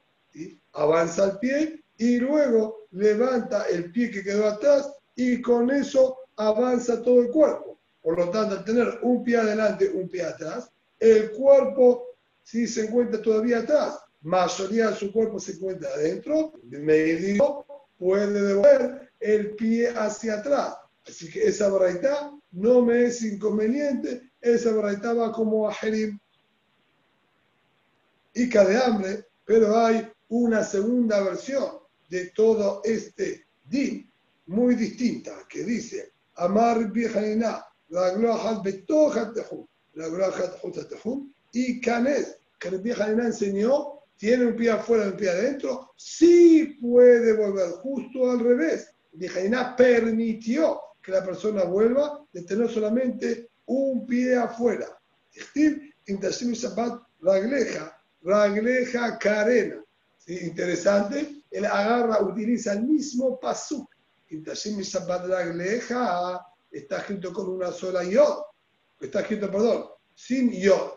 Avanza 0.72 1.24
el 1.24 1.38
pie 1.38 1.84
y 1.98 2.18
luego 2.18 2.86
levanta 2.90 3.64
el 3.70 3.90
pie 3.92 4.10
que 4.10 4.22
quedó 4.22 4.46
atrás 4.46 4.92
y 5.14 5.40
con 5.40 5.70
eso 5.70 6.18
avanza 6.36 7.02
todo 7.02 7.20
el 7.20 7.28
cuerpo. 7.28 7.78
Por 8.02 8.18
lo 8.18 8.30
tanto, 8.30 8.56
al 8.56 8.64
tener 8.64 8.98
un 9.02 9.22
pie 9.22 9.36
adelante, 9.36 9.88
un 9.88 10.08
pie 10.08 10.24
atrás, 10.24 10.70
el 10.98 11.30
cuerpo 11.30 12.16
sí 12.42 12.66
se 12.66 12.86
encuentra 12.86 13.22
todavía 13.22 13.60
atrás. 13.60 13.98
Mayoría 14.22 14.90
de 14.90 14.96
su 14.96 15.12
cuerpo 15.12 15.38
se 15.38 15.52
encuentra 15.52 15.90
adentro. 15.90 16.52
medio 16.64 17.64
puede 17.98 18.40
devolver 18.40 19.12
el 19.20 19.54
pie 19.54 19.88
hacia 19.88 20.34
atrás. 20.34 20.76
Así 21.06 21.30
que 21.30 21.44
esa 21.44 21.68
braita 21.68 22.32
no 22.52 22.82
me 22.82 23.04
es 23.04 23.22
inconveniente. 23.22 24.31
Esa 24.42 24.72
braita 24.72 25.14
va 25.14 25.32
como 25.32 25.68
a 25.68 25.72
Jerim. 25.72 26.18
Y 28.34 28.46
de 28.46 28.76
hambre, 28.76 29.26
pero 29.44 29.78
hay 29.78 30.10
una 30.28 30.64
segunda 30.64 31.22
versión 31.22 31.78
de 32.08 32.30
todo 32.30 32.82
este 32.84 33.46
din 33.64 34.10
muy 34.46 34.74
distinta 34.74 35.46
que 35.48 35.62
dice 35.62 36.12
Amar 36.36 36.90
Bijanina, 36.90 37.64
la 37.90 38.10
gloja 38.14 38.60
betoja 38.62 39.32
tejum, 39.32 39.66
la 39.94 40.08
gloja 40.08 40.50
tejum, 40.88 41.32
y 41.52 41.80
Canes, 41.80 42.38
que 42.58 42.68
el 42.68 42.78
Bijanina 42.80 43.26
enseñó 43.26 44.00
tiene 44.16 44.46
un 44.46 44.56
pie 44.56 44.70
afuera 44.70 45.06
y 45.06 45.08
un 45.08 45.16
pie 45.16 45.30
adentro, 45.30 45.92
sí 45.96 46.78
puede 46.80 47.32
volver, 47.36 47.70
justo 47.82 48.30
al 48.30 48.40
revés. 48.40 48.94
Bijaina 49.12 49.74
permitió 49.76 50.80
que 51.02 51.12
la 51.12 51.24
persona 51.24 51.64
vuelva 51.64 52.24
de 52.32 52.42
tener 52.42 52.70
solamente 52.70 53.50
un 53.72 54.06
pie 54.06 54.36
afuera. 54.36 54.86
Ragleja, 57.20 57.98
Ragleja 58.22 59.18
Karena. 59.18 59.82
Interesante, 60.26 61.42
él 61.50 61.64
agarra, 61.64 62.22
utiliza 62.22 62.74
el 62.74 62.84
mismo 62.84 63.38
pasuk. 63.40 63.88
Ragleja 65.28 66.40
está 66.70 66.98
escrito 66.98 67.32
con 67.32 67.48
una 67.50 67.70
sola 67.70 68.04
yod, 68.04 68.44
está 69.00 69.20
escrito, 69.20 69.50
perdón, 69.50 69.86
sin 70.14 70.52
yod. 70.52 70.92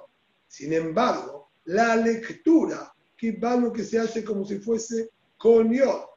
Sin 0.47 0.71
embargo, 0.73 1.49
la 1.65 1.95
lectura 1.95 2.93
que 3.17 3.33
lo 3.33 3.73
que 3.73 3.83
se 3.83 3.99
hace 3.99 4.23
como 4.23 4.45
si 4.45 4.59
fuese 4.59 5.09
con 5.37 5.71
yo, 5.71 6.09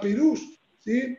pirush, 0.00 0.58
¿sí? 0.78 1.16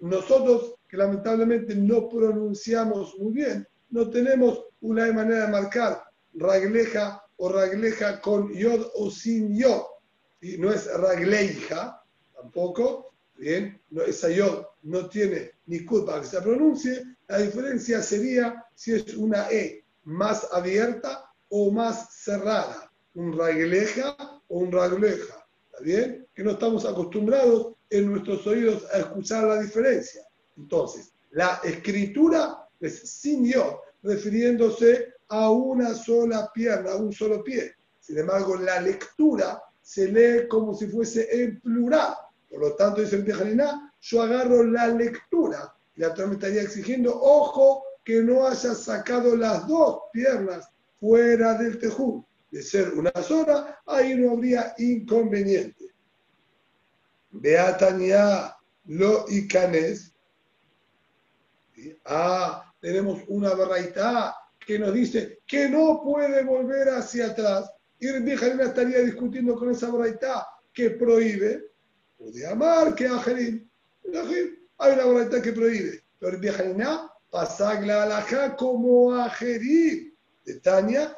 nosotros 0.00 0.74
que 0.88 0.96
lamentablemente 0.96 1.74
no 1.74 2.08
pronunciamos 2.08 3.16
muy 3.18 3.32
bien, 3.32 3.66
no 3.90 4.10
tenemos 4.10 4.64
una 4.80 5.12
manera 5.12 5.46
de 5.46 5.52
marcar 5.52 6.02
ragleja 6.34 7.22
o 7.36 7.48
ragleja 7.50 8.20
con 8.20 8.52
yod 8.52 8.86
o 8.94 9.10
sin 9.10 9.56
yod. 9.56 9.82
y 10.40 10.58
No 10.58 10.70
es 10.72 10.86
ragleja 10.92 12.02
tampoco, 12.34 13.14
bien, 13.36 13.80
no, 13.90 14.02
esa 14.02 14.28
yod 14.30 14.64
no 14.82 15.08
tiene 15.08 15.52
ni 15.66 15.84
culpa 15.84 16.20
que 16.20 16.26
se 16.26 16.40
pronuncie. 16.40 17.02
La 17.28 17.38
diferencia 17.38 18.02
sería 18.02 18.64
si 18.74 18.92
es 18.92 19.14
una 19.14 19.50
E 19.50 19.84
más 20.04 20.46
abierta 20.52 21.30
o 21.48 21.70
más 21.70 22.14
cerrada. 22.14 22.90
Un 23.14 23.36
ragleja 23.36 24.16
o 24.48 24.58
un 24.58 24.72
ragleja. 24.72 25.46
¿Está 25.70 25.82
bien? 25.82 26.26
Que 26.34 26.44
no 26.44 26.52
estamos 26.52 26.84
acostumbrados 26.84 27.74
en 27.90 28.10
nuestros 28.10 28.46
oídos 28.46 28.86
a 28.92 28.98
escuchar 28.98 29.44
la 29.44 29.60
diferencia. 29.60 30.22
Entonces, 30.56 31.12
la 31.30 31.60
escritura 31.64 32.59
es 32.80 33.00
sin 33.00 33.44
yo, 33.44 33.82
refiriéndose 34.02 35.14
a 35.28 35.50
una 35.50 35.94
sola 35.94 36.50
pierna, 36.52 36.92
a 36.92 36.96
un 36.96 37.12
solo 37.12 37.44
pie. 37.44 37.74
Sin 38.00 38.18
embargo, 38.18 38.56
la 38.56 38.80
lectura 38.80 39.62
se 39.82 40.10
lee 40.10 40.48
como 40.48 40.74
si 40.74 40.86
fuese 40.86 41.28
en 41.30 41.60
plural. 41.60 42.14
Por 42.48 42.60
lo 42.60 42.74
tanto, 42.74 43.00
dice 43.00 43.16
el 43.16 43.24
Tejanina, 43.24 43.92
yo 44.00 44.22
agarro 44.22 44.64
la 44.64 44.88
lectura. 44.88 45.74
La 45.96 46.14
me 46.26 46.34
estaría 46.34 46.62
exigiendo, 46.62 47.14
ojo, 47.14 47.84
que 48.04 48.22
no 48.22 48.46
haya 48.46 48.74
sacado 48.74 49.36
las 49.36 49.66
dos 49.68 50.00
piernas 50.12 50.68
fuera 50.98 51.54
del 51.54 51.78
tejú 51.78 52.24
de 52.50 52.62
ser 52.62 52.92
una 52.94 53.12
sola, 53.22 53.80
ahí 53.86 54.14
no 54.16 54.32
habría 54.32 54.74
inconveniente. 54.78 55.86
Beatania 57.30 58.56
lo 58.86 59.24
y 59.28 59.46
canes. 59.46 60.12
Ah, 62.04 62.69
tenemos 62.80 63.20
una 63.28 63.54
barraita 63.54 64.34
que 64.58 64.78
nos 64.78 64.92
dice 64.92 65.40
que 65.46 65.68
no 65.68 66.02
puede 66.02 66.44
volver 66.44 66.88
hacia 66.88 67.26
atrás. 67.26 67.70
Y 67.98 68.06
Jalina 68.08 68.64
estaría 68.64 69.00
discutiendo 69.00 69.54
con 69.56 69.70
esa 69.70 69.90
barraita 69.90 70.46
que 70.72 70.90
prohíbe, 70.90 71.72
puede 72.16 72.46
amar 72.46 72.94
que 72.94 73.06
Ajerim. 73.06 73.68
Hay 74.78 74.92
una 74.92 75.04
barraita 75.04 75.42
que 75.42 75.52
prohíbe. 75.52 76.02
Pero 76.18 76.38
Jalina 76.52 77.10
pasa 77.30 77.80
la 77.80 78.04
alajá 78.04 78.56
como 78.56 79.14
Ajerim. 79.14 80.14
De 80.44 80.58
Tania, 80.60 81.16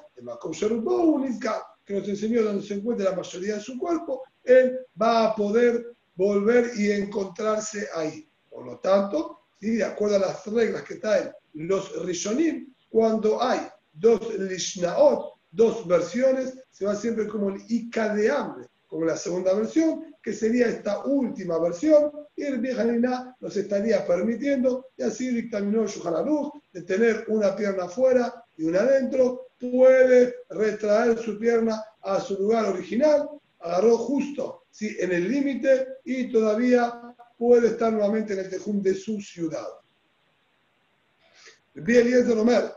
que 1.85 1.95
nos 1.95 2.09
enseñó 2.09 2.43
donde 2.43 2.67
se 2.67 2.75
encuentra 2.75 3.11
la 3.11 3.17
mayoría 3.17 3.55
de 3.55 3.61
su 3.61 3.79
cuerpo, 3.79 4.23
él 4.45 4.79
va 5.01 5.27
a 5.27 5.37
poder 5.37 5.95
volver 6.17 6.73
y 6.77 6.91
encontrarse 6.91 7.89
ahí. 7.95 8.29
Por 8.51 8.67
lo 8.67 8.79
tanto, 8.79 9.41
de 9.61 9.85
acuerdo 9.85 10.17
a 10.17 10.21
las 10.21 10.47
reglas 10.47 10.83
que 10.83 10.97
traen 10.97 11.33
los 11.55 12.05
Rishonim, 12.05 12.73
cuando 12.89 13.43
hay 13.43 13.61
dos 13.93 14.39
Lishnaot, 14.39 15.35
dos 15.51 15.87
versiones, 15.87 16.59
se 16.71 16.85
va 16.85 16.95
siempre 16.95 17.29
como 17.29 17.51
el 17.51 17.63
Ika 17.69 18.15
de 18.15 18.31
hambre, 18.31 18.67
como 18.87 19.05
la 19.05 19.17
segunda 19.17 19.55
versión, 19.55 20.15
que 20.23 20.33
sería 20.33 20.69
esta 20.69 21.05
última 21.05 21.59
versión, 21.59 22.11
y 22.37 22.45
el 22.45 22.59
Bijanina 22.59 23.37
nos 23.41 23.57
estaría 23.57 24.07
permitiendo, 24.07 24.87
y 24.97 25.03
así 25.03 25.29
dictaminó 25.29 25.87
Shuhanaruch, 25.87 26.53
de 26.73 26.83
tener 26.83 27.25
una 27.29 27.55
pierna 27.55 27.85
afuera 27.85 28.45
y 28.57 28.65
una 28.65 28.81
adentro, 28.81 29.49
puede 29.59 30.35
retraer 30.51 31.19
su 31.19 31.39
pierna 31.39 31.83
a 32.01 32.21
su 32.21 32.35
lugar 32.35 32.67
original, 32.67 33.29
agarró 33.61 33.97
justo 33.97 34.65
¿sí? 34.71 34.97
en 34.99 35.13
el 35.13 35.31
límite 35.31 35.87
y 36.05 36.33
todavía 36.33 37.15
puede 37.39 37.69
estar 37.69 37.93
nuevamente 37.93 38.33
en 38.33 38.41
el 38.41 38.51
tejún 38.51 38.83
de 38.83 38.95
su 38.95 39.21
ciudad. 39.21 39.67
Eliezer 41.75 42.37
Omer, 42.39 42.73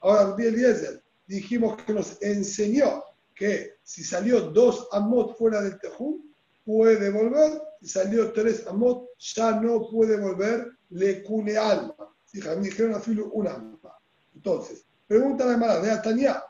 Ahora, 0.00 0.36
Eliezer, 0.38 1.02
dijimos 1.26 1.82
que 1.82 1.92
nos 1.92 2.20
enseñó 2.22 3.04
que 3.34 3.74
si 3.82 4.02
salió 4.02 4.40
dos 4.40 4.88
amot 4.92 5.36
fuera 5.36 5.62
del 5.62 5.78
tejún, 5.78 6.34
puede 6.64 7.10
volver, 7.10 7.60
si 7.80 7.88
salió 7.88 8.32
tres 8.32 8.66
amot, 8.66 9.08
ya 9.18 9.60
no 9.60 9.88
puede 9.88 10.16
volver, 10.16 10.72
le 10.90 11.22
cune 11.22 11.56
alma. 11.56 11.94
me 12.32 12.68
dijeron 12.68 12.94
a 12.94 13.00
Filo 13.00 13.30
un 13.32 13.46
alma. 13.46 13.96
Entonces, 14.34 14.84
pregunta 15.06 15.46
la 15.46 15.56
Mara 15.56 15.80
de 15.80 15.90
Atania. 15.90 16.42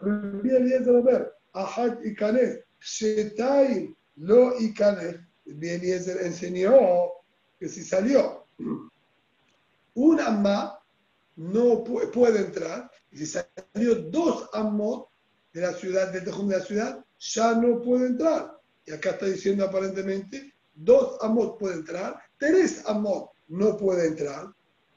de 0.00 1.02
ver, 1.02 1.32
Ahad 1.52 1.98
y 2.02 2.14
Kané, 2.14 2.64
Shetai 2.80 3.94
lo 4.16 4.58
y 4.58 4.74
Kané. 4.74 5.26
Eliezer 5.74 6.18
enseñó 6.22 6.72
que 7.58 7.68
si 7.68 7.84
salió 7.84 8.46
un 9.96 10.20
amma 10.20 10.80
no 11.36 11.84
puede 11.84 12.38
entrar, 12.38 12.90
y 13.10 13.18
si 13.18 13.26
salió 13.26 13.96
dos 14.10 14.48
amot 14.52 15.08
de 15.52 15.60
la 15.60 15.72
ciudad, 15.72 16.12
del 16.12 16.24
tejón 16.24 16.48
de 16.48 16.58
la 16.58 16.64
ciudad, 16.64 17.04
ya 17.18 17.54
no 17.54 17.82
puede 17.82 18.06
entrar. 18.06 18.58
Y 18.86 18.92
acá 18.92 19.10
está 19.10 19.26
diciendo 19.26 19.64
aparentemente, 19.64 20.54
dos 20.74 21.18
amot 21.20 21.58
puede 21.58 21.74
entrar, 21.74 22.22
tres 22.38 22.82
amot 22.86 23.32
no 23.48 23.76
puede 23.76 24.06
entrar. 24.06 24.46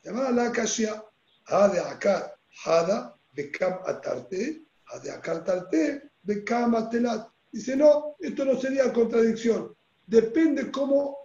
Llamada 0.04 0.32
la 0.32 0.52
Kashia. 0.52 1.04
Hade 1.50 1.80
Akar, 1.80 2.32
Hada, 2.64 3.16
Bekam 3.36 3.80
Atarte, 3.86 4.62
Hade 4.86 5.12
Akar 5.12 5.44
Tarte, 5.44 6.02
Bekam 6.24 6.76
Atelat. 6.76 7.28
Dice, 7.52 7.76
no, 7.76 8.16
esto 8.20 8.46
no 8.46 8.60
sería 8.60 8.94
contradicción. 8.94 9.76
Depende 10.06 10.72
cómo 10.72 11.18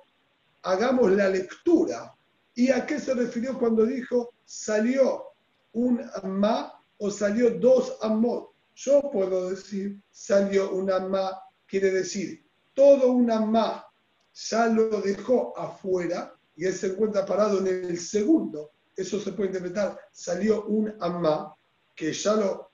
hagamos 0.62 1.12
la 1.12 1.28
lectura. 1.28 2.14
¿Y 2.54 2.70
a 2.70 2.86
qué 2.86 3.00
se 3.00 3.14
refirió 3.14 3.58
cuando 3.58 3.84
dijo 3.84 4.32
salió 4.44 5.24
un 5.72 6.00
amma 6.22 6.80
o 6.98 7.10
salió 7.10 7.50
dos 7.50 7.96
amot? 8.00 8.54
yo 8.74 9.10
puedo 9.10 9.50
decir, 9.50 10.00
salió 10.10 10.72
una 10.72 10.98
ma, 11.00 11.40
quiere 11.66 11.90
decir, 11.90 12.44
todo 12.74 13.12
una 13.12 13.40
ma 13.40 13.86
ya 14.34 14.66
lo 14.66 15.00
dejó 15.00 15.56
afuera 15.56 16.34
y 16.56 16.66
él 16.66 16.74
se 16.74 16.88
encuentra 16.88 17.24
parado 17.24 17.60
en 17.60 17.68
el 17.68 17.98
segundo. 17.98 18.70
Eso 18.96 19.20
se 19.20 19.32
puede 19.32 19.48
interpretar, 19.50 19.98
salió 20.12 20.64
un 20.66 20.92
amma 21.00 21.54
que 21.94 22.12
ya 22.12 22.34
lo 22.34 22.70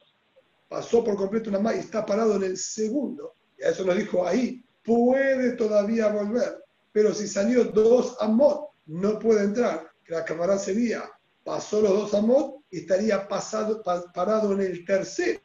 pasó 0.68 1.05
por 1.05 1.16
completo 1.16 1.51
una 1.51 1.59
amma 1.59 1.74
y 1.74 1.81
está 1.81 2.05
parado 2.05 2.37
en 2.37 2.45
el 2.45 2.57
segundo. 2.57 3.35
Y 3.59 3.64
a 3.64 3.70
eso 3.70 3.85
nos 3.85 3.97
dijo 3.97 4.26
ahí, 4.26 4.62
puede 4.85 5.53
todavía 5.53 6.09
volver. 6.09 6.64
Pero 6.93 7.12
si 7.14 7.28
salió 7.28 7.64
dos 7.64 8.16
amot, 8.20 8.69
no 8.91 9.18
puede 9.18 9.45
entrar. 9.45 9.88
La 10.09 10.24
cámara 10.24 10.59
sería, 10.59 11.09
pasó 11.45 11.80
los 11.80 11.93
dos 11.93 12.14
amot 12.14 12.64
y 12.70 12.78
estaría 12.78 13.28
pasado, 13.28 13.82
parado 13.82 14.53
en 14.53 14.62
el 14.62 14.84
tercero. 14.84 15.41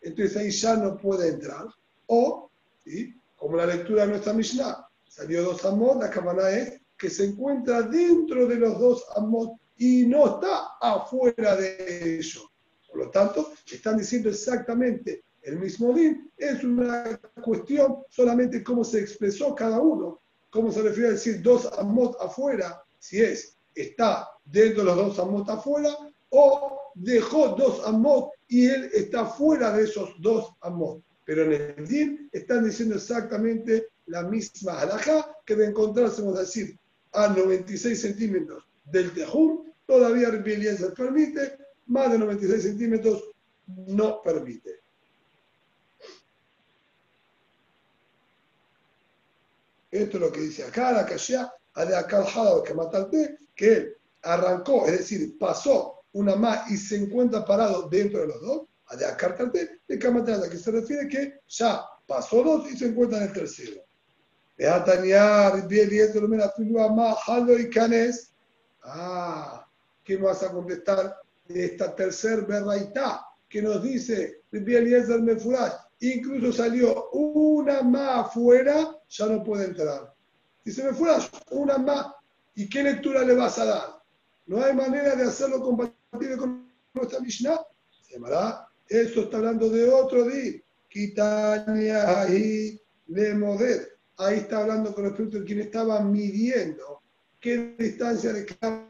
Entonces 0.00 0.36
ahí 0.36 0.50
ya 0.50 0.76
no 0.76 0.96
puede 0.96 1.28
entrar. 1.28 1.66
O, 2.06 2.50
¿sí? 2.84 3.14
como 3.36 3.56
la 3.56 3.66
lectura 3.66 4.02
de 4.02 4.08
nuestra 4.10 4.32
Mishnah, 4.32 4.84
salió 5.08 5.44
dos 5.44 5.64
amot, 5.64 6.00
la 6.00 6.10
cámara 6.10 6.50
es 6.50 6.80
que 6.96 7.08
se 7.08 7.26
encuentra 7.26 7.82
dentro 7.82 8.48
de 8.48 8.56
los 8.56 8.78
dos 8.80 9.04
amot 9.14 9.52
y 9.76 10.04
no 10.06 10.34
está 10.34 10.76
afuera 10.80 11.54
de 11.54 12.18
ellos. 12.18 12.50
Por 12.88 12.98
lo 12.98 13.10
tanto, 13.10 13.52
están 13.70 13.96
diciendo 13.96 14.28
exactamente 14.28 15.22
el 15.42 15.60
mismo 15.60 15.92
din. 15.92 16.28
Es 16.36 16.64
una 16.64 17.20
cuestión 17.44 17.98
solamente 18.08 18.64
cómo 18.64 18.82
se 18.82 18.98
expresó 19.00 19.54
cada 19.54 19.78
uno, 19.80 20.20
cómo 20.50 20.72
se 20.72 20.82
refiere 20.82 21.10
a 21.10 21.12
decir 21.12 21.40
dos 21.42 21.70
amot 21.78 22.16
afuera, 22.20 22.82
si 22.98 23.20
es 23.20 23.56
está 23.74 24.28
dentro 24.44 24.82
de 24.82 24.86
los 24.86 24.96
dos 24.96 25.18
amot 25.18 25.48
afuera 25.48 25.90
o 26.30 26.92
dejó 26.94 27.48
dos 27.48 27.86
amot 27.86 28.30
y 28.48 28.66
él 28.66 28.90
está 28.92 29.26
fuera 29.26 29.76
de 29.76 29.84
esos 29.84 30.10
dos 30.20 30.52
amot. 30.60 31.02
Pero 31.24 31.44
en 31.44 31.52
el 31.52 31.86
din 31.86 32.28
están 32.32 32.64
diciendo 32.64 32.96
exactamente 32.96 33.88
la 34.06 34.22
misma 34.22 34.80
halajá 34.80 35.36
que 35.44 35.54
de 35.54 35.66
encontrásemos 35.66 36.38
decir 36.38 36.76
a 37.12 37.28
96 37.28 38.00
centímetros 38.00 38.64
del 38.84 39.12
tejum, 39.12 39.64
todavía 39.86 40.30
se 40.76 40.90
permite, 40.90 41.58
más 41.86 42.10
de 42.10 42.18
96 42.18 42.62
centímetros 42.62 43.24
no 43.66 44.22
permite. 44.22 44.80
Esto 49.90 50.16
es 50.18 50.22
lo 50.22 50.32
que 50.32 50.40
dice 50.40 50.64
acá, 50.64 50.92
la 50.92 51.00
a 51.00 51.02
acá 51.02 51.57
que 52.62 52.74
matarte, 52.74 53.38
que 53.54 53.72
él 53.72 53.96
arrancó, 54.22 54.86
es 54.86 54.98
decir, 54.98 55.38
pasó 55.38 56.02
una 56.12 56.36
más 56.36 56.70
y 56.70 56.76
se 56.76 56.96
encuentra 56.96 57.44
parado 57.44 57.88
dentro 57.88 58.20
de 58.20 58.28
los 58.28 58.40
dos, 58.40 58.62
a 58.86 58.96
de 58.96 59.06
acá 59.06 59.34
de 59.34 60.50
que 60.50 60.56
se 60.56 60.70
refiere 60.70 61.08
que 61.08 61.40
ya 61.46 61.84
pasó 62.06 62.42
dos 62.42 62.70
y 62.70 62.76
se 62.76 62.86
encuentra 62.86 63.18
en 63.18 63.24
el 63.24 63.32
tercero. 63.32 63.82
Ah, 68.82 69.64
¿qué 70.02 70.16
vas 70.16 70.42
a 70.42 70.50
contestar 70.50 71.16
de 71.46 71.64
esta 71.64 71.94
tercer 71.94 72.44
berraitá 72.46 73.24
que 73.48 73.62
nos 73.62 73.82
dice 73.82 74.42
Incluso 76.00 76.52
salió 76.52 77.10
una 77.10 77.82
más 77.82 78.26
afuera, 78.26 78.96
ya 79.08 79.26
no 79.26 79.42
puede 79.42 79.66
entrar. 79.66 80.14
Dice 80.68 80.84
Mefurash, 80.84 81.28
una 81.52 81.78
más. 81.78 82.08
¿Y 82.54 82.68
qué 82.68 82.82
lectura 82.82 83.22
le 83.22 83.34
vas 83.34 83.58
a 83.58 83.64
dar? 83.64 84.02
No 84.46 84.62
hay 84.62 84.74
manera 84.74 85.16
de 85.16 85.22
hacerlo 85.22 85.62
compatible 85.62 86.36
con 86.36 86.70
nuestra 86.92 87.20
Mishnah. 87.20 87.58
Se 88.02 88.12
llamará, 88.12 88.68
eso 88.86 89.22
está 89.22 89.38
hablando 89.38 89.70
de 89.70 89.88
otro 89.88 90.28
día. 90.28 90.60
Quitania 90.90 92.20
ahí 92.20 92.78
le 93.06 93.32
moder 93.32 93.96
ahí 94.18 94.40
está 94.40 94.58
hablando 94.58 94.94
con 94.94 95.04
respecto 95.04 95.38
a 95.38 95.44
quien 95.44 95.60
estaba 95.60 96.00
midiendo 96.00 97.00
qué 97.40 97.74
distancia 97.78 98.34
de 98.34 98.44
cada 98.44 98.86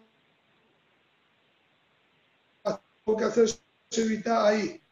que 3.16 3.24
hacer 3.24 3.48
Shevita 3.88 4.48
ahí. 4.48 4.82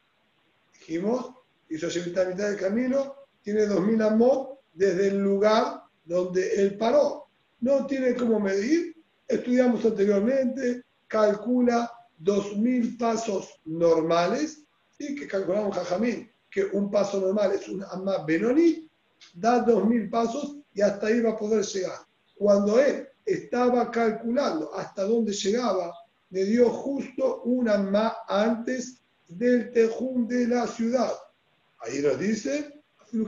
Dijimos, 0.73 1.35
hizo 1.69 1.89
Shevita 1.89 2.23
a 2.23 2.27
mitad 2.27 2.49
del 2.49 2.61
camino, 2.61 3.17
tiene 3.43 3.67
2000 3.67 4.03
amot 4.03 4.61
desde 4.73 5.09
el 5.09 5.19
lugar 5.19 5.86
donde 6.07 6.55
él 6.55 6.77
paró. 6.79 7.27
No 7.61 7.87
tiene 7.87 8.15
cómo 8.15 8.41
medir, 8.41 8.97
estudiamos 9.29 9.85
anteriormente, 9.85 10.83
calcula 11.07 11.93
2000 12.19 12.97
pasos 12.97 13.61
normales, 13.67 14.63
y 14.99 15.15
que 15.15 15.27
calculamos 15.27 15.77
Jajamín, 15.77 16.31
que 16.51 16.65
un 16.65 16.91
paso 16.91 17.21
normal 17.21 17.53
es 17.53 17.69
un 17.69 17.85
amma 17.85 18.25
benoni, 18.25 18.89
da 19.35 19.61
dos 19.61 19.87
mil 19.87 20.09
pasos 20.09 20.57
y 20.75 20.81
hasta 20.81 21.09
ahí 21.09 21.21
va 21.21 21.31
a 21.31 21.37
poder 21.37 21.65
llegar. 21.65 21.99
Cuando 22.35 22.79
él 22.79 23.09
estaba 23.25 23.91
calculando 23.91 24.73
hasta 24.75 25.03
dónde 25.05 25.33
llegaba, 25.33 25.93
le 26.31 26.45
dio 26.45 26.71
justo 26.71 27.43
una 27.43 27.79
más 27.79 28.13
antes 28.29 29.01
del 29.29 29.73
tejún 29.73 30.27
de 30.29 30.49
la 30.49 30.67
ciudad. 30.67 31.13
Ahí 31.81 32.01
nos 32.01 32.19
dice, 32.19 32.73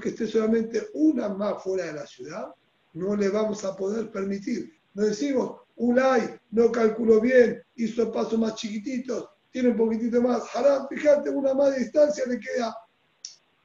que 0.02 0.10
esté 0.10 0.26
solamente 0.26 0.88
una 0.94 1.28
más 1.28 1.62
fuera 1.62 1.86
de 1.86 1.92
la 1.94 2.06
ciudad, 2.06 2.48
no 2.94 3.16
le 3.16 3.28
vamos 3.28 3.64
a 3.64 3.76
poder 3.76 4.10
permitir. 4.10 4.72
No 4.94 5.04
decimos, 5.04 5.60
Ulay 5.76 6.38
no 6.50 6.72
calculó 6.72 7.20
bien, 7.20 7.62
hizo 7.76 8.10
pasos 8.10 8.38
más 8.38 8.54
chiquititos, 8.56 9.28
tiene 9.50 9.70
un 9.70 9.76
poquitito 9.76 10.20
más. 10.20 10.42
Haram, 10.54 10.86
fíjate, 10.88 11.30
una 11.30 11.54
más 11.54 11.76
distancia 11.76 12.24
le 12.26 12.38
queda 12.38 12.76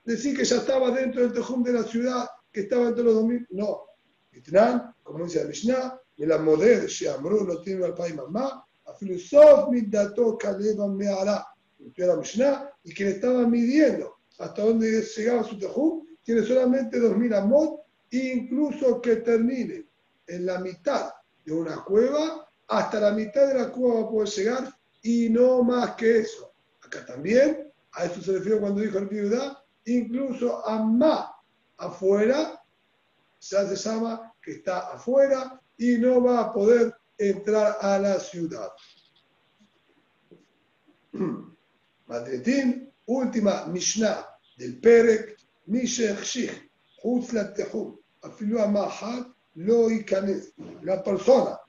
decir 0.04 0.38
que 0.38 0.46
ya 0.46 0.58
estaba 0.58 0.92
dentro 0.92 1.22
del 1.22 1.34
tejum 1.34 1.64
de 1.64 1.74
la 1.74 1.84
ciudad, 1.84 2.28
que 2.52 2.62
estaba 2.62 2.88
entre 2.88 3.04
los 3.04 3.16
2000. 3.16 3.48
No. 3.52 3.82
Itnan, 4.32 4.96
como 5.04 5.26
dice 5.26 5.42
la 5.42 5.48
Mishnah, 5.48 6.00
me 6.18 6.26
la 6.28 6.38
model, 6.38 6.88
Sheamru, 6.88 7.46
no 7.46 7.62
tiene 7.62 7.86
al 7.86 7.94
país 7.94 8.16
mamá, 8.16 8.66
a 8.86 8.94
filosof 8.94 9.70
dato 9.88 10.38
kaleva 10.38 10.88
me 10.88 11.08
hará. 11.08 11.46
la 11.96 12.16
Mishnah, 12.16 12.70
y 12.84 12.94
quien 12.94 13.10
estaba 13.10 13.48
midiendo 13.48 14.16
hasta 14.40 14.64
dónde 14.64 15.02
llegaba 15.02 15.44
su 15.44 15.58
tejum, 15.58 16.06
tiene 16.24 16.44
solamente 16.44 17.00
2000 17.00 17.34
amot, 17.34 17.83
incluso 18.14 19.02
que 19.02 19.18
termine 19.18 19.88
en 20.28 20.46
la 20.46 20.60
mitad 20.60 21.12
de 21.44 21.52
una 21.52 21.84
cueva, 21.84 22.48
hasta 22.68 23.00
la 23.00 23.12
mitad 23.12 23.48
de 23.48 23.56
la 23.56 23.72
cueva 23.72 24.02
va 24.02 24.08
a 24.08 24.10
poder 24.10 24.30
llegar, 24.30 24.74
y 25.02 25.30
no 25.30 25.64
más 25.64 25.96
que 25.96 26.20
eso. 26.20 26.54
Acá 26.82 27.06
también, 27.06 27.72
a 27.94 28.06
esto 28.06 28.22
se 28.22 28.34
refiere 28.34 28.60
cuando 28.60 28.82
dijo 28.82 29.00
el 29.00 29.08
viuda, 29.08 29.64
incluso 29.86 30.66
a 30.68 30.84
más 30.84 31.30
afuera, 31.78 32.64
ya 33.40 33.68
se 33.68 33.76
llama 33.76 34.34
que 34.42 34.52
está 34.52 34.92
afuera 34.92 35.60
y 35.78 35.98
no 35.98 36.24
va 36.24 36.42
a 36.42 36.54
poder 36.54 36.96
entrar 37.18 37.78
a 37.82 38.00
la 38.00 38.20
ciudad. 38.20 38.70
Madretín, 42.08 42.92
última 43.06 43.66
Mishnah 43.66 44.26
del 44.58 44.80
Perek, 44.80 45.38
Mishech 45.66 46.22
Shich, 46.22 46.72
Hutzla 47.04 47.54
Tehum, 47.54 47.98
Afilu 48.24 48.60
Amahat, 48.60 49.28
Lo 49.56 49.88
la 50.82 51.04
persona, 51.04 51.60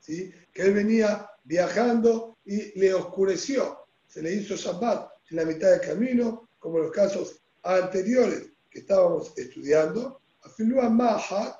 ¿sí? 0.00 0.30
que 0.52 0.62
él 0.62 0.74
venía 0.74 1.26
viajando 1.44 2.36
y 2.44 2.78
le 2.78 2.92
oscureció, 2.92 3.86
se 4.06 4.20
le 4.20 4.34
hizo 4.34 4.54
Shabbat 4.54 5.10
en 5.30 5.36
la 5.36 5.44
mitad 5.44 5.70
del 5.70 5.80
camino, 5.80 6.50
como 6.58 6.78
los 6.78 6.90
casos 6.90 7.40
anteriores 7.62 8.50
que 8.70 8.80
estábamos 8.80 9.32
estudiando, 9.38 10.20
afilúa 10.42 10.90
maha, 10.90 11.58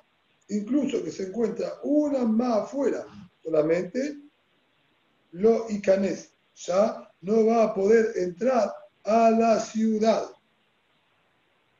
incluso 0.49 1.03
que 1.03 1.11
se 1.11 1.29
encuentra 1.29 1.79
una 1.83 2.25
más 2.25 2.65
afuera, 2.65 3.07
solamente 3.43 4.19
lo 5.33 5.71
icanés, 5.71 6.33
ya 6.55 7.11
no 7.23 7.47
va 7.47 7.65
a 7.65 7.75
poder 7.75 8.13
entrar 8.17 8.75
a 9.05 9.31
la 9.31 9.61
ciudad. 9.61 10.31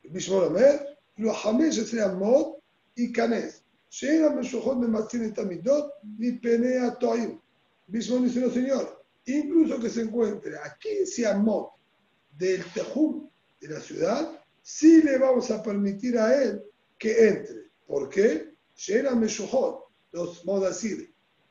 Bishmolomer, 0.03 0.79
lo 0.79 0.79
jamesh 0.79 0.94
y 2.95 3.11
canés. 3.11 3.63
Llega 4.01 4.29
Meshojón 4.31 4.81
de 4.81 4.87
Matzin 4.87 5.33
Tamidot, 5.33 5.93
ni 6.17 6.33
penea 6.33 6.95
toim. 6.95 7.39
Bishmol 7.87 8.23
dice, 8.23 8.41
no 8.41 8.49
señor, 8.49 9.05
incluso 9.25 9.79
que 9.79 9.89
se 9.89 10.01
encuentre 10.01 10.57
a 10.57 10.77
15 10.77 11.27
amot 11.27 11.71
del 12.37 12.63
Tejum 12.73 13.29
de 13.61 13.69
la 13.69 13.79
ciudad, 13.79 14.41
sí 14.61 15.01
le 15.01 15.17
vamos 15.17 15.49
a 15.51 15.61
permitir 15.61 16.17
a 16.17 16.43
él 16.43 16.63
que 16.97 17.27
entre. 17.27 17.69
¿Por 17.87 18.09
qué? 18.09 18.53
Llena 18.87 19.15
Meshujot, 19.15 19.85
los, 20.11 20.43
vamos 20.43 20.83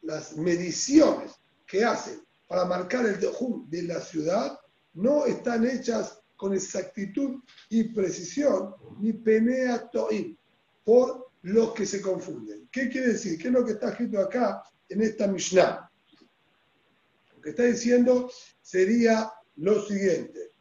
las 0.02 0.36
mediciones 0.36 1.32
que 1.66 1.84
hacen 1.84 2.20
para 2.46 2.66
marcar 2.66 3.06
el 3.06 3.18
Tejum 3.18 3.68
de 3.70 3.84
la 3.84 4.00
ciudad 4.00 4.58
no 4.92 5.24
están 5.26 5.66
hechas 5.66 6.20
con 6.36 6.54
exactitud 6.54 7.40
y 7.68 7.84
precisión, 7.84 8.74
ni 9.00 9.12
penea 9.12 9.88
toim, 9.90 10.36
por 10.84 11.30
los 11.42 11.72
que 11.74 11.86
se 11.86 12.00
confunden. 12.00 12.68
¿Qué 12.72 12.88
quiere 12.88 13.08
decir? 13.08 13.38
¿Qué 13.38 13.48
es 13.48 13.54
lo 13.54 13.64
que 13.64 13.72
está 13.72 13.90
escrito 13.90 14.18
acá 14.18 14.62
en 14.88 15.02
esta 15.02 15.26
Mishnah? 15.26 15.90
Lo 17.34 17.40
que 17.42 17.50
está 17.50 17.64
diciendo 17.64 18.30
sería 18.62 19.30
lo 19.56 19.82
siguiente. 19.86 20.52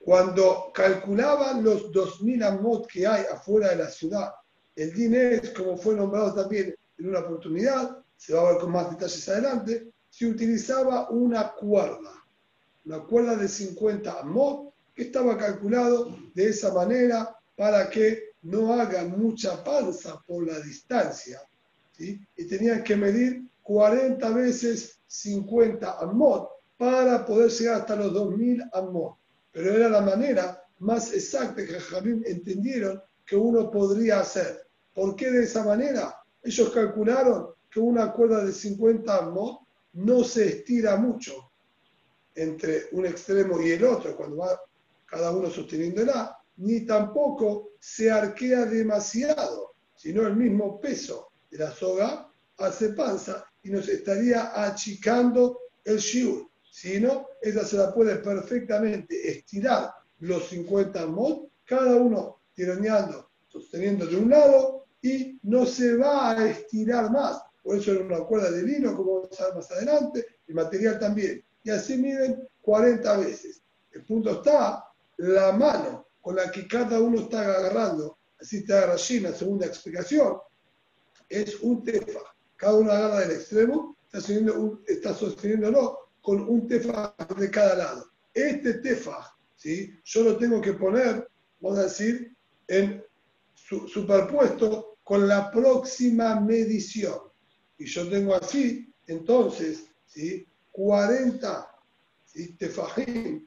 cuando 0.00 0.72
calculaban 0.72 1.62
los 1.62 1.92
2.000 1.92 2.42
amot 2.44 2.86
que 2.86 3.06
hay 3.06 3.24
afuera 3.30 3.68
de 3.68 3.76
la 3.76 3.88
ciudad, 3.88 4.32
el 4.74 4.92
din 4.94 5.14
es, 5.14 5.50
como 5.50 5.76
fue 5.76 5.94
nombrado 5.94 6.34
también 6.34 6.74
en 6.98 7.08
una 7.08 7.20
oportunidad, 7.20 8.02
se 8.16 8.32
va 8.32 8.40
a 8.40 8.52
ver 8.52 8.60
con 8.60 8.72
más 8.72 8.90
detalles 8.90 9.28
adelante, 9.28 9.92
se 10.08 10.26
utilizaba 10.26 11.10
una 11.10 11.52
cuerda, 11.52 12.19
una 12.84 13.00
cuerda 13.00 13.36
de 13.36 13.48
50 13.48 14.20
amot, 14.20 14.72
que 14.94 15.02
estaba 15.02 15.36
calculado 15.36 16.16
de 16.34 16.48
esa 16.48 16.72
manera 16.72 17.36
para 17.56 17.88
que 17.90 18.30
no 18.42 18.72
hagan 18.72 19.18
mucha 19.18 19.62
panza 19.62 20.20
por 20.26 20.46
la 20.46 20.58
distancia. 20.60 21.40
Y 21.98 22.44
tenían 22.46 22.82
que 22.82 22.96
medir 22.96 23.42
40 23.62 24.30
veces 24.30 24.98
50 25.06 25.98
amot 26.00 26.48
para 26.78 27.26
poder 27.26 27.50
llegar 27.50 27.80
hasta 27.82 27.96
los 27.96 28.12
2000 28.14 28.64
amot. 28.72 29.16
Pero 29.52 29.74
era 29.74 29.88
la 29.88 30.00
manera 30.00 30.62
más 30.78 31.12
exacta 31.12 31.64
que 31.66 31.78
Jamín 31.78 32.22
entendieron 32.26 33.02
que 33.26 33.36
uno 33.36 33.70
podría 33.70 34.20
hacer. 34.20 34.66
¿Por 34.94 35.14
qué 35.14 35.30
de 35.30 35.44
esa 35.44 35.62
manera? 35.62 36.16
Ellos 36.42 36.70
calcularon 36.70 37.48
que 37.70 37.80
una 37.80 38.12
cuerda 38.12 38.44
de 38.44 38.52
50 38.52 39.16
amot 39.18 39.60
no 39.92 40.24
se 40.24 40.48
estira 40.48 40.96
mucho 40.96 41.49
entre 42.34 42.88
un 42.92 43.06
extremo 43.06 43.60
y 43.60 43.70
el 43.72 43.84
otro, 43.84 44.16
cuando 44.16 44.38
va 44.38 44.60
cada 45.06 45.32
uno 45.32 45.50
sosteniéndola, 45.50 46.36
ni 46.58 46.80
tampoco 46.86 47.70
se 47.80 48.10
arquea 48.10 48.66
demasiado, 48.66 49.74
sino 49.96 50.26
el 50.26 50.36
mismo 50.36 50.80
peso 50.80 51.32
de 51.50 51.58
la 51.58 51.72
soga 51.72 52.30
hace 52.58 52.90
panza 52.90 53.44
y 53.62 53.70
nos 53.70 53.88
estaría 53.88 54.52
achicando 54.64 55.58
el 55.84 55.98
shiur. 55.98 56.48
Si 56.70 57.00
no, 57.00 57.26
esa 57.40 57.64
se 57.64 57.76
la 57.76 57.92
puede 57.92 58.16
perfectamente 58.16 59.28
estirar 59.28 59.90
los 60.20 60.48
50 60.48 61.06
mod, 61.06 61.48
cada 61.64 61.96
uno 61.96 62.40
tironeando, 62.54 63.30
sosteniendo 63.48 64.06
de 64.06 64.16
un 64.16 64.30
lado 64.30 64.86
y 65.02 65.38
no 65.42 65.66
se 65.66 65.96
va 65.96 66.30
a 66.30 66.48
estirar 66.48 67.10
más. 67.10 67.42
Por 67.62 67.76
eso 67.76 67.92
era 67.92 68.04
una 68.04 68.20
cuerda 68.20 68.50
de 68.50 68.62
lino, 68.62 68.96
como 68.96 69.22
vamos 69.22 69.40
a 69.40 69.46
ver 69.46 69.54
más 69.54 69.70
adelante, 69.70 70.26
el 70.46 70.54
material 70.54 70.98
también. 70.98 71.44
Y 71.62 71.70
así 71.70 71.96
miden 71.96 72.48
40 72.62 73.18
veces. 73.18 73.62
El 73.92 74.04
punto 74.04 74.30
está, 74.30 74.84
la 75.18 75.52
mano 75.52 76.06
con 76.20 76.36
la 76.36 76.50
que 76.50 76.66
cada 76.66 77.00
uno 77.00 77.20
está 77.20 77.40
agarrando, 77.40 78.18
así 78.40 78.58
está 78.58 78.92
allí 78.92 79.20
la 79.20 79.32
segunda 79.32 79.66
explicación, 79.66 80.38
es 81.28 81.60
un 81.60 81.82
tefa. 81.82 82.20
Cada 82.56 82.74
uno 82.74 82.90
agarra 82.90 83.20
del 83.20 83.32
extremo, 83.32 83.96
está, 84.04 84.20
sosteniendo 84.20 84.80
está 84.86 85.14
sosteniéndolo 85.14 85.98
con 86.20 86.40
un 86.48 86.66
tefa 86.66 87.14
de 87.36 87.50
cada 87.50 87.74
lado. 87.76 88.10
Este 88.34 88.74
tefa, 88.74 89.34
¿sí? 89.56 89.98
yo 90.04 90.24
lo 90.24 90.36
tengo 90.36 90.60
que 90.60 90.74
poner, 90.74 91.28
vamos 91.60 91.78
a 91.78 91.84
decir, 91.84 92.34
en 92.68 93.02
superpuesto 93.54 94.98
con 95.02 95.26
la 95.26 95.50
próxima 95.50 96.38
medición. 96.40 97.18
Y 97.78 97.86
yo 97.86 98.08
tengo 98.08 98.34
así, 98.34 98.92
entonces, 99.06 99.86
¿sí? 100.06 100.46
40 100.72 101.70
¿sí? 102.24 102.54
tefajim, 102.54 103.46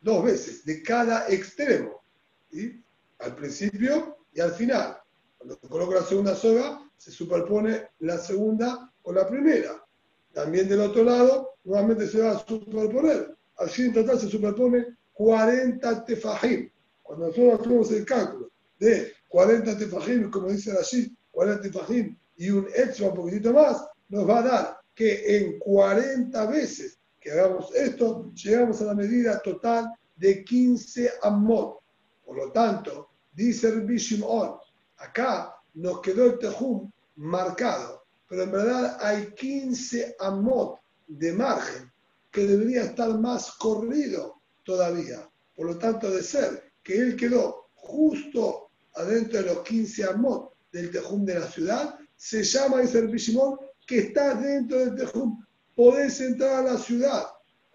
dos 0.00 0.24
veces, 0.24 0.64
de 0.64 0.82
cada 0.82 1.28
extremo. 1.28 2.02
¿sí? 2.50 2.82
Al 3.18 3.34
principio 3.34 4.18
y 4.32 4.40
al 4.40 4.52
final. 4.52 4.98
Cuando 5.38 5.58
coloco 5.60 5.94
la 5.94 6.02
segunda 6.02 6.34
soga, 6.34 6.80
se 6.96 7.10
superpone 7.10 7.88
la 8.00 8.18
segunda 8.18 8.90
con 9.02 9.14
la 9.14 9.26
primera. 9.26 9.84
También 10.32 10.68
del 10.68 10.80
otro 10.80 11.04
lado, 11.04 11.56
nuevamente 11.64 12.08
se 12.08 12.20
va 12.20 12.32
a 12.32 12.46
superponer. 12.46 13.36
Así 13.56 13.82
en 13.82 13.94
total 13.94 14.18
se 14.18 14.28
superpone 14.28 14.96
40 15.12 16.04
tefajim. 16.04 16.70
Cuando 17.02 17.28
nosotros 17.28 17.60
hacemos 17.60 17.90
el 17.92 18.04
cálculo 18.04 18.50
de 18.78 19.12
40 19.28 19.78
tefajim, 19.78 20.30
como 20.30 20.48
dice 20.48 20.72
allí, 20.72 21.16
40 21.30 21.62
tefajim 21.62 22.16
y 22.36 22.50
un 22.50 22.66
extra 22.74 23.08
un 23.08 23.14
poquitito 23.14 23.52
más, 23.52 23.86
nos 24.08 24.28
va 24.28 24.38
a 24.38 24.42
dar 24.42 24.78
que 24.94 25.36
en 25.36 25.58
40 25.58 26.46
veces 26.46 26.98
que 27.20 27.32
hagamos 27.32 27.74
esto, 27.74 28.30
llegamos 28.34 28.80
a 28.82 28.84
la 28.84 28.94
medida 28.94 29.40
total 29.40 29.90
de 30.16 30.44
15 30.44 31.10
amot. 31.22 31.80
Por 32.24 32.36
lo 32.36 32.52
tanto, 32.52 33.10
dice 33.32 33.68
el 33.68 33.82
Bishimon, 33.82 34.56
acá 34.98 35.56
nos 35.74 36.00
quedó 36.00 36.26
el 36.26 36.38
tejum 36.38 36.90
marcado, 37.16 38.04
pero 38.28 38.42
en 38.42 38.52
verdad 38.52 38.98
hay 39.00 39.32
15 39.34 40.16
amot 40.20 40.78
de 41.06 41.32
margen 41.32 41.90
que 42.30 42.46
debería 42.46 42.84
estar 42.84 43.18
más 43.18 43.52
corrido 43.52 44.40
todavía. 44.64 45.28
Por 45.56 45.66
lo 45.66 45.78
tanto, 45.78 46.10
de 46.10 46.22
ser 46.22 46.72
que 46.82 46.96
él 46.96 47.16
quedó 47.16 47.68
justo 47.74 48.70
adentro 48.94 49.40
de 49.40 49.46
los 49.46 49.62
15 49.62 50.04
amot 50.04 50.52
del 50.72 50.90
tejum 50.90 51.24
de 51.24 51.38
la 51.38 51.46
ciudad, 51.46 51.98
se 52.16 52.42
llama, 52.42 52.80
dice 52.80 53.02
Bishimon, 53.02 53.58
que 53.86 53.98
está 53.98 54.34
dentro 54.34 54.78
del 54.78 54.94
tejum. 54.94 55.42
Podés 55.76 56.20
entrar 56.20 56.66
a 56.66 56.72
la 56.72 56.78
ciudad. 56.78 57.26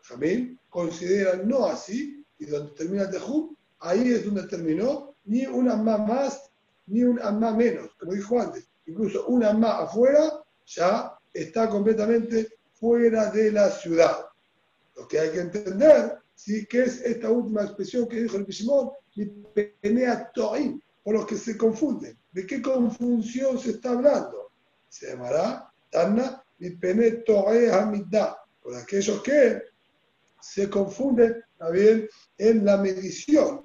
Jamín 0.04 0.60
considera 0.70 1.36
no 1.38 1.66
así, 1.66 2.26
y 2.40 2.46
donde 2.46 2.74
termina 2.74 3.04
el 3.04 3.12
tejum, 3.12 3.56
ahí 3.80 4.14
es 4.14 4.26
donde 4.26 4.44
terminó, 4.44 5.16
ni 5.26 5.46
una 5.46 5.76
más 5.76 6.00
más, 6.08 6.52
ni 6.88 7.04
una 7.04 7.32
más 7.32 7.56
menos, 7.56 7.90
como 8.00 8.14
dijo 8.14 8.40
antes. 8.40 8.68
Incluso 8.86 9.28
una 9.28 9.54
más 9.54 9.84
afuera 9.84 10.44
ya 10.66 11.18
está 11.34 11.70
completamente 11.70 12.48
fuera 12.74 13.30
de 13.32 13.52
la 13.52 13.70
ciudad. 13.70 14.26
Lo 14.96 15.08
que 15.08 15.20
hay 15.20 15.32
que 15.32 15.42
entender, 15.42 16.18
¿sí? 16.36 16.66
que 16.66 16.84
es 16.84 17.02
esta 17.02 17.30
última 17.30 17.64
expresión 17.64 18.08
que 18.08 18.24
dijo 18.24 18.38
el 18.38 18.46
Bishimon, 18.46 18.92
penea 19.82 20.32
to'im, 20.34 20.80
por 21.04 21.14
los 21.14 21.26
que 21.26 21.38
se 21.38 21.58
confunden. 21.58 22.18
¿De 22.32 22.46
qué 22.46 22.62
confusión 22.62 23.60
se 23.60 23.72
está 23.72 23.92
hablando? 23.92 24.52
Se 24.90 25.08
llamará 25.08 25.69
Hamidá, 27.72 28.38
por 28.62 28.76
aquellos 28.76 29.22
que 29.24 29.62
se 30.42 30.70
confunden 30.70 31.44
también 31.58 32.08
en 32.38 32.66
la 32.66 32.78
medición 32.78 33.62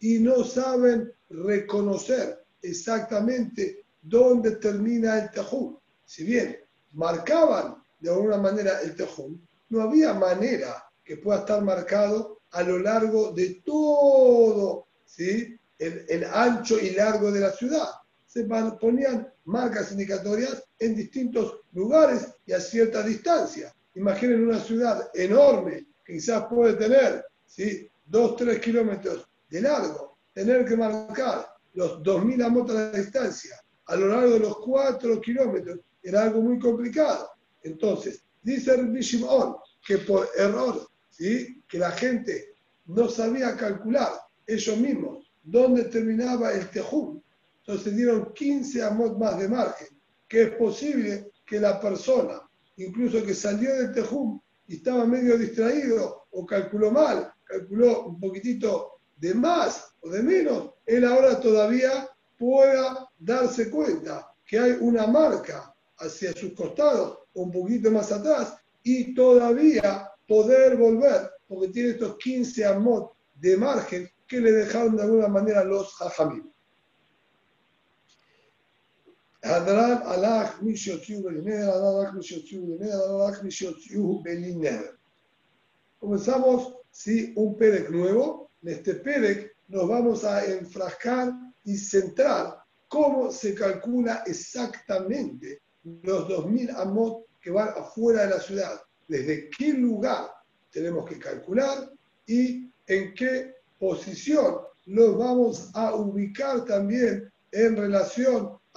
y 0.00 0.18
no 0.18 0.44
saben 0.44 1.12
reconocer 1.30 2.44
exactamente 2.62 3.84
dónde 4.02 4.52
termina 4.56 5.18
el 5.18 5.30
tejum. 5.30 5.76
Si 6.04 6.24
bien 6.24 6.58
marcaban 6.92 7.82
de 8.00 8.10
alguna 8.10 8.38
manera 8.38 8.80
el 8.80 8.94
tejum, 8.94 9.38
no 9.70 9.82
había 9.82 10.14
manera 10.14 10.84
que 11.04 11.16
pueda 11.16 11.40
estar 11.40 11.62
marcado 11.62 12.40
a 12.50 12.62
lo 12.62 12.78
largo 12.78 13.32
de 13.32 13.60
todo 13.64 14.86
¿sí? 15.04 15.58
el 15.78 16.24
ancho 16.24 16.78
y 16.78 16.90
largo 16.90 17.30
de 17.30 17.40
la 17.40 17.52
ciudad. 17.52 17.88
Se 18.28 18.44
ponían 18.44 19.28
marcas 19.46 19.90
indicatorias 19.90 20.62
en 20.78 20.94
distintos 20.94 21.62
lugares 21.72 22.28
y 22.46 22.52
a 22.52 22.60
cierta 22.60 23.02
distancia. 23.02 23.74
Imaginen 23.96 24.46
una 24.46 24.60
ciudad 24.60 25.10
enorme, 25.14 25.88
que 26.04 26.12
quizás 26.12 26.46
puede 26.46 26.74
tener 26.74 27.24
¿sí? 27.46 27.90
2-3 28.08 28.60
kilómetros 28.60 29.28
de 29.50 29.62
largo, 29.62 30.18
tener 30.32 30.64
que 30.64 30.76
marcar 30.76 31.48
los 31.74 32.00
2.000 32.02 32.44
amotas 32.44 32.92
de 32.92 32.98
distancia 33.00 33.56
a 33.88 33.96
lo 33.96 34.08
largo 34.08 34.34
de 34.34 34.40
los 34.40 34.58
4 34.58 35.20
kilómetros 35.20 35.80
era 36.02 36.22
algo 36.22 36.40
muy 36.40 36.58
complicado. 36.58 37.30
Entonces, 37.62 38.22
dice 38.42 38.76
Shimon 39.00 39.56
que 39.84 39.98
por 39.98 40.28
error, 40.36 40.86
¿sí? 41.10 41.62
que 41.66 41.78
la 41.78 41.90
gente 41.90 42.54
no 42.86 43.08
sabía 43.08 43.56
calcular 43.56 44.12
ellos 44.46 44.76
mismos 44.76 45.30
dónde 45.42 45.84
terminaba 45.84 46.52
el 46.52 46.68
tejum. 46.70 47.20
Entonces 47.68 47.96
dieron 47.96 48.32
15 48.32 48.82
amot 48.82 49.18
más 49.18 49.38
de 49.38 49.46
margen, 49.46 49.88
que 50.26 50.44
es 50.44 50.50
posible 50.52 51.32
que 51.44 51.60
la 51.60 51.78
persona, 51.78 52.40
incluso 52.78 53.22
que 53.22 53.34
salió 53.34 53.76
del 53.76 53.92
tejum 53.92 54.40
y 54.66 54.76
estaba 54.76 55.04
medio 55.04 55.36
distraído 55.36 56.28
o 56.30 56.46
calculó 56.46 56.90
mal, 56.90 57.30
calculó 57.44 58.06
un 58.06 58.18
poquitito 58.18 59.00
de 59.18 59.34
más 59.34 59.92
o 60.00 60.08
de 60.08 60.22
menos, 60.22 60.70
él 60.86 61.04
ahora 61.04 61.38
todavía 61.38 62.08
pueda 62.38 63.06
darse 63.18 63.68
cuenta 63.68 64.32
que 64.46 64.58
hay 64.58 64.78
una 64.80 65.06
marca 65.06 65.70
hacia 65.98 66.32
sus 66.32 66.54
costados 66.54 67.18
o 67.34 67.42
un 67.42 67.52
poquito 67.52 67.90
más 67.90 68.10
atrás 68.10 68.56
y 68.82 69.14
todavía 69.14 70.10
poder 70.26 70.78
volver, 70.78 71.32
porque 71.46 71.68
tiene 71.68 71.90
estos 71.90 72.16
15 72.16 72.64
amot 72.64 73.12
de 73.34 73.58
margen 73.58 74.08
que 74.26 74.40
le 74.40 74.52
dejaron 74.52 74.96
de 74.96 75.02
alguna 75.02 75.28
manera 75.28 75.62
los 75.64 75.94
hajamim. 76.00 76.50
Comenzamos 86.00 86.74
¿sí? 86.90 87.32
un 87.36 87.56
Perec 87.56 87.90
nuevo. 87.90 88.50
En 88.62 88.70
este 88.70 88.94
Perec 88.94 89.54
nos 89.68 89.88
vamos 89.88 90.24
a 90.24 90.44
enfrascar 90.44 91.32
y 91.64 91.76
centrar 91.76 92.58
cómo 92.88 93.30
se 93.30 93.54
calcula 93.54 94.24
exactamente 94.26 95.60
los 95.84 96.28
2.000 96.28 96.74
amot 96.76 97.26
que 97.40 97.50
van 97.50 97.68
afuera 97.68 98.24
de 98.24 98.30
la 98.30 98.40
ciudad. 98.40 98.80
Desde 99.06 99.50
qué 99.50 99.72
lugar 99.72 100.30
tenemos 100.72 101.08
que 101.08 101.18
calcular 101.18 101.90
y 102.26 102.68
en 102.86 103.14
qué 103.14 103.54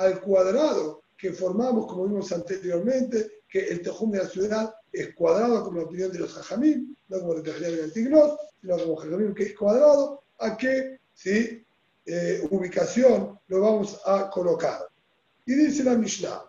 al 0.01 0.21
cuadrado 0.21 1.01
que 1.17 1.31
formamos, 1.31 1.87
como 1.87 2.07
vimos 2.07 2.31
anteriormente, 2.31 3.41
que 3.47 3.67
el 3.67 3.81
tejum 3.81 4.11
de 4.11 4.19
la 4.19 4.27
ciudad 4.27 4.73
es 4.91 5.13
cuadrado, 5.13 5.63
como 5.63 5.79
la 5.79 5.85
opinión 5.85 6.11
de 6.11 6.19
los 6.19 6.33
jajamim, 6.33 6.95
no 7.09 7.19
como 7.19 7.33
el 7.33 7.43
tejum 7.43 7.61
del 7.61 7.93
Tignot, 7.93 8.39
sino 8.59 8.77
como 8.77 8.95
jajamim 8.95 9.33
que 9.33 9.43
es 9.43 9.57
cuadrado, 9.57 10.23
a 10.39 10.57
qué 10.57 10.99
¿sí? 11.13 11.63
Eh, 12.05 12.47
ubicación 12.49 13.39
lo 13.47 13.61
vamos 13.61 13.99
a 14.05 14.29
colocar. 14.29 14.87
Y 15.45 15.53
dice 15.53 15.83
la 15.83 15.95
Mishnah, 15.95 16.43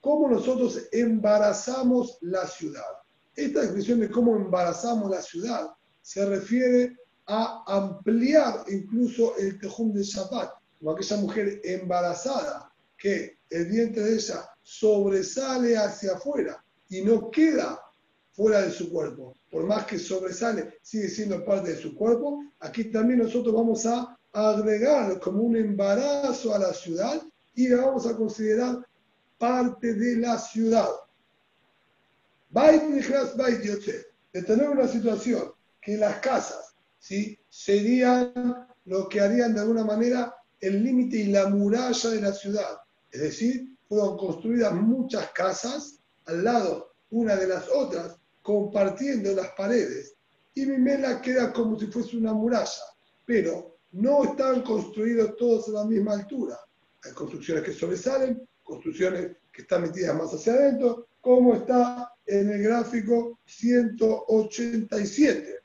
¿cómo 0.00 0.28
nosotros 0.28 0.88
embarazamos 0.92 2.18
la 2.20 2.46
ciudad? 2.46 2.82
Esta 3.34 3.64
expresión 3.64 4.00
de 4.00 4.10
cómo 4.10 4.36
embarazamos 4.36 5.10
la 5.10 5.22
ciudad 5.22 5.70
se 6.02 6.26
refiere 6.26 6.96
a 7.26 7.64
ampliar 7.66 8.64
incluso 8.68 9.36
el 9.38 9.58
tejum 9.58 9.92
de 9.94 10.02
Shabbat, 10.02 10.52
como 10.82 10.96
aquella 10.96 11.16
mujer 11.18 11.60
embarazada 11.62 12.72
que 12.98 13.38
el 13.50 13.66
vientre 13.66 14.02
de 14.02 14.14
ella 14.14 14.50
sobresale 14.62 15.76
hacia 15.76 16.14
afuera 16.14 16.62
y 16.88 17.02
no 17.02 17.30
queda 17.30 17.80
fuera 18.32 18.62
de 18.62 18.72
su 18.72 18.90
cuerpo. 18.90 19.36
Por 19.48 19.64
más 19.64 19.86
que 19.86 19.96
sobresale, 19.96 20.78
sigue 20.82 21.08
siendo 21.08 21.44
parte 21.44 21.74
de 21.74 21.80
su 21.80 21.94
cuerpo. 21.94 22.42
Aquí 22.58 22.84
también 22.84 23.20
nosotros 23.20 23.54
vamos 23.54 23.86
a 23.86 24.18
agregar 24.32 25.20
como 25.20 25.44
un 25.44 25.54
embarazo 25.54 26.52
a 26.52 26.58
la 26.58 26.74
ciudad 26.74 27.22
y 27.54 27.68
la 27.68 27.86
vamos 27.86 28.04
a 28.08 28.16
considerar 28.16 28.84
parte 29.38 29.94
de 29.94 30.16
la 30.16 30.36
ciudad. 30.36 30.88
De 34.32 34.42
tener 34.42 34.68
una 34.68 34.88
situación 34.88 35.52
que 35.80 35.96
las 35.96 36.16
casas 36.16 36.74
¿sí? 36.98 37.38
serían 37.48 38.66
lo 38.84 39.08
que 39.08 39.20
harían 39.20 39.54
de 39.54 39.60
alguna 39.60 39.84
manera 39.84 40.34
el 40.62 40.82
límite 40.82 41.18
y 41.18 41.26
la 41.26 41.48
muralla 41.48 42.10
de 42.10 42.20
la 42.20 42.32
ciudad. 42.32 42.80
Es 43.10 43.20
decir, 43.20 43.68
fueron 43.88 44.16
construidas 44.16 44.72
muchas 44.72 45.30
casas 45.32 45.98
al 46.24 46.44
lado 46.44 46.92
una 47.10 47.36
de 47.36 47.48
las 47.48 47.68
otras, 47.68 48.16
compartiendo 48.40 49.34
las 49.34 49.50
paredes. 49.50 50.14
Y 50.54 50.64
mi 50.64 50.78
mela 50.78 51.20
queda 51.20 51.52
como 51.52 51.78
si 51.78 51.88
fuese 51.88 52.16
una 52.16 52.32
muralla, 52.32 52.82
pero 53.26 53.76
no 53.92 54.24
están 54.24 54.62
construidos 54.62 55.36
todos 55.36 55.68
a 55.68 55.72
la 55.72 55.84
misma 55.84 56.14
altura. 56.14 56.58
Hay 57.04 57.12
construcciones 57.12 57.64
que 57.64 57.72
sobresalen, 57.72 58.48
construcciones 58.62 59.36
que 59.52 59.62
están 59.62 59.82
metidas 59.82 60.16
más 60.16 60.32
hacia 60.32 60.54
adentro, 60.54 61.08
como 61.20 61.54
está 61.54 62.14
en 62.26 62.50
el 62.50 62.62
gráfico 62.62 63.38
187. 63.44 65.58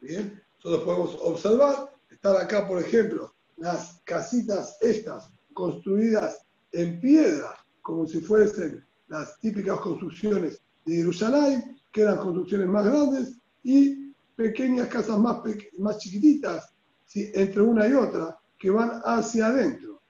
Bien, 0.00 0.42
nosotros 0.56 0.84
podemos 0.84 1.18
observar, 1.20 1.92
están 2.10 2.36
acá, 2.36 2.66
por 2.66 2.80
ejemplo, 2.80 3.33
las 3.56 4.00
casitas 4.04 4.76
estas 4.80 5.30
construidas 5.52 6.44
en 6.72 7.00
piedra, 7.00 7.56
como 7.82 8.06
si 8.06 8.20
fuesen 8.20 8.84
las 9.08 9.38
típicas 9.40 9.78
construcciones 9.80 10.60
de 10.84 10.96
Jerusalén, 10.96 11.78
que 11.92 12.02
eran 12.02 12.18
construcciones 12.18 12.68
más 12.68 12.84
grandes, 12.84 13.38
y 13.62 14.12
pequeñas 14.36 14.88
casas 14.88 15.18
más, 15.18 15.38
más 15.78 15.98
chiquititas, 15.98 16.74
entre 17.14 17.62
una 17.62 17.86
y 17.86 17.92
otra, 17.92 18.38
que 18.58 18.70
van 18.70 19.00
hacia 19.04 19.46
adentro. 19.46 20.00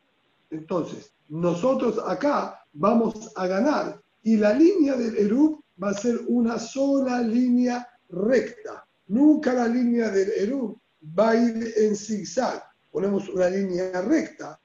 Entonces, 0.51 1.13
nosotros 1.29 1.99
acá 2.07 2.61
vamos 2.73 3.31
a 3.37 3.47
ganar 3.47 4.01
y 4.23 4.37
la 4.37 4.53
línea 4.55 4.97
del 4.97 5.17
Erub 5.17 5.63
va 5.83 5.91
a 5.91 5.95
ser 5.95 6.21
una 6.29 6.59
sola 6.59 7.21
línea 7.21 7.87
recta. 8.09 8.87
Nunca 9.09 9.53
la 9.53 9.69
línea 9.69 10.11
del 10.11 10.31
Erub 10.31 10.79
va 11.19 11.31
a 11.31 11.37
ir 11.37 11.75
en 11.77 11.97
zigzag. 11.97 12.63
Ponemos 12.95 13.29
una 13.29 13.51
línea 13.51 14.01
recta 14.03 14.61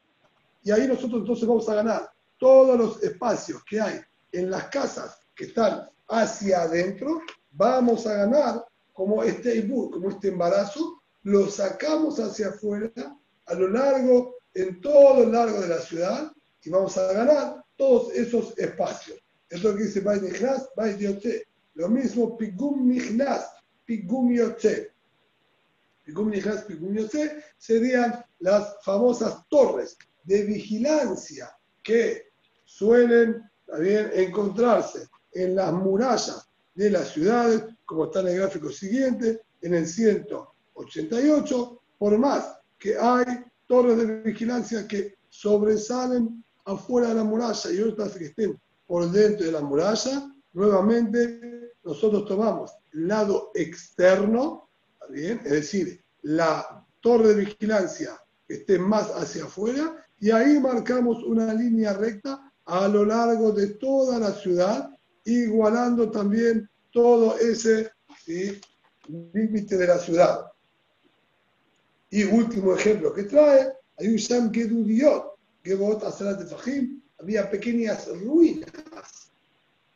y 0.61 0.69
ahí 0.69 0.87
nosotros 0.87 1.21
entonces 1.21 1.47
vamos 1.47 1.67
a 1.67 1.73
ganar 1.73 2.11
todos 2.37 2.77
los 2.77 3.01
espacios 3.01 3.63
que 3.67 3.81
hay 3.81 3.99
en 4.31 4.51
las 4.51 4.65
casas 4.65 5.19
que 5.35 5.45
están 5.45 5.89
hacia 6.09 6.61
adentro, 6.61 7.23
vamos 7.49 8.05
a 8.05 8.13
ganar 8.13 8.63
como 8.93 9.23
este 9.23 9.67
como 9.67 10.11
este 10.11 10.27
embarazo, 10.27 11.01
lo 11.23 11.49
sacamos 11.49 12.19
hacia 12.19 12.49
afuera 12.49 13.17
a 13.47 13.53
lo 13.55 13.67
largo, 13.67 14.35
en 14.53 14.79
todo 14.79 15.23
el 15.23 15.31
largo 15.31 15.61
de 15.61 15.69
la 15.69 15.79
ciudad 15.79 16.31
y 16.61 16.69
vamos 16.69 16.95
a 16.99 17.11
ganar 17.11 17.65
todos 17.77 18.13
esos 18.13 18.55
espacios. 18.59 19.17
Es 19.49 19.63
lo 19.63 19.75
que 19.75 19.85
dice 19.85 20.01
Bay 20.01 20.19
Diote. 20.99 21.47
Lo 21.73 21.89
mismo 21.89 22.37
Pigum 22.37 22.89
Nichnas, 22.89 23.49
Pigum 23.85 24.31
Yote. 24.31 24.91
Pigum 26.09 26.31
Nichnas, 26.31 26.63
Pigum 26.63 26.95
Yote 26.95 27.43
serían 27.59 28.25
las 28.39 28.83
famosas 28.83 29.47
torres 29.47 29.95
de 30.23 30.43
vigilancia 30.43 31.55
que 31.83 32.31
suelen 32.65 33.47
también 33.67 34.09
encontrarse 34.15 35.07
en 35.33 35.55
las 35.55 35.71
murallas 35.71 36.49
de 36.73 36.89
las 36.89 37.09
ciudades, 37.09 37.63
como 37.85 38.05
está 38.05 38.21
en 38.21 38.29
el 38.29 38.37
gráfico 38.37 38.71
siguiente, 38.71 39.41
en 39.61 39.75
el 39.75 39.85
188, 39.85 41.81
por 41.99 42.17
más 42.17 42.57
que 42.79 42.97
hay 42.97 43.45
torres 43.67 43.97
de 43.97 44.21
vigilancia 44.21 44.87
que 44.87 45.15
sobresalen 45.29 46.43
afuera 46.65 47.09
de 47.09 47.15
la 47.15 47.23
muralla 47.23 47.71
y 47.71 47.81
otras 47.81 48.13
que 48.13 48.25
estén 48.25 48.59
por 48.87 49.11
dentro 49.11 49.45
de 49.45 49.51
la 49.51 49.61
muralla, 49.61 50.33
nuevamente 50.53 51.75
nosotros 51.83 52.25
tomamos 52.25 52.71
el 52.93 53.07
lado 53.07 53.51
externo, 53.53 54.68
es 55.13 55.43
decir, 55.43 56.01
la 56.21 56.85
torre 57.01 57.29
de 57.29 57.45
vigilancia 57.45 58.19
que 58.47 58.55
esté 58.55 58.79
más 58.79 59.09
hacia 59.11 59.45
afuera, 59.45 60.05
y 60.19 60.31
ahí 60.31 60.59
marcamos 60.59 61.23
una 61.23 61.53
línea 61.53 61.93
recta 61.93 62.51
a 62.65 62.87
lo 62.87 63.05
largo 63.05 63.51
de 63.51 63.67
toda 63.67 64.19
la 64.19 64.31
ciudad, 64.33 64.89
igualando 65.25 66.11
también 66.11 66.69
todo 66.91 67.37
ese 67.37 67.91
límite 69.07 69.77
de 69.77 69.87
la 69.87 69.97
ciudad. 69.97 70.45
Y 72.09 72.23
último 72.23 72.75
ejemplo 72.75 73.13
que 73.13 73.23
trae, 73.23 73.71
hay 73.97 74.07
un 74.07 74.15
Sham 74.15 74.51
Gedudiot, 74.51 75.35
Gebot 75.63 76.03
Asalat 76.03 76.47
Fahim, 76.47 77.01
había 77.19 77.49
pequeñas 77.49 78.07
ruinas 78.07 78.71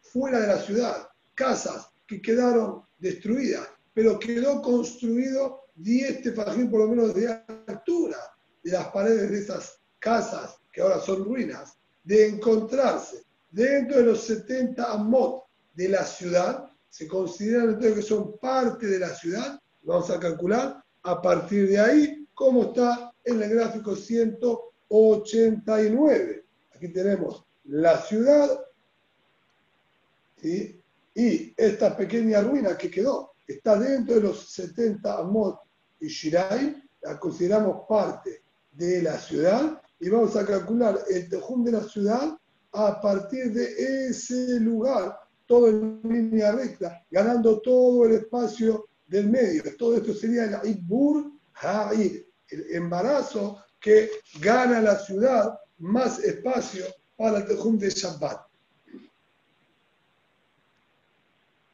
fuera 0.01 0.39
de 0.39 0.47
la 0.47 0.59
ciudad, 0.59 1.07
casas 1.33 1.87
que 2.05 2.21
quedaron 2.21 2.83
destruidas, 2.99 3.67
pero 3.93 4.19
quedó 4.19 4.61
construido 4.61 5.61
10 5.75 6.23
tefajim 6.23 6.69
por 6.69 6.81
lo 6.81 6.87
menos 6.87 7.13
de 7.13 7.27
altura 7.67 8.17
de 8.63 8.71
las 8.71 8.87
paredes 8.87 9.31
de 9.31 9.39
esas 9.39 9.79
casas 9.99 10.57
que 10.71 10.81
ahora 10.81 10.99
son 10.99 11.23
ruinas, 11.23 11.77
de 12.03 12.27
encontrarse 12.27 13.23
dentro 13.51 13.97
de 13.97 14.03
los 14.03 14.23
70 14.23 14.91
amot 14.91 15.43
de 15.75 15.89
la 15.89 16.03
ciudad, 16.03 16.69
se 16.89 17.07
consideran 17.07 17.69
entonces 17.69 17.95
que 17.95 18.01
son 18.01 18.37
parte 18.39 18.87
de 18.87 18.99
la 18.99 19.09
ciudad, 19.09 19.59
vamos 19.83 20.09
a 20.09 20.19
calcular 20.19 20.83
a 21.03 21.21
partir 21.21 21.69
de 21.69 21.79
ahí 21.79 22.27
cómo 22.33 22.63
está 22.63 23.13
en 23.23 23.41
el 23.41 23.49
gráfico 23.49 23.95
189. 23.95 26.45
Aquí 26.75 26.89
tenemos 26.89 27.45
la 27.65 28.01
ciudad 28.01 28.59
y 30.41 30.81
esta 31.55 31.95
pequeña 31.95 32.41
ruina 32.41 32.77
que 32.77 32.91
quedó 32.91 33.32
está 33.47 33.77
dentro 33.77 34.15
de 34.15 34.21
los 34.21 34.51
70 34.51 35.19
amot 35.19 35.59
y 35.99 36.07
Shirai, 36.07 36.81
la 37.01 37.19
consideramos 37.19 37.85
parte 37.87 38.43
de 38.71 39.01
la 39.01 39.17
ciudad 39.17 39.81
y 39.99 40.09
vamos 40.09 40.35
a 40.35 40.45
calcular 40.45 40.99
el 41.09 41.29
tejum 41.29 41.63
de 41.63 41.71
la 41.71 41.83
ciudad 41.83 42.37
a 42.73 42.99
partir 42.99 43.53
de 43.53 44.07
ese 44.07 44.59
lugar, 44.59 45.17
todo 45.45 45.67
en 45.67 46.01
línea 46.03 46.51
recta, 46.51 47.05
ganando 47.11 47.61
todo 47.61 48.05
el 48.05 48.13
espacio 48.13 48.87
del 49.07 49.29
medio. 49.29 49.63
Todo 49.77 49.97
esto 49.97 50.13
sería 50.13 50.45
el 50.45 50.69
Ibur 50.69 51.31
Ha'ir, 51.61 52.27
el 52.49 52.75
embarazo 52.75 53.63
que 53.79 54.09
gana 54.41 54.81
la 54.81 54.97
ciudad 54.97 55.57
más 55.77 56.19
espacio 56.19 56.85
para 57.15 57.39
el 57.39 57.47
tejum 57.47 57.77
de 57.77 57.89
Shabbat. 57.89 58.52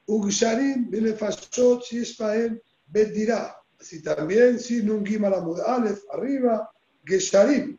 Ugsharim 0.09 0.89
Belefashot 0.89 1.83
Shishpaem 1.83 2.59
Bedirá. 2.91 3.55
Así 3.79 4.01
también, 4.01 4.59
si 4.59 4.81
Nungim 4.81 5.23
Alamud 5.23 5.59
Aleph, 5.59 6.01
arriba, 6.11 6.69
Gesharim, 7.05 7.77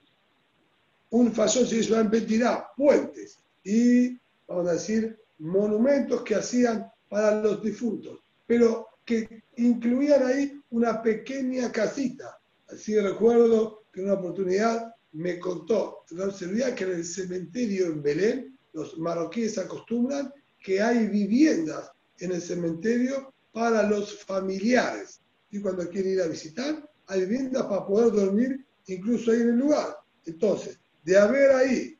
un 1.10 1.32
fallón 1.32 1.66
se 1.66 2.20
dirá 2.20 2.68
puentes 2.76 3.38
y, 3.64 4.16
vamos 4.46 4.68
a 4.68 4.72
decir, 4.74 5.18
monumentos 5.38 6.22
que 6.22 6.36
hacían 6.36 6.90
para 7.08 7.40
los 7.42 7.62
difuntos, 7.62 8.20
pero 8.46 8.86
que 9.04 9.42
incluían 9.56 10.22
ahí 10.24 10.62
una 10.70 11.02
pequeña 11.02 11.72
casita. 11.72 12.38
Así 12.68 12.98
recuerdo 12.98 13.82
que 13.92 14.00
en 14.00 14.06
una 14.06 14.14
oportunidad 14.20 14.94
me 15.12 15.40
contó, 15.40 16.04
se 16.06 16.44
olvida 16.44 16.74
que 16.74 16.84
en 16.84 16.92
el 16.92 17.04
cementerio 17.04 17.86
en 17.86 18.02
Belén, 18.02 18.58
los 18.72 18.96
marroquíes 18.98 19.58
acostumbran 19.58 20.32
que 20.62 20.80
hay 20.80 21.08
viviendas 21.08 21.90
en 22.20 22.32
el 22.32 22.40
cementerio 22.40 23.32
para 23.52 23.82
los 23.82 24.18
familiares. 24.24 25.20
Y 25.50 25.60
cuando 25.60 25.88
quieren 25.88 26.12
ir 26.12 26.22
a 26.22 26.28
visitar, 26.28 26.88
hay 27.06 27.20
viviendas 27.20 27.64
para 27.64 27.86
poder 27.86 28.12
dormir 28.12 28.64
incluso 28.86 29.32
ahí 29.32 29.40
en 29.40 29.48
el 29.50 29.56
lugar. 29.56 29.98
Entonces, 30.26 30.78
de 31.04 31.18
haber 31.18 31.50
ahí 31.52 31.98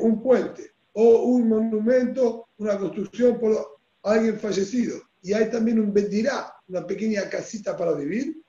un 0.00 0.22
puente 0.22 0.72
o 0.92 1.22
un 1.22 1.48
monumento, 1.48 2.48
una 2.58 2.78
construcción 2.78 3.40
por 3.40 3.78
alguien 4.02 4.38
fallecido, 4.38 5.00
y 5.22 5.32
hay 5.32 5.50
también 5.50 5.80
un 5.80 5.92
bendirá, 5.92 6.52
una 6.68 6.86
pequeña 6.86 7.28
casita 7.30 7.76
para 7.76 7.94
vivir, 7.94 8.42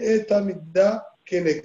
esta 0.00 0.40
mitad 0.40 1.02
que 1.24 1.64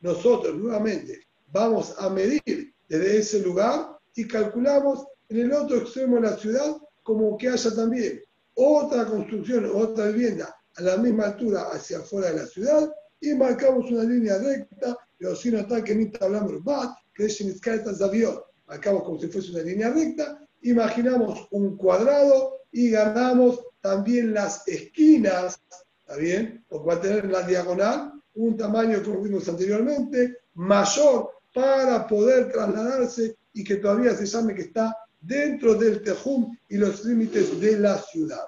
nosotros 0.00 0.56
nuevamente 0.56 1.20
vamos 1.52 1.94
a 1.98 2.10
medir 2.10 2.74
desde 2.88 3.18
ese 3.18 3.40
lugar 3.40 3.98
y 4.14 4.26
calculamos 4.26 5.06
en 5.28 5.40
el 5.40 5.52
otro 5.52 5.78
extremo 5.78 6.16
de 6.16 6.22
la 6.22 6.36
ciudad 6.36 6.76
como 7.08 7.38
que 7.38 7.48
haya 7.48 7.74
también 7.74 8.20
otra 8.54 9.06
construcción, 9.06 9.70
otra 9.74 10.08
vivienda 10.08 10.54
a 10.76 10.82
la 10.82 10.98
misma 10.98 11.28
altura 11.28 11.70
hacia 11.72 12.00
afuera 12.00 12.30
de 12.30 12.36
la 12.36 12.46
ciudad 12.46 12.92
y 13.18 13.32
marcamos 13.32 13.90
una 13.90 14.02
línea 14.02 14.36
recta, 14.36 14.94
pero 15.16 15.34
sin 15.34 15.54
notar 15.54 15.82
que 15.84 15.94
ni 15.94 16.12
hablamos 16.20 16.62
bat, 16.62 16.90
que 17.14 17.24
es 17.24 17.38
de 17.38 18.04
avión. 18.04 18.38
Marcamos 18.66 19.04
como 19.04 19.18
si 19.18 19.28
fuese 19.28 19.52
una 19.52 19.62
línea 19.62 19.88
recta, 19.88 20.46
imaginamos 20.60 21.48
un 21.50 21.78
cuadrado 21.78 22.58
y 22.72 22.90
ganamos 22.90 23.64
también 23.80 24.34
las 24.34 24.68
esquinas, 24.68 25.62
¿está 26.00 26.16
bien? 26.16 26.62
Lo 26.70 26.82
cual 26.82 27.00
tener 27.00 27.24
en 27.24 27.32
la 27.32 27.40
diagonal 27.40 28.12
un 28.34 28.54
tamaño, 28.54 29.02
como 29.02 29.22
vimos 29.22 29.48
anteriormente, 29.48 30.40
mayor 30.56 31.30
para 31.54 32.06
poder 32.06 32.52
trasladarse 32.52 33.34
y 33.54 33.64
que 33.64 33.76
todavía 33.76 34.14
se 34.14 34.26
llame 34.26 34.54
que 34.54 34.62
está 34.62 34.94
dentro 35.20 35.74
del 35.74 36.02
Tejum 36.02 36.56
y 36.68 36.76
los 36.76 37.04
límites 37.04 37.60
de 37.60 37.78
la 37.78 37.98
ciudad. 37.98 38.44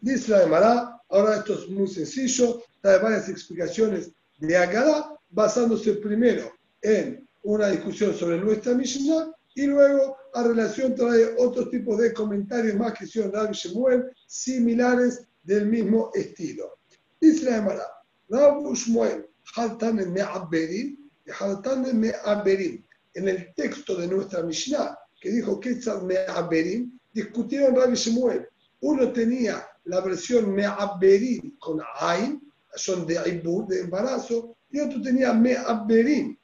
Dice 0.00 0.32
la 0.32 0.42
Emara, 0.42 1.00
ahora 1.08 1.36
esto 1.36 1.54
es 1.54 1.68
muy 1.68 1.86
sencillo, 1.86 2.62
trae 2.80 2.98
varias 2.98 3.28
explicaciones 3.28 4.10
de 4.38 4.56
Agadá, 4.56 5.16
basándose 5.30 5.94
primero 5.94 6.52
en 6.82 7.26
una 7.44 7.68
discusión 7.68 8.14
sobre 8.14 8.38
nuestra 8.38 8.74
Mishnah 8.74 9.32
y 9.54 9.66
luego 9.66 10.16
a 10.34 10.42
relación 10.42 10.94
trae 10.94 11.34
otros 11.38 11.70
tipos 11.70 11.98
de 11.98 12.12
comentarios 12.12 12.74
más 12.76 12.94
que 12.94 13.04
hicieron 13.04 13.32
Rabbi 13.32 13.54
Shemuel, 13.54 14.10
similares 14.26 15.26
del 15.42 15.66
mismo 15.66 16.10
estilo. 16.14 16.78
Dice 17.20 17.44
la 17.44 17.58
Emara, 17.58 17.86
Rabbi 18.28 18.74
Shemuel, 18.74 19.28
Haltan 19.54 20.12
Me'aberim, 20.12 21.10
Haltan 21.38 21.98
Me'aberim. 21.98 22.84
En 23.14 23.28
el 23.28 23.52
texto 23.54 23.96
de 23.96 24.06
nuestra 24.06 24.42
Mishnah, 24.42 24.98
que 25.20 25.30
dijo 25.30 25.60
Ketzal 25.60 26.04
Me'aberim, 26.04 26.98
discutieron 27.12 27.76
Rabbi 27.76 27.94
Shemuel. 27.94 28.48
Uno 28.80 29.12
tenía 29.12 29.66
la 29.84 30.00
versión 30.00 30.52
Me'aberim 30.54 31.56
con 31.58 31.80
Ain, 32.00 32.40
son 32.74 33.06
de 33.06 33.14
Ibud, 33.28 33.68
de 33.68 33.80
embarazo, 33.80 34.56
y 34.70 34.80
otro 34.80 35.00
tenía 35.02 35.32
Me'aberim. 35.32 36.36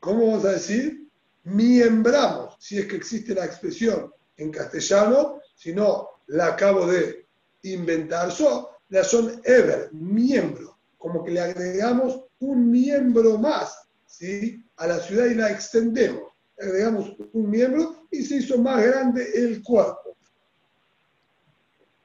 ¿Cómo 0.00 0.26
vamos 0.26 0.44
a 0.44 0.52
decir? 0.52 1.02
miembramos, 1.44 2.56
si 2.58 2.78
es 2.78 2.86
que 2.86 2.96
existe 2.96 3.34
la 3.34 3.44
expresión 3.44 4.12
en 4.36 4.50
castellano, 4.50 5.40
si 5.54 5.74
no 5.74 6.08
la 6.28 6.48
acabo 6.48 6.86
de 6.86 7.26
inventar 7.62 8.30
yo, 8.30 8.70
la 8.90 9.04
son 9.04 9.40
ever, 9.44 9.92
miembro, 9.92 10.78
como 10.98 11.24
que 11.24 11.32
le 11.32 11.40
agregamos 11.40 12.24
un 12.40 12.70
miembro 12.70 13.38
más 13.38 13.88
¿sí? 14.22 14.64
a 14.76 14.86
la 14.86 15.00
ciudad 15.00 15.26
y 15.26 15.34
la 15.34 15.50
extendemos. 15.50 16.32
Agregamos 16.60 17.16
un 17.32 17.50
miembro 17.50 18.06
y 18.10 18.22
se 18.22 18.36
hizo 18.36 18.58
más 18.58 18.84
grande 18.84 19.26
el 19.34 19.62
cuerpo. 19.62 20.16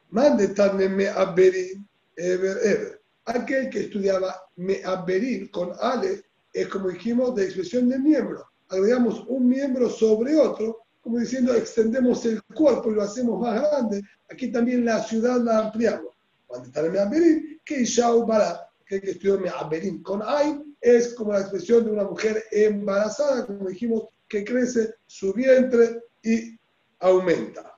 Mande 0.10 0.48
me 0.90 1.08
aberin, 1.10 1.88
ever, 2.16 2.58
ever. 2.64 3.02
Aquel 3.26 3.70
que 3.70 3.82
estudiaba 3.82 4.42
me 4.56 4.84
aberin 4.84 5.48
con 5.50 5.74
ale 5.80 6.24
es 6.54 6.68
como 6.70 6.90
dijimos 6.90 7.36
de 7.36 7.44
expresión 7.44 7.90
de 7.90 8.00
miembro 8.00 8.48
agregamos 8.70 9.24
un 9.28 9.48
miembro 9.48 9.90
sobre 9.90 10.36
otro, 10.36 10.84
como 11.02 11.20
diciendo 11.20 11.54
extendemos 11.54 12.26
el 12.26 12.42
cuerpo 12.44 12.92
y 12.92 12.96
lo 12.96 13.04
hacemos 13.04 13.40
más 13.40 13.62
grande, 13.62 14.04
aquí 14.30 14.52
también 14.52 14.86
la 14.86 15.02
ciudad 15.04 15.40
la 15.42 15.60
ampliamos. 15.60 16.16
Cuando 16.46 16.68
está 16.68 16.86
en 16.86 16.92
Me'aberim, 16.92 17.60
que 17.64 17.82
Ishau 17.82 18.26
Bara, 18.26 18.70
que 18.86 18.98
estudió 18.98 19.40
Me'aberim 19.40 20.02
con 20.02 20.22
Ain, 20.26 20.67
es 20.82 21.14
como 21.14 21.34
la 21.34 21.42
expresión 21.42 21.86
de 21.86 21.92
una 21.92 22.04
mujer 22.04 22.44
embarazada, 22.52 23.46
como 23.46 23.70
dijimos, 23.70 24.06
que 24.28 24.44
crece 24.44 24.96
su 25.06 25.34
vientre 25.34 26.04
y 26.24 26.58
aumenta. 27.00 27.78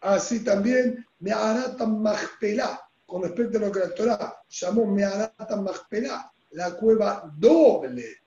Así 0.00 0.40
también 0.40 1.04
Me'arata 1.20 1.86
Machpelah, 1.86 2.80
con 3.06 3.22
respecto 3.22 3.58
a 3.58 3.62
lo 3.62 3.72
que 3.72 3.80
la 3.80 3.94
Torah 3.94 4.42
llamó 4.48 4.86
Me'arata 4.86 5.56
Machpelah, 5.56 6.30
la 6.52 6.76
cueva 6.76 7.32
doble 7.36 8.18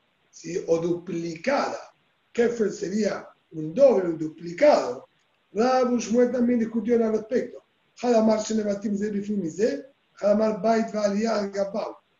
o 0.67 0.77
duplicada. 0.79 1.79
Kefel 2.31 2.71
sería 2.71 3.27
un 3.51 3.73
doble, 3.73 4.09
un 4.09 4.17
duplicado. 4.17 5.07
Rabu 5.53 5.97
Shmuel 5.97 6.31
también 6.31 6.59
discutió 6.59 6.95
al 6.95 7.13
respecto. 7.13 7.63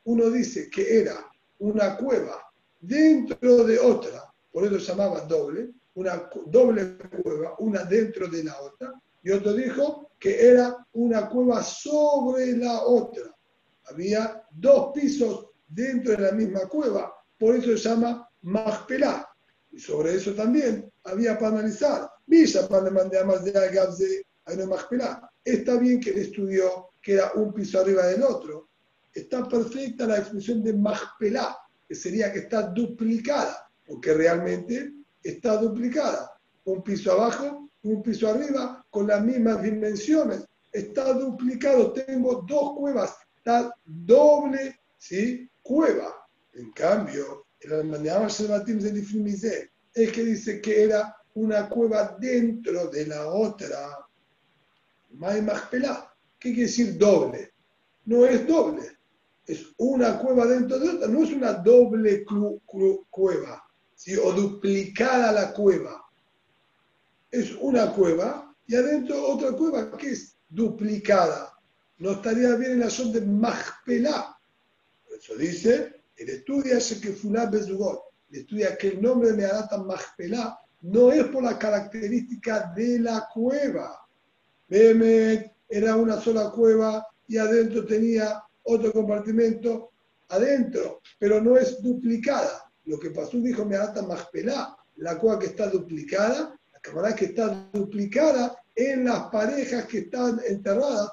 Uno 0.06 0.30
dice 0.30 0.70
que 0.70 1.00
era 1.02 1.32
una 1.60 1.98
cueva 1.98 2.42
dentro 2.80 3.64
de 3.64 3.80
otra, 3.80 4.32
por 4.52 4.66
eso 4.66 4.80
se 4.80 4.86
llamaba 4.88 5.22
doble, 5.22 5.70
una 5.96 6.30
doble 6.46 6.98
cueva, 7.24 7.56
una 7.60 7.84
dentro 7.84 8.28
de 8.28 8.44
la 8.44 8.60
otra, 8.62 8.94
y 9.24 9.32
otro 9.32 9.54
dijo 9.54 10.12
que 10.20 10.50
era 10.50 10.86
una 10.94 11.28
cueva 11.28 11.64
sobre 11.64 12.56
la 12.58 12.84
otra. 12.84 13.36
Había 13.86 14.44
dos 14.52 14.92
pisos 14.94 15.48
dentro 15.68 16.14
de 16.14 16.24
la 16.24 16.32
misma 16.32 16.62
cueva, 16.68 17.14
por 17.38 17.56
eso 17.56 17.78
se 17.78 17.90
llama 17.90 18.28
Mahpelá. 18.42 19.28
Y 19.72 19.80
sobre 19.80 20.16
eso 20.16 20.34
también 20.34 20.92
había 21.04 21.38
para 21.38 21.60
analizar. 21.60 22.10
Villa 22.26 22.68
para 22.68 22.90
más 22.90 23.44
de 23.44 23.58
Agabze 23.58 24.26
a 24.46 25.30
Está 25.44 25.78
bien 25.78 26.00
que 26.00 26.10
estudió 26.22 26.90
que 27.02 27.14
era 27.14 27.32
un 27.36 27.54
piso 27.54 27.80
arriba 27.80 28.06
del 28.08 28.24
otro. 28.24 28.70
Está 29.14 29.48
perfecta 29.48 30.06
la 30.06 30.18
expresión 30.18 30.64
de 30.64 30.74
Mahpelá, 30.74 31.58
que 31.88 31.96
sería 31.96 32.32
que 32.32 32.40
está 32.40 32.64
duplicada, 32.64 33.70
porque 33.86 34.14
realmente 34.14 34.94
está 35.24 35.58
duplicada. 35.58 36.32
Un 36.66 36.84
piso 36.84 37.12
abajo, 37.14 37.70
un 37.84 38.04
piso 38.04 38.30
arriba, 38.30 38.86
con 38.90 39.08
las 39.08 39.24
mismas 39.24 39.62
dimensiones. 39.64 40.46
Está 40.72 41.14
duplicado. 41.14 41.94
Tengo 41.94 42.46
dos 42.48 42.78
cuevas. 42.78 43.16
Está 43.38 43.74
doble 43.86 44.80
¿sí? 44.98 45.50
cueva. 45.62 46.14
En 46.54 46.72
cambio, 46.72 47.46
el 47.60 47.92
de 47.92 49.70
es 49.94 50.12
que 50.12 50.24
dice 50.24 50.62
que 50.62 50.84
era 50.84 51.16
una 51.36 51.70
cueva 51.70 52.16
dentro 52.20 52.88
de 52.90 53.08
la 53.08 53.28
otra. 53.28 53.98
¿Qué 56.40 56.50
quiere 56.50 56.62
decir 56.62 56.98
doble? 56.98 57.54
No 58.06 58.26
es 58.26 58.48
doble. 58.48 58.97
Es 59.48 59.66
una 59.78 60.20
cueva 60.20 60.46
dentro 60.46 60.78
de 60.78 60.90
otra. 60.90 61.08
No 61.08 61.24
es 61.24 61.32
una 61.32 61.54
doble 61.54 62.24
cueva. 63.10 63.64
¿sí? 63.96 64.16
O 64.16 64.34
duplicada 64.34 65.32
la 65.32 65.54
cueva. 65.54 66.06
Es 67.32 67.56
una 67.60 67.92
cueva 67.94 68.54
y 68.68 68.76
adentro 68.76 69.26
otra 69.26 69.54
cueva 69.54 69.98
que 69.98 70.12
es 70.12 70.36
duplicada. 70.50 71.54
No 71.98 72.12
estaría 72.12 72.56
bien 72.56 72.74
en 72.74 72.80
la 72.82 72.90
zona 72.90 73.14
de 73.14 73.22
Mahpelá. 73.22 74.38
Por 75.06 75.18
eso 75.18 75.36
dice 75.36 75.98
él 76.18 76.30
estudia 76.30 76.80
Shekefulá 76.80 77.46
Bezugot, 77.46 78.02
él 78.32 78.40
estudia 78.42 78.78
que 78.78 78.90
el 78.90 79.02
nombre 79.02 79.32
de 79.32 79.38
Meharata 79.38 79.78
Mahpelá 79.78 80.60
no 80.82 81.12
es 81.12 81.26
por 81.28 81.44
la 81.44 81.58
característica 81.58 82.72
de 82.76 83.00
la 83.00 83.28
cueva. 83.34 84.00
Behemet 84.68 85.54
era 85.70 85.96
una 85.96 86.20
sola 86.20 86.50
cueva 86.52 87.06
y 87.28 87.38
adentro 87.38 87.86
tenía 87.86 88.44
otro 88.68 88.92
compartimento 88.92 89.92
adentro, 90.30 91.02
pero 91.20 91.42
no 91.42 91.58
es 91.58 91.82
duplicada. 91.82 92.70
Lo 92.86 93.00
que 93.00 93.12
pasó 93.12 93.38
dijo 93.38 93.66
Meharata 93.66 94.02
Mahpelá, 94.02 94.78
la 94.98 95.18
cueva 95.18 95.40
que 95.40 95.48
está 95.48 95.68
duplicada, 95.68 96.58
la 96.74 96.80
cámara 96.80 97.16
que 97.16 97.26
está 97.26 97.70
duplicada 97.74 98.56
en 98.76 99.06
las 99.06 99.30
parejas 99.30 99.86
que 99.86 100.00
están 100.00 100.40
enterradas 100.48 101.12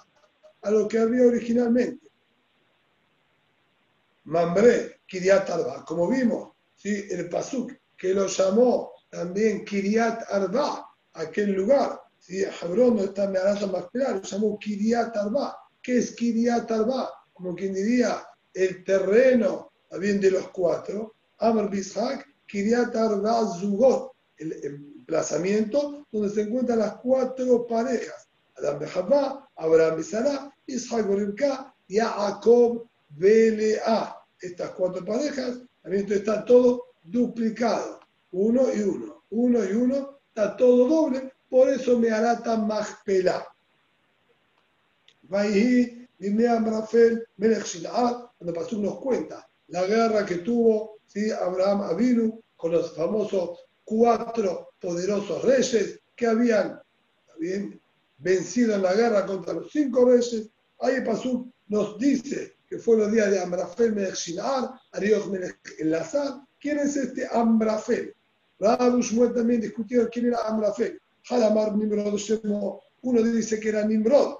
a 0.63 0.71
lo 0.71 0.89
que 0.89 0.99
había 0.99 1.27
originalmente. 1.27 2.09
Mambré, 4.25 5.01
Kiriat 5.07 5.49
Arba, 5.51 5.85
como 5.85 6.09
vimos, 6.09 6.53
¿sí? 6.77 7.07
el 7.11 7.29
Pasuk, 7.29 7.73
que 7.97 8.15
lo 8.15 8.27
llamó 8.27 8.93
también 9.11 9.65
Kiriat 9.65 10.23
Arba, 10.31 10.87
aquel 11.13 11.53
lugar. 11.53 12.01
¿sí? 12.19 12.43
Hebrón 12.43 12.97
no 12.97 13.05
está 13.05 13.29
más 13.29 13.91
claro, 13.93 14.17
lo 14.17 14.23
llamó 14.23 14.59
Kiriat 14.59 15.17
Arba. 15.17 15.59
¿Qué 15.83 15.99
es 15.99 16.13
Kiriat 16.13 16.71
Arba? 16.71 17.11
Como 17.35 17.55
quien 17.55 17.75
diría, 17.75 18.23
el 18.55 18.85
terreno, 18.85 19.73
también 19.91 20.21
de 20.21 20.31
los 20.31 20.49
cuatro. 20.49 21.15
Amr 21.39 21.69
Bishak, 21.69 22.27
Kiriat 22.47 22.95
Arba 22.97 23.47
Zugot, 23.59 24.13
el 24.39 24.53
emplazamiento 24.65 26.07
donde 26.11 26.31
se 26.31 26.43
encuentran 26.43 26.79
las 26.79 26.97
cuatro 26.97 27.67
parejas. 27.67 28.29
Adam 28.57 28.79
Bejabá, 28.79 29.51
Abraham 29.57 29.97
Besará, 29.97 30.55
Isaac 30.67 31.07
Boribká, 31.07 31.75
Jacob 31.89 32.89
Belea. 33.11 34.17
Estas 34.41 34.71
cuatro 34.71 35.05
parejas, 35.05 35.61
también 35.83 36.11
están 36.11 36.45
todos 36.45 36.81
duplicados. 37.03 38.01
Uno 38.33 38.73
y 38.73 38.81
uno, 38.81 39.25
uno 39.31 39.65
y 39.65 39.73
uno, 39.73 40.19
está 40.29 40.57
todo 40.57 40.89
doble, 40.89 41.33
por 41.49 41.69
eso 41.69 41.99
me 41.99 42.11
hará 42.11 42.43
tan 42.43 42.67
más 42.67 42.97
pelá. 43.05 43.47
Shil'ad, 47.65 48.31
cuando 48.39 48.55
pasó 48.55 48.79
nos 48.79 48.99
cuenta 49.01 49.49
la 49.69 49.85
guerra 49.87 50.25
que 50.25 50.37
tuvo 50.37 50.99
¿sí? 51.07 51.31
Abraham 51.31 51.83
Avinu 51.83 52.41
con 52.57 52.73
los 52.73 52.95
famosos 52.95 53.67
cuatro 53.85 54.71
poderosos 54.81 55.43
reyes 55.43 56.01
que 56.17 56.27
habían 56.27 56.81
vencido 58.19 58.75
en 58.75 58.83
la 58.83 58.95
guerra 58.95 59.27
contra 59.27 59.55
los 59.55 59.71
cinco 59.71 60.07
reyes. 60.07 60.49
Ahí 60.81 61.01
Pasú 61.05 61.51
nos 61.69 61.99
dice 61.99 62.57
que 62.69 62.79
fue 62.79 62.97
los 62.99 63.13
días 63.13 63.31
de 63.31 63.41
Amrafel 63.41 63.93
Melech 63.93 64.15
Shil'ad, 64.15 64.71
Arioch 64.93 65.27
Melech 65.27 65.59
Elazar. 65.79 66.41
¿Quién 66.61 66.79
es 66.79 66.97
este 66.97 67.29
Amrafel? 67.31 68.15
Rabu 68.59 69.03
Shmuel 69.03 69.35
también 69.35 69.61
discutieron 69.61 70.09
quién 70.13 70.27
era 70.27 70.47
Amrafel. 70.47 70.99
Halamar 71.29 71.77
Nimrod 71.77 72.19
Uno 73.03 73.23
dice 73.23 73.61
que 73.61 73.69
era 73.69 73.85
Nimrod. 73.85 74.37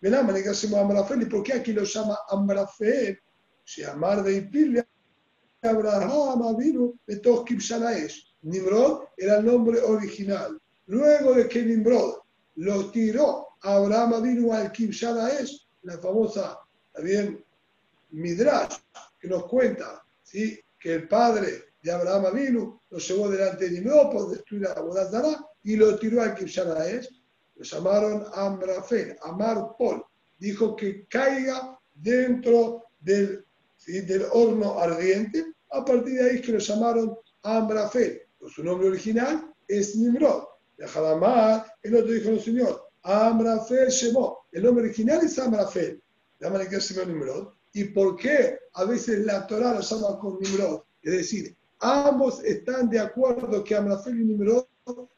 Velama 0.00 0.32
le 0.32 0.44
Amrafel. 0.78 1.22
¿Y 1.22 1.26
por 1.26 1.42
qué 1.42 1.54
aquí 1.54 1.72
lo 1.72 1.84
llama 1.84 2.18
Amrafel? 2.28 3.18
Si 3.64 3.82
Amar 3.82 4.22
de 4.22 4.36
Ipil 4.36 4.84
Abraham 5.62 6.56
vino 6.56 6.94
de 7.06 7.16
Toskib 7.16 7.58
Shanaesh. 7.58 8.34
Nimrod 8.42 9.04
era 9.16 9.38
el 9.38 9.44
nombre 9.44 9.80
original. 9.80 10.58
Luego 10.86 11.34
de 11.34 11.46
que 11.48 11.62
Nimrod 11.62 12.20
lo 12.56 12.90
tiró 12.90 13.50
Abraham 13.62 14.22
vino 14.22 14.52
al 14.52 14.72
Kib 14.72 14.90
Shanaesh, 14.90 15.68
la 15.82 15.98
famosa, 15.98 16.58
también, 16.92 17.44
Midrash, 18.10 18.78
que 19.20 19.28
nos 19.28 19.46
cuenta 19.46 20.02
¿sí? 20.22 20.58
que 20.78 20.94
el 20.94 21.08
padre 21.08 21.64
de 21.82 21.92
Abraham 21.92 22.34
vino 22.34 22.82
lo 22.88 22.98
llevó 22.98 23.28
delante 23.28 23.68
de 23.68 23.72
Nimrod 23.72 24.10
por 24.10 24.30
destruir 24.30 24.66
a 24.66 24.80
Bodazara 24.80 25.46
y 25.62 25.76
lo 25.76 25.98
tiró 25.98 26.22
al 26.22 26.34
Kib 26.34 26.48
Shanaesh 26.48 27.19
lo 27.60 27.66
llamaron 27.66 28.24
Amrafel, 28.32 29.18
Amar 29.22 29.76
Pol. 29.76 30.02
Dijo 30.38 30.74
que 30.74 31.06
caiga 31.08 31.78
dentro 31.94 32.84
del, 33.00 33.44
del 33.86 34.24
horno 34.32 34.78
ardiente. 34.78 35.44
A 35.70 35.84
partir 35.84 36.14
de 36.14 36.30
ahí 36.30 36.36
es 36.36 36.40
que 36.40 36.52
lo 36.52 36.58
llamaron 36.58 37.18
Amrafel. 37.42 38.22
Pues 38.38 38.54
su 38.54 38.64
nombre 38.64 38.88
original 38.88 39.52
es 39.68 39.94
Nimrod. 39.94 40.44
De 40.78 40.86
Hadamar, 40.86 41.66
el 41.82 41.96
otro 41.96 42.12
dijo 42.12 42.30
el 42.30 42.40
Señor, 42.40 42.82
Amrafel 43.02 43.90
Shemó. 43.90 44.46
El 44.52 44.62
nombre 44.62 44.84
original 44.84 45.22
es 45.22 45.38
Amrafel. 45.38 46.02
La 46.38 46.48
manera 46.48 46.70
que 46.70 46.80
se 46.80 47.04
Nimrod. 47.04 47.48
¿Y 47.74 47.84
por 47.84 48.16
qué 48.16 48.58
a 48.72 48.84
veces 48.84 49.26
la 49.26 49.46
Torah 49.46 49.74
lo 49.74 49.80
llama 49.80 50.18
con 50.18 50.38
Nimrod? 50.40 50.80
Es 51.02 51.12
decir, 51.12 51.54
ambos 51.80 52.42
están 52.42 52.88
de 52.88 53.00
acuerdo 53.00 53.62
que 53.62 53.76
Amrafel 53.76 54.18
y 54.18 54.24
Nimrod 54.24 54.64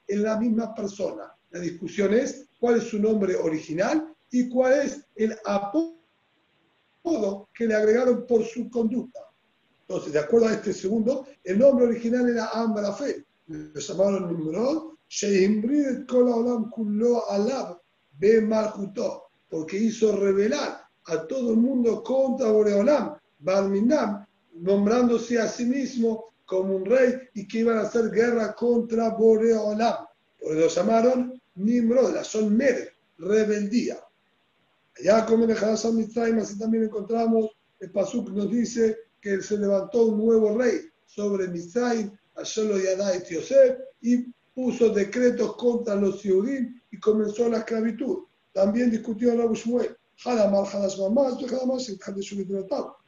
es 0.08 0.18
la 0.18 0.40
misma 0.40 0.74
persona. 0.74 1.32
La 1.52 1.60
discusión 1.60 2.14
es 2.14 2.46
cuál 2.58 2.78
es 2.78 2.84
su 2.84 2.98
nombre 2.98 3.36
original 3.36 4.14
y 4.30 4.48
cuál 4.48 4.72
es 4.72 5.04
el 5.14 5.36
apodo 5.44 5.98
que 7.54 7.66
le 7.66 7.74
agregaron 7.74 8.26
por 8.26 8.44
su 8.44 8.70
conducta. 8.70 9.20
Entonces, 9.82 10.14
de 10.14 10.18
acuerdo 10.20 10.48
a 10.48 10.54
este 10.54 10.72
segundo, 10.72 11.26
el 11.44 11.58
nombre 11.58 11.86
original 11.86 12.28
era 12.28 12.48
Amrafel. 12.48 13.26
Lo 13.48 13.78
llamaron 13.78 14.28
Nimrod, 14.28 14.92
Alab, 17.28 17.78
porque 19.50 19.76
hizo 19.76 20.16
revelar 20.16 20.80
a 21.04 21.26
todo 21.26 21.50
el 21.50 21.58
mundo 21.58 22.02
contra 22.02 22.50
Boreolam, 22.50 23.16
Barminam, 23.40 24.24
nombrándose 24.54 25.38
a 25.38 25.48
sí 25.48 25.66
mismo 25.66 26.32
como 26.46 26.76
un 26.76 26.86
rey 26.86 27.14
y 27.34 27.46
que 27.46 27.58
iban 27.58 27.76
a 27.76 27.82
hacer 27.82 28.10
guerra 28.10 28.54
contra 28.54 29.10
Boreolam. 29.10 30.06
Por 30.40 30.56
eso 30.56 30.80
llamaron 30.80 31.41
Nimrod, 31.54 32.14
la 32.14 32.24
son 32.24 32.56
Mer, 32.56 32.92
rebeldía. 33.18 33.98
Allá 34.98 35.26
como 35.26 35.44
en 35.44 35.52
Hadasham 35.52 35.96
Mitzrayim, 35.96 36.38
así 36.38 36.58
también 36.58 36.84
encontramos, 36.84 37.50
el 37.80 37.90
Pasuk 37.90 38.30
nos 38.30 38.50
dice 38.50 38.96
que 39.20 39.40
se 39.40 39.56
levantó 39.58 40.06
un 40.06 40.24
nuevo 40.24 40.56
rey 40.56 40.80
sobre 41.06 41.48
Mitzrayim, 41.48 42.10
Ashelo 42.34 42.78
Yadá 42.78 43.16
y 43.16 43.34
Yosef, 43.34 43.78
y 44.00 44.32
puso 44.54 44.90
decretos 44.90 45.56
contra 45.56 45.94
los 45.96 46.22
Yehudim 46.22 46.80
y 46.90 47.00
comenzó 47.00 47.48
la 47.48 47.58
esclavitud. 47.58 48.24
También 48.52 48.90
discutió 48.90 49.36
Rabu 49.36 49.54
Shmuel, 49.54 49.96
Hadamar, 50.24 50.66
Hadash 50.66 50.98
Mamash, 50.98 51.44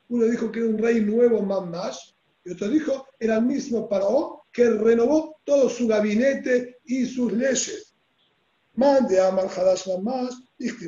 Uno 0.09 0.24
dijo 0.26 0.51
que 0.51 0.59
era 0.61 0.68
un 0.68 0.78
rey 0.78 1.01
nuevo, 1.01 1.42
Mamash, 1.42 2.14
y 2.45 2.53
otro 2.53 2.68
dijo, 2.68 3.07
era 3.18 3.36
el 3.36 3.47
mismo 3.47 3.88
Paró 3.88 4.45
que 4.53 4.68
renovó 4.68 5.36
todo 5.45 5.68
su 5.68 5.86
gabinete 5.88 6.78
y 6.84 7.07
sus 7.07 7.32
leyes. 7.32 7.93
Mande 8.76 9.20
a 9.20 9.28
Amar 9.28 9.46
Hadash 9.46 9.86
más, 10.02 10.34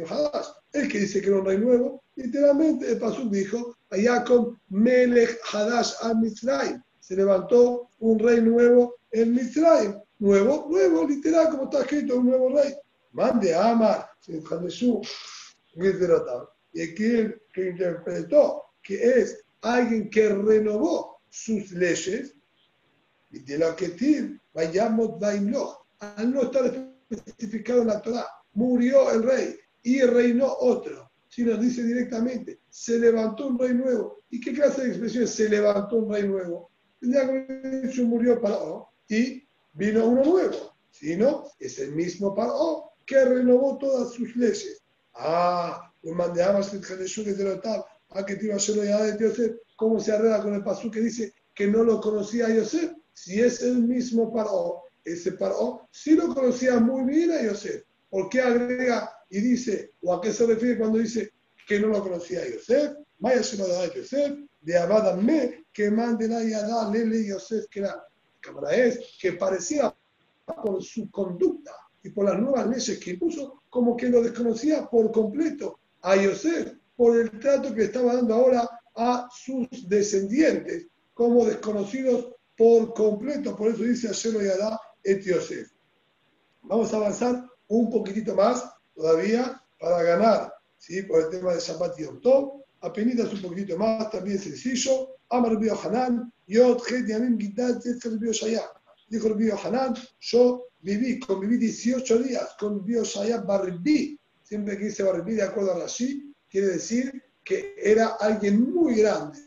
Hadash. 0.08 0.46
El 0.72 0.88
que 0.88 1.00
dice 1.00 1.20
que 1.20 1.28
era 1.28 1.38
un 1.38 1.46
rey 1.46 1.58
nuevo, 1.58 2.02
literalmente 2.16 2.90
el 2.90 2.98
Pasuk 2.98 3.30
dijo, 3.30 3.76
Ayakom 3.90 4.58
Melech 4.68 5.38
Hadash 5.52 5.92
al 6.02 6.18
Mitzrayim. 6.18 6.82
Se 7.00 7.14
levantó 7.14 7.88
un 8.00 8.18
rey 8.18 8.40
nuevo 8.40 8.96
en 9.12 9.34
Mitzrayim. 9.34 9.94
Nuevo, 10.18 10.66
nuevo, 10.68 11.06
literal, 11.06 11.50
como 11.50 11.64
está 11.64 11.80
escrito, 11.80 12.16
un 12.16 12.26
nuevo 12.26 12.48
rey. 12.48 12.74
Mande 13.12 13.54
a 13.54 13.70
Amar, 13.70 14.10
y 16.72 16.82
aquel 16.82 17.42
que 17.54 17.68
interpretó 17.68 18.62
que 18.82 18.94
es 19.02 19.44
alguien 19.62 20.10
que 20.10 20.28
renovó 20.28 21.20
sus 21.30 21.70
leyes, 21.72 22.34
y 23.30 23.38
de 23.40 23.58
la 23.58 23.76
que 23.76 24.38
vayamos 24.52 25.22
al 25.22 26.32
no 26.32 26.42
estar 26.42 26.95
especificado 27.10 27.82
en 27.82 27.88
la 27.88 28.00
Torah. 28.02 28.26
Murió 28.54 29.10
el 29.10 29.22
rey 29.22 29.56
y 29.82 30.00
reinó 30.02 30.52
otro. 30.58 31.10
Si 31.28 31.44
nos 31.44 31.60
dice 31.60 31.82
directamente, 31.82 32.60
se 32.70 32.98
levantó 32.98 33.48
un 33.48 33.58
rey 33.58 33.74
nuevo. 33.74 34.18
¿Y 34.30 34.40
qué 34.40 34.52
clase 34.52 34.82
de 34.82 34.88
expresión 34.88 35.24
es 35.24 35.30
se 35.30 35.48
levantó 35.48 35.96
un 35.96 36.12
rey 36.12 36.26
nuevo? 36.26 36.70
Tendría 37.00 37.26
que 37.28 37.86
dicho 37.86 38.02
murió 38.04 38.40
Paró 38.40 38.88
y 39.08 39.46
vino 39.74 40.06
uno 40.06 40.24
nuevo. 40.24 40.74
Si 40.90 41.16
no, 41.16 41.44
es 41.58 41.78
el 41.78 41.92
mismo 41.92 42.34
Paró 42.34 42.92
que 43.04 43.24
renovó 43.24 43.78
todas 43.78 44.12
sus 44.12 44.34
leyes. 44.34 44.82
Ah, 45.14 45.92
mandeamos 46.02 46.70
que 46.70 46.78
de 47.34 47.44
lo 47.44 47.60
tal, 47.60 47.84
a 48.10 48.24
que 48.24 48.36
te 48.36 48.46
iba 48.46 48.56
a 48.56 48.58
de 48.58 49.18
Yosef, 49.18 49.56
¿cómo 49.76 50.00
se 50.00 50.12
arregla 50.12 50.42
con 50.42 50.54
el 50.54 50.64
pasú 50.64 50.90
que 50.90 51.00
dice 51.00 51.34
que 51.54 51.66
no 51.66 51.84
lo 51.84 52.00
conocía 52.00 52.46
a 52.46 52.54
Yosef? 52.54 52.92
Si 53.12 53.40
es 53.40 53.62
el 53.62 53.82
mismo 53.82 54.32
Paró 54.32 54.85
ese 55.06 55.32
paró 55.32 55.88
sí 55.90 56.14
lo 56.16 56.34
conocía 56.34 56.78
muy 56.80 57.04
bien 57.04 57.30
a 57.30 57.42
Yosef. 57.42 57.84
¿Por 58.10 58.28
qué 58.28 58.40
agrega 58.40 59.10
y 59.30 59.40
dice, 59.40 59.92
o 60.02 60.12
a 60.12 60.20
qué 60.20 60.32
se 60.32 60.46
refiere 60.46 60.78
cuando 60.78 60.98
dice 60.98 61.32
que 61.66 61.80
no 61.80 61.88
lo 61.88 62.02
conocía 62.02 62.42
a 62.42 62.48
Yosef? 62.48 62.96
Vaya 63.18 63.42
se 63.42 63.56
lo 63.56 63.66
da 63.68 63.82
a 63.82 63.94
Yosef, 63.94 64.38
de 64.60 65.22
me 65.22 65.64
que 65.72 65.90
manden 65.90 66.32
a 66.32 66.42
Yadá, 66.42 66.90
Lele 66.90 67.24
Yosef, 67.26 67.66
que 67.70 67.80
la 67.80 68.04
cámara 68.40 68.70
que 69.20 69.32
parecía 69.32 69.94
por 70.44 70.82
su 70.82 71.10
conducta 71.10 71.72
y 72.02 72.10
por 72.10 72.24
las 72.24 72.38
nuevas 72.38 72.66
leyes 72.66 72.98
que 72.98 73.12
impuso, 73.12 73.62
como 73.70 73.96
que 73.96 74.08
lo 74.08 74.22
desconocía 74.22 74.88
por 74.88 75.10
completo 75.12 75.78
a 76.02 76.16
Yosef, 76.16 76.72
por 76.96 77.16
el 77.16 77.30
trato 77.38 77.74
que 77.74 77.84
estaba 77.84 78.14
dando 78.14 78.34
ahora 78.34 78.68
a 78.96 79.28
sus 79.30 79.68
descendientes, 79.88 80.86
como 81.14 81.44
desconocidos 81.44 82.32
por 82.56 82.94
completo. 82.94 83.56
Por 83.56 83.70
eso 83.70 83.82
dice 83.82 84.08
a 84.08 84.12
y 84.12 84.46
Yadá, 84.46 84.80
et 85.06 85.24
Vamos 86.62 86.92
a 86.92 86.96
avanzar 86.96 87.48
un 87.68 87.90
poquitito 87.90 88.34
más 88.34 88.68
todavía 88.94 89.62
para 89.78 90.02
ganar, 90.02 90.52
¿sí? 90.78 91.02
por 91.02 91.22
el 91.22 91.30
tema 91.30 91.54
de 91.54 91.60
Shabbat 91.60 91.96
Yom 91.98 92.20
Tov. 92.20 92.64
Apenas 92.80 93.32
un 93.32 93.40
poquitito 93.40 93.78
más, 93.78 94.10
también 94.10 94.38
sencillo. 94.38 95.16
Amar 95.28 95.58
Bio 95.58 95.78
Hanan, 95.80 96.32
Yod 96.46 96.80
Het 96.88 97.08
Yamim 97.08 97.38
Gidat 97.38 97.82
Zetzer 97.82 98.18
Bio 98.18 98.32
Shaya. 98.32 98.64
Dijo 99.08 99.28
el 99.28 99.52
Hanan, 99.52 99.94
yo 100.18 100.66
viví, 100.80 101.20
conviví 101.20 101.56
18 101.56 102.18
días 102.18 102.56
con 102.58 102.84
Bio 102.84 103.04
Shaya 103.04 103.38
Barbi. 103.38 104.18
Siempre 104.42 104.76
que 104.76 104.86
dice 104.86 105.04
Barbi, 105.04 105.34
de 105.34 105.42
acuerdo 105.42 105.72
a 105.72 105.78
Rashi, 105.80 106.34
quiere 106.48 106.68
decir 106.68 107.22
que 107.44 107.74
era 107.78 108.16
alguien 108.20 108.72
muy 108.72 108.96
grande. 108.96 109.38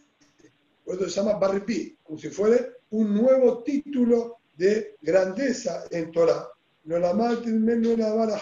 Por 0.85 0.95
eso 0.95 1.09
se 1.09 1.21
llama 1.21 1.37
Barbi, 1.37 1.97
como 2.03 2.17
si 2.17 2.29
fuera 2.29 2.65
un 2.91 3.13
nuevo 3.13 3.61
título 3.63 4.38
de 4.59 4.97
grandeza 5.01 5.85
en 5.89 6.11
Torah. 6.11 6.49
No 6.83 6.99
la 6.99 7.13
no 7.13 7.95
la 7.95 8.39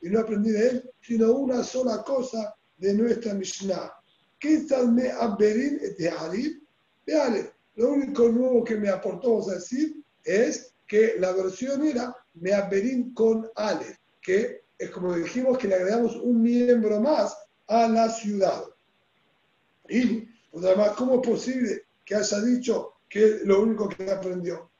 y 0.00 0.08
no 0.08 0.20
aprendí 0.20 0.50
de 0.50 0.68
él 0.68 0.90
sino 1.02 1.32
una 1.32 1.62
sola 1.62 2.02
cosa 2.02 2.54
de 2.78 2.94
nuestra 2.94 3.34
Mishnah. 3.34 3.92
¿Qué 4.38 4.60
tal 4.68 4.92
me 4.92 5.10
aberin 5.10 5.78
de 5.98 6.08
Harib? 6.08 6.62
Veale, 7.06 7.52
lo 7.76 7.90
único 7.90 8.30
nuevo 8.30 8.64
que 8.64 8.76
me 8.76 8.88
aportó, 8.88 9.42
a 9.50 9.54
decir, 9.54 10.02
es 10.24 10.72
que 10.86 11.16
la 11.18 11.32
versión 11.32 11.86
era 11.86 12.16
me 12.34 12.52
aberin 12.54 13.12
con 13.12 13.46
Ale, 13.56 13.98
que 14.22 14.62
es 14.78 14.90
como 14.90 15.14
dijimos 15.14 15.58
que 15.58 15.68
le 15.68 15.74
agregamos 15.74 16.16
un 16.16 16.42
miembro 16.42 16.98
más 17.00 17.36
a 17.66 17.88
la 17.88 18.08
ciudad. 18.08 18.64
Y, 19.88 20.26
además, 20.54 20.92
¿cómo 20.96 21.16
es 21.16 21.28
posible 21.28 21.82
que 22.06 22.14
haya 22.14 22.40
dicho 22.40 22.94
que 23.08 23.40
lo 23.44 23.62
único 23.62 23.88
que 23.88 24.10
aprendió? 24.10 24.70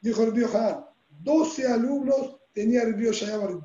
Dijo 0.00 0.22
el 0.24 0.32
Bio 0.32 0.48
Hanan, 0.48 0.84
12 1.22 1.66
alumnos 1.66 2.36
tenía 2.52 2.84
Bio 2.84 3.12
Shayam 3.12 3.62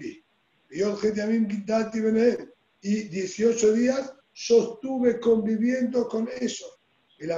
Y 2.82 3.04
18 3.04 3.74
días 3.74 4.14
yo 4.34 4.74
estuve 4.74 5.20
conviviendo 5.20 6.08
con 6.08 6.30
ellos. 6.40 6.80
El 7.18 7.32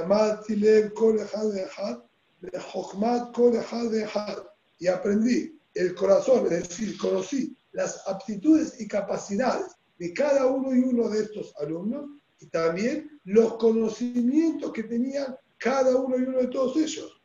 Had. 4.14 4.38
Y 4.78 4.86
aprendí 4.86 5.58
el 5.74 5.94
corazón, 5.94 6.46
es 6.46 6.68
decir, 6.68 6.96
conocí 6.98 7.56
las 7.72 8.06
aptitudes 8.06 8.80
y 8.80 8.88
capacidades 8.88 9.76
de 9.98 10.12
cada 10.14 10.46
uno 10.46 10.74
y 10.74 10.78
uno 10.80 11.08
de 11.08 11.24
estos 11.24 11.54
alumnos 11.60 12.06
y 12.40 12.46
también 12.46 13.20
los 13.24 13.58
conocimientos 13.58 14.72
que 14.72 14.84
tenían 14.84 15.36
cada 15.60 15.94
uno 15.94 16.18
y 16.18 16.22
uno 16.22 16.38
de 16.38 16.46
todos 16.48 16.76
ellos. 16.76 17.20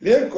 Leer. 0.00 0.30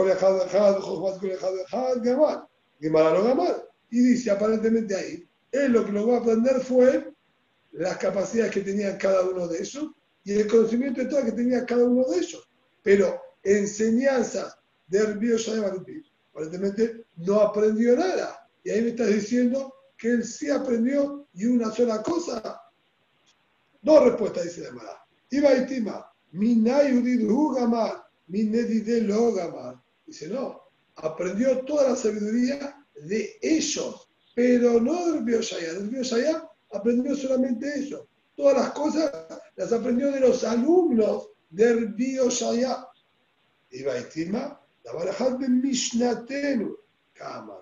Y 3.90 4.01
dice 4.01 4.31
aparentemente 4.31 4.97
ahí, 4.97 5.28
él 5.52 5.73
lo 5.73 5.85
que 5.86 5.93
logró 5.93 6.16
aprender 6.16 6.60
fue 6.60 7.12
las 7.73 7.97
capacidades 7.98 8.52
que 8.52 8.62
tenía 8.62 8.98
cada 8.98 9.23
uno 9.23 9.47
de 9.47 9.60
ellos 9.60 9.90
y 10.24 10.32
el 10.32 10.48
conocimiento 10.48 11.01
de 11.01 11.06
todo 11.06 11.24
que 11.24 11.32
tenía 11.32 11.64
cada 11.64 11.85
uno 11.85 12.05
de 12.09 12.19
ellos. 12.19 12.48
Pero 12.82 13.20
enseñanzas 13.44 14.59
del 14.89 15.19
Bioshayamarupi, 15.19 16.02
aparentemente 16.32 17.05
no 17.16 17.40
aprendió 17.40 17.97
nada. 17.97 18.48
Y 18.64 18.70
ahí 18.70 18.82
me 18.82 18.89
estás 18.89 19.09
diciendo 19.09 19.74
que 19.97 20.09
él 20.09 20.24
sí 20.24 20.51
aprendió 20.51 21.27
y 21.35 21.47
una 21.47 21.70
sola 21.70 22.02
cosa. 22.02 22.60
Dos 23.81 24.05
respuestas 24.05 24.44
dice 24.44 24.62
la 24.62 24.73
Mara. 24.73 25.05
Iba 25.31 25.55
y 25.55 25.66
Tima, 25.66 26.12
Dice, 30.07 30.29
no, 30.29 30.63
aprendió 30.97 31.59
toda 31.65 31.91
la 31.91 31.97
sabiduría 31.97 32.85
de 33.07 33.39
ellos, 33.43 34.09
pero 34.35 34.81
no 34.81 35.13
del 35.13 35.25
Bioshaya. 35.25 35.75
Del 35.75 35.89
Bioshaya 35.89 36.49
aprendió 36.73 37.15
solamente 37.17 37.67
eso. 37.79 38.09
Todas 38.37 38.57
las 38.57 38.71
cosas 38.73 39.13
las 39.57 39.73
aprendió 39.73 40.11
de 40.11 40.21
los 40.21 40.43
alumnos 40.45 41.29
del 41.51 41.89
Bio 41.95 42.31
Shaya. 42.31 42.87
Y 43.71 43.83
Baitima, 43.83 44.61
la 44.85 44.93
barajat 44.93 45.39
de 45.39 45.49
Mishnatenu, 45.49 46.77
Kama. 47.15 47.59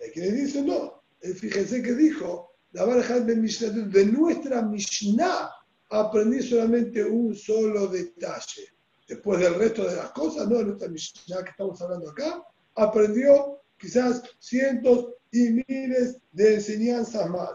Y 0.00 0.08
aquí 0.08 0.20
le 0.20 0.32
dice, 0.32 0.62
no, 0.62 1.02
fíjense 1.20 1.82
que 1.82 1.94
dijo, 1.94 2.52
la 2.72 2.84
barajat 2.84 3.24
de 3.24 3.36
Mishnatenu, 3.36 3.90
de 3.90 4.06
nuestra 4.06 4.62
Mishnah, 4.62 5.50
aprendí 5.90 6.42
solamente 6.42 7.04
un 7.04 7.34
solo 7.34 7.88
detalle. 7.88 8.68
Después 9.08 9.40
del 9.40 9.54
resto 9.54 9.84
de 9.84 9.96
las 9.96 10.10
cosas, 10.10 10.48
no 10.48 10.58
de 10.58 10.64
nuestra 10.66 10.88
Mishnah 10.88 11.42
que 11.42 11.50
estamos 11.50 11.80
hablando 11.80 12.10
acá, 12.10 12.42
aprendió 12.74 13.60
quizás 13.78 14.22
cientos 14.38 15.14
y 15.32 15.62
miles 15.66 16.18
de 16.32 16.54
enseñanzas 16.54 17.28
más. 17.30 17.50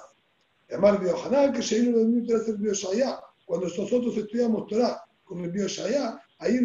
Llamar 0.69 0.99
Biohanan, 0.99 1.53
que 1.53 1.61
Sheinu 1.61 2.25
de 2.25 2.35
hacer 2.35 2.55
Bioshaya. 2.57 3.19
Cuando 3.45 3.67
nosotros 3.67 4.17
estudiamos 4.17 4.67
Torah 4.67 5.03
con 5.23 5.43
el 5.43 5.51
Bioshaya, 5.51 6.19
ahí 6.39 6.59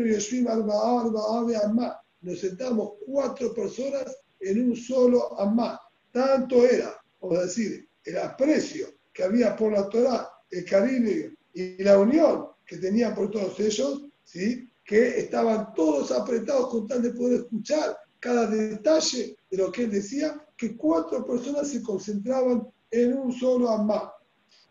nos 2.20 2.40
sentamos 2.40 2.92
cuatro 3.04 3.52
personas 3.52 4.16
en 4.40 4.70
un 4.70 4.76
solo 4.76 5.38
Amma. 5.38 5.78
Tanto 6.12 6.64
era, 6.64 6.98
vamos 7.20 7.38
a 7.38 7.42
decir, 7.42 7.86
el 8.04 8.18
aprecio 8.18 8.88
que 9.12 9.24
había 9.24 9.54
por 9.54 9.72
la 9.72 9.88
Torah, 9.88 10.30
el 10.50 10.64
cariño 10.64 11.36
y 11.54 11.82
la 11.82 11.98
unión 11.98 12.48
que 12.64 12.76
tenían 12.76 13.14
por 13.14 13.30
todos 13.30 13.58
ellos, 13.60 14.04
¿sí? 14.24 14.68
que 14.84 15.20
estaban 15.20 15.74
todos 15.74 16.10
apretados 16.12 16.70
con 16.70 16.86
tal 16.86 17.02
de 17.02 17.12
poder 17.12 17.40
escuchar 17.40 17.96
cada 18.20 18.46
detalle 18.46 19.36
de 19.50 19.56
lo 19.56 19.70
que 19.70 19.84
él 19.84 19.90
decía, 19.90 20.42
que 20.56 20.76
cuatro 20.76 21.24
personas 21.26 21.68
se 21.68 21.82
concentraban 21.82 22.66
en 22.90 23.18
un 23.18 23.32
solo 23.32 23.70
Amma. 23.70 24.12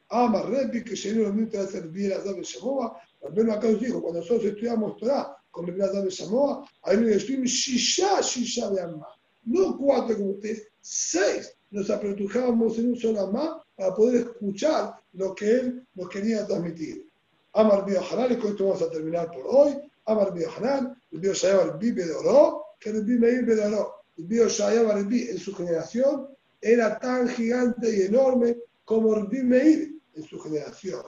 Ama 0.09 0.41
Repi, 0.43 0.83
que 0.83 0.95
llenó 0.95 1.29
los 1.29 1.73
de 1.73 1.81
bien 1.89 2.13
a 2.13 2.19
David 2.19 2.43
Shamoa. 2.43 2.97
Al 3.23 3.51
acá 3.51 3.69
nos 3.69 3.81
dijo, 3.81 4.01
cuando 4.01 4.19
nosotros 4.19 4.45
estudiamos 4.45 4.97
Torah 4.97 5.35
con 5.51 5.67
el 5.67 5.77
David 5.77 6.09
Shamoa, 6.09 6.67
ahí 6.83 6.97
nos 6.97 7.09
estuvimos 7.09 7.49
Shisha, 7.49 8.21
Shisha 8.21 8.69
de 8.69 8.81
Amma. 8.81 9.07
No 9.45 9.77
cuatro 9.77 10.17
como 10.17 10.31
ustedes, 10.31 10.67
seis 10.81 11.53
nos 11.71 11.89
apretujábamos 11.89 12.77
en 12.77 12.89
un 12.89 12.97
solo 12.97 13.21
Amma 13.21 13.63
para 13.75 13.93
poder 13.93 14.27
escuchar 14.27 14.95
lo 15.17 15.33
que 15.33 15.51
él 15.51 15.87
nos 15.95 16.09
quería 16.09 16.45
transmitir. 16.45 17.05
Amar 17.53 17.85
Bio 17.85 18.01
Hanan, 18.01 18.33
y 18.33 18.37
con 18.37 18.51
esto 18.51 18.65
vamos 18.65 18.81
a 18.83 18.89
terminar 18.89 19.31
por 19.31 19.45
hoy. 19.47 19.77
Amar 20.05 20.31
Bio 20.33 20.49
Hanan, 20.55 20.95
el 21.11 21.19
Bio 21.19 21.33
Shayab 21.33 21.79
Bi 21.79 21.91
Bedoró, 21.91 22.63
que 22.79 22.91
el 22.91 23.03
Bi 23.03 23.17
Meir 23.17 23.43
Bedoró. 23.43 23.95
El 24.17 24.25
Bio 24.25 24.47
Shayab 24.47 25.05
Bi 25.07 25.29
en 25.29 25.39
su 25.39 25.53
generación 25.55 26.27
era 26.61 26.99
tan 26.99 27.27
gigante 27.29 27.95
y 27.95 28.01
enorme 28.03 28.57
como 28.85 29.15
Rabbi 29.15 29.43
Meir 29.43 29.95
en 30.15 30.23
su 30.23 30.39
generación. 30.39 31.01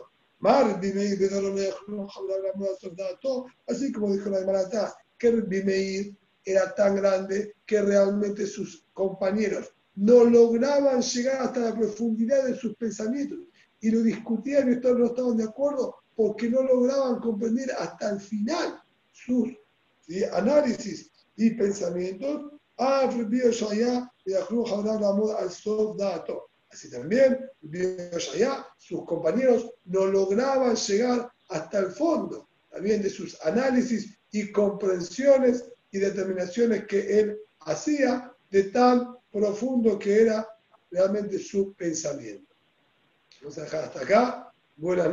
Así 3.68 3.92
como 3.92 4.14
dijo 4.14 4.30
la 4.30 4.46
Marata, 4.46 4.96
que 5.18 5.32
Rabbi 5.32 5.64
Meir 5.64 6.16
era 6.46 6.74
tan 6.74 6.96
grande 6.96 7.56
que 7.66 7.82
realmente 7.82 8.48
sus 8.48 8.86
compañeros 8.94 9.72
no 9.96 10.24
lograban 10.24 11.02
llegar 11.02 11.42
hasta 11.42 11.60
la 11.60 11.76
profundidad 11.76 12.46
de 12.46 12.56
sus 12.56 12.76
pensamientos 12.76 13.40
y 13.82 13.92
lo 13.92 14.02
discutían 14.02 14.72
y 14.72 14.76
no 14.76 15.06
estaban 15.06 15.38
de 15.38 15.46
acuerdo 15.46 15.96
porque 16.16 16.50
no 16.50 16.62
lograban 16.64 17.20
comprender 17.20 17.72
hasta 17.78 18.10
el 18.12 18.20
final 18.20 18.82
sus 19.12 19.50
análisis 20.34 21.12
y 21.36 21.52
pensamientos. 21.52 22.52
Así 26.72 26.92
también, 26.92 27.40
sus 28.78 29.06
compañeros 29.06 29.74
no 29.86 30.06
lograban 30.06 30.76
llegar 30.76 31.32
hasta 31.50 31.80
el 31.80 31.92
fondo 31.92 32.50
también 32.70 33.02
de 33.02 33.10
sus 33.10 33.40
análisis 33.44 34.18
y 34.32 34.52
comprensiones 34.52 35.66
y 35.92 36.00
determinaciones 36.00 36.86
que 36.86 37.20
él 37.20 37.40
hacía 37.62 38.32
de 38.52 38.64
tan 38.66 39.16
profundo 39.32 39.98
que 39.98 40.22
era 40.22 40.48
realmente 40.92 41.40
su 41.40 41.74
pensamiento. 41.74 42.49
Vamos 43.42 43.58
a 43.58 43.62
dejar 43.62 43.84
hasta 43.86 44.02
acá. 44.02 44.52
Buenas. 44.76 45.08